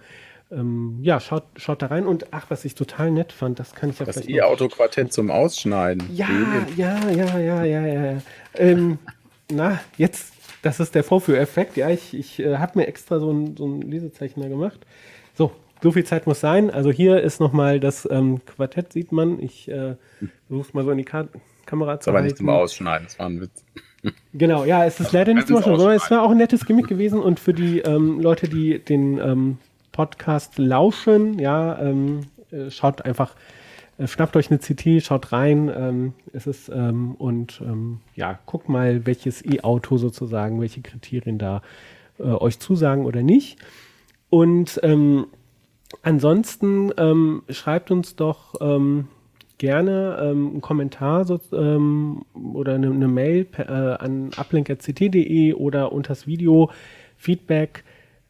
[0.52, 2.06] ähm, ja, schaut, schaut da rein.
[2.06, 4.30] Und ach, was ich total nett fand, das kann ich ja das vielleicht.
[4.30, 6.10] Das E-Auto-Quartett zum Ausschneiden.
[6.14, 6.28] Ja,
[6.76, 8.22] ja, ja, ja, ja, ja.
[8.56, 8.98] Ähm,
[9.52, 11.78] na, jetzt, das ist der Vorführeffekt.
[11.78, 14.80] Ja, ich, ich äh, habe mir extra so ein, so ein Lesezeichner gemacht.
[15.36, 15.52] So,
[15.82, 16.70] so viel Zeit muss sein.
[16.72, 19.40] Also hier ist nochmal das ähm, Quartett, sieht man.
[19.42, 19.96] Ich äh,
[20.48, 21.28] versuche es mal so in die Ka
[21.70, 22.18] Kamera zu halten.
[22.18, 23.64] Aber nicht zum Ausschneiden, das war ein Witz.
[24.34, 26.88] Genau, ja, es ist leider nicht zum Ausschneiden, sondern es war auch ein nettes Gimmick
[26.88, 29.58] gewesen und für die ähm, Leute, die den ähm,
[29.92, 32.22] Podcast lauschen, ja, ähm,
[32.52, 33.36] äh, schaut einfach,
[33.98, 38.70] äh, schnappt euch eine CT, schaut rein, ähm, ist es ähm, und ähm, ja, guckt
[38.70, 41.62] mal, welches E-Auto sozusagen, welche Kriterien da
[42.18, 43.58] äh, euch zusagen oder nicht.
[44.30, 44.80] Und
[46.04, 48.54] ansonsten schreibt uns doch
[49.60, 55.92] gerne ähm, einen Kommentar so, ähm, oder eine, eine Mail per, äh, an uplink.ct.de oder
[55.92, 56.72] unter das Video
[57.18, 57.84] Feedback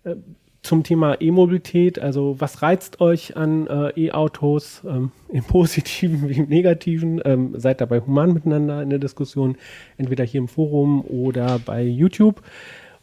[0.04, 0.16] äh,
[0.62, 2.00] zum Thema E-Mobilität.
[2.00, 7.22] Also was reizt euch an äh, E-Autos ähm, im positiven wie im negativen?
[7.24, 9.56] Ähm, seid dabei human miteinander in der Diskussion,
[9.98, 12.42] entweder hier im Forum oder bei YouTube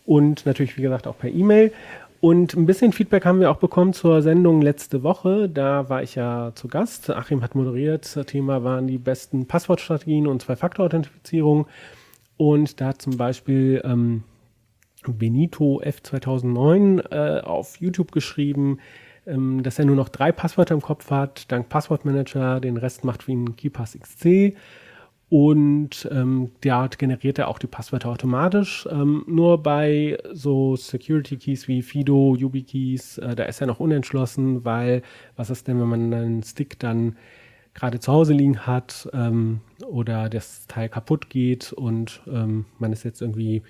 [0.05, 1.73] und natürlich, wie gesagt, auch per E-Mail.
[2.21, 5.49] Und ein bisschen Feedback haben wir auch bekommen zur Sendung letzte Woche.
[5.49, 7.11] Da war ich ja zu Gast.
[7.11, 8.17] Achim hat moderiert.
[8.17, 11.67] Das Thema waren die besten Passwortstrategien und Zwei-Faktor-Authentifizierung.
[12.37, 14.25] Und da hat zum Beispiel ähm,
[15.07, 18.79] Benito F 2009 äh, auf YouTube geschrieben,
[19.27, 22.61] ähm, dass er nur noch drei Passwörter im Kopf hat, dank Passwortmanager.
[22.61, 24.57] Den Rest macht wie ein KeyPass XC.
[25.29, 28.89] Und ähm, der generiert er auch die Passwörter automatisch.
[28.91, 34.65] Ähm, nur bei so Security Keys wie Fido, YubiKeys, äh, da ist er noch unentschlossen,
[34.65, 35.03] weil
[35.35, 37.17] was ist denn, wenn man einen Stick dann
[37.75, 43.05] gerade zu Hause liegen hat ähm, oder das Teil kaputt geht und ähm, man ist
[43.05, 43.63] jetzt irgendwie,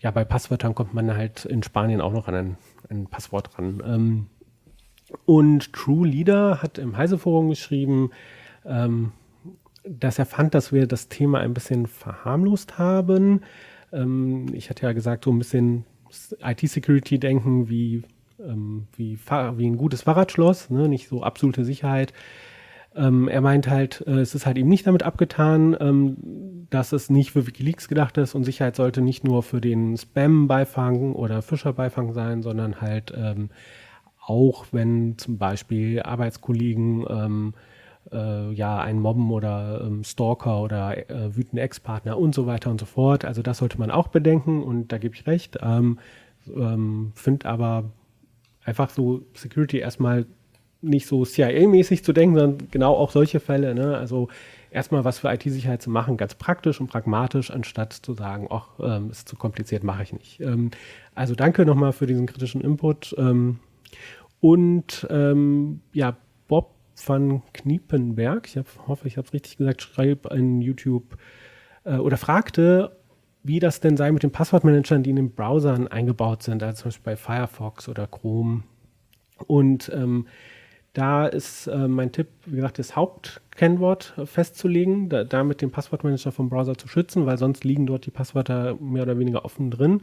[0.00, 2.56] ja, bei Passwörtern kommt man halt in Spanien auch noch an ein,
[2.90, 3.82] ein Passwort ran.
[3.84, 4.26] Ähm,
[5.24, 8.10] und True Leader hat im Heise-Forum geschrieben,
[8.64, 9.12] ähm,
[9.88, 13.40] dass er fand, dass wir das Thema ein bisschen verharmlost haben.
[13.92, 15.84] Ähm, ich hatte ja gesagt, so ein bisschen
[16.42, 18.02] IT-Security-Denken wie,
[18.40, 20.88] ähm, wie, wie ein gutes Fahrradschloss, ne?
[20.88, 22.12] nicht so absolute Sicherheit.
[22.94, 27.32] Ähm, er meint halt, äh, es ist halt eben nicht damit abgetan, dass es nicht
[27.32, 32.42] für Wikileaks gedacht ist und Sicherheit sollte nicht nur für den Spam-Beifang oder Fischer-Beifang sein,
[32.42, 33.14] sondern halt
[34.26, 37.06] auch, wenn zum Beispiel Arbeitskollegen
[38.12, 42.80] äh, ja einen Mobben oder ähm, Stalker oder äh, wütende Ex-Partner und so weiter und
[42.80, 43.24] so fort.
[43.24, 45.58] Also das sollte man auch bedenken und da gebe ich recht.
[45.62, 45.98] Ähm,
[46.48, 47.84] ähm, Finde aber
[48.64, 50.26] einfach so Security erstmal
[50.80, 53.74] nicht so CIA-mäßig zu denken, sondern genau auch solche Fälle.
[53.74, 53.96] Ne?
[53.96, 54.28] Also
[54.70, 59.10] erstmal was für IT-Sicherheit zu machen, ganz praktisch und pragmatisch, anstatt zu sagen, ach, ähm,
[59.10, 60.40] ist zu kompliziert, mache ich nicht.
[60.40, 60.70] Ähm,
[61.14, 63.14] also danke nochmal für diesen kritischen Input.
[63.18, 63.58] Ähm,
[64.40, 66.16] und ähm, ja,
[66.46, 66.74] Bob
[67.06, 71.16] van Kniepenberg, ich hab, hoffe, ich habe es richtig gesagt, schreibt in YouTube
[71.84, 72.96] äh, oder fragte,
[73.42, 76.88] wie das denn sei mit den Passwortmanagern, die in den Browsern eingebaut sind, also zum
[76.88, 78.64] Beispiel bei Firefox oder Chrome.
[79.46, 80.26] Und ähm,
[80.92, 86.48] da ist äh, mein Tipp, wie gesagt, das Hauptkennwort festzulegen, da, damit den Passwortmanager vom
[86.48, 90.02] Browser zu schützen, weil sonst liegen dort die Passwörter mehr oder weniger offen drin.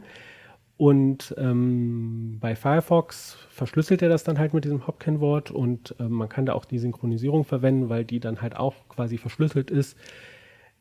[0.78, 6.28] Und ähm, bei Firefox verschlüsselt er das dann halt mit diesem Hop-Kennwort und ähm, man
[6.28, 9.96] kann da auch die Synchronisierung verwenden, weil die dann halt auch quasi verschlüsselt ist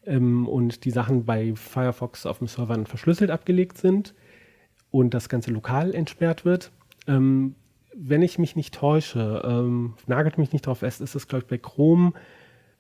[0.05, 4.13] ähm, und die Sachen bei Firefox auf dem Server verschlüsselt abgelegt sind
[4.91, 6.72] und das Ganze lokal entsperrt wird.
[7.07, 7.55] Ähm,
[7.95, 11.49] wenn ich mich nicht täusche, ähm, nagelt mich nicht drauf fest, ist es, glaube ich,
[11.49, 12.11] bei Chrome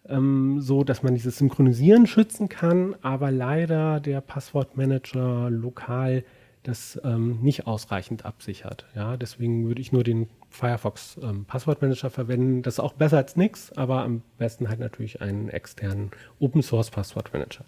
[0.09, 6.25] ähm, so, dass man dieses Synchronisieren schützen kann, aber leider der Passwortmanager lokal
[6.67, 8.85] das ähm, nicht ausreichend absichert.
[8.95, 12.61] Ja, deswegen würde ich nur den Firefox ähm, Passwortmanager verwenden.
[12.61, 16.91] Das ist auch besser als nichts, aber am besten halt natürlich einen externen Open Source
[16.91, 17.65] Passwortmanager.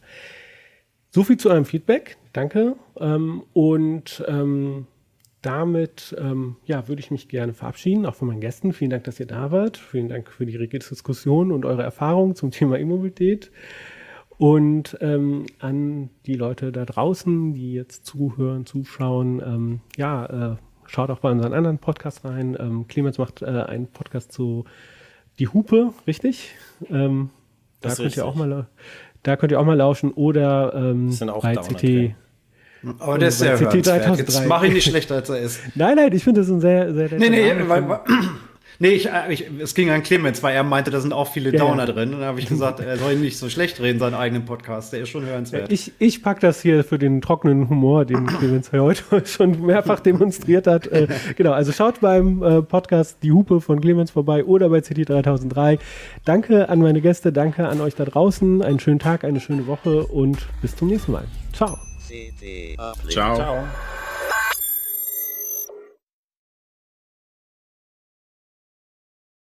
[1.10, 2.18] So viel zu eurem Feedback.
[2.34, 2.76] Danke.
[3.00, 4.88] Ähm, und ähm,
[5.42, 8.74] damit ähm, ja, würde ich mich gerne verabschieden, auch von meinen Gästen.
[8.74, 9.78] Vielen Dank, dass ihr da wart.
[9.78, 13.52] Vielen Dank für die rege Diskussion und eure Erfahrungen zum Thema E-Mobilität.
[14.38, 20.56] Und ähm, an die Leute da draußen, die jetzt zuhören, zuschauen, ähm, ja, äh,
[20.86, 22.56] schaut auch bei unseren anderen Podcasts rein.
[22.60, 24.66] Ähm, Clemens macht äh, einen Podcast zu
[25.40, 26.56] Die Hupe, richtig?
[26.90, 27.32] Ähm,
[27.82, 28.68] da könnt ihr auch mal
[29.24, 32.16] da könnt ihr auch mal lauschen oder ähm, bei CT.
[33.00, 34.18] Aber der ist sehr hörenswert.
[34.20, 35.60] Jetzt mach ihn nicht schlechter, als er ist.
[35.76, 38.00] nein, nein, ich finde das ein sehr, sehr Nee, nee, weil, weil,
[38.80, 41.52] Nee, ich, äh, ich, es ging an Clemens, weil er meinte, da sind auch viele
[41.52, 41.94] ja, Downer ja.
[41.94, 42.14] drin.
[42.14, 44.94] Und dann habe ich gesagt, er soll nicht so schlecht reden, seinen eigenen Podcast.
[44.94, 45.72] Der ist schon hörenswert.
[45.72, 50.68] Ich, ich packe das hier für den trockenen Humor, den Clemens heute schon mehrfach demonstriert
[50.68, 50.88] hat.
[50.88, 55.10] Äh, genau, also schaut beim äh, Podcast Die Hupe von Clemens vorbei oder bei CT
[55.10, 55.80] 3003.
[56.26, 58.62] Danke an meine Gäste, danke an euch da draußen.
[58.62, 61.26] Einen schönen Tag, eine schöne Woche und bis zum nächsten Mal.
[61.54, 61.78] Ciao.
[63.10, 63.36] Ciao.
[63.36, 63.64] Ciao.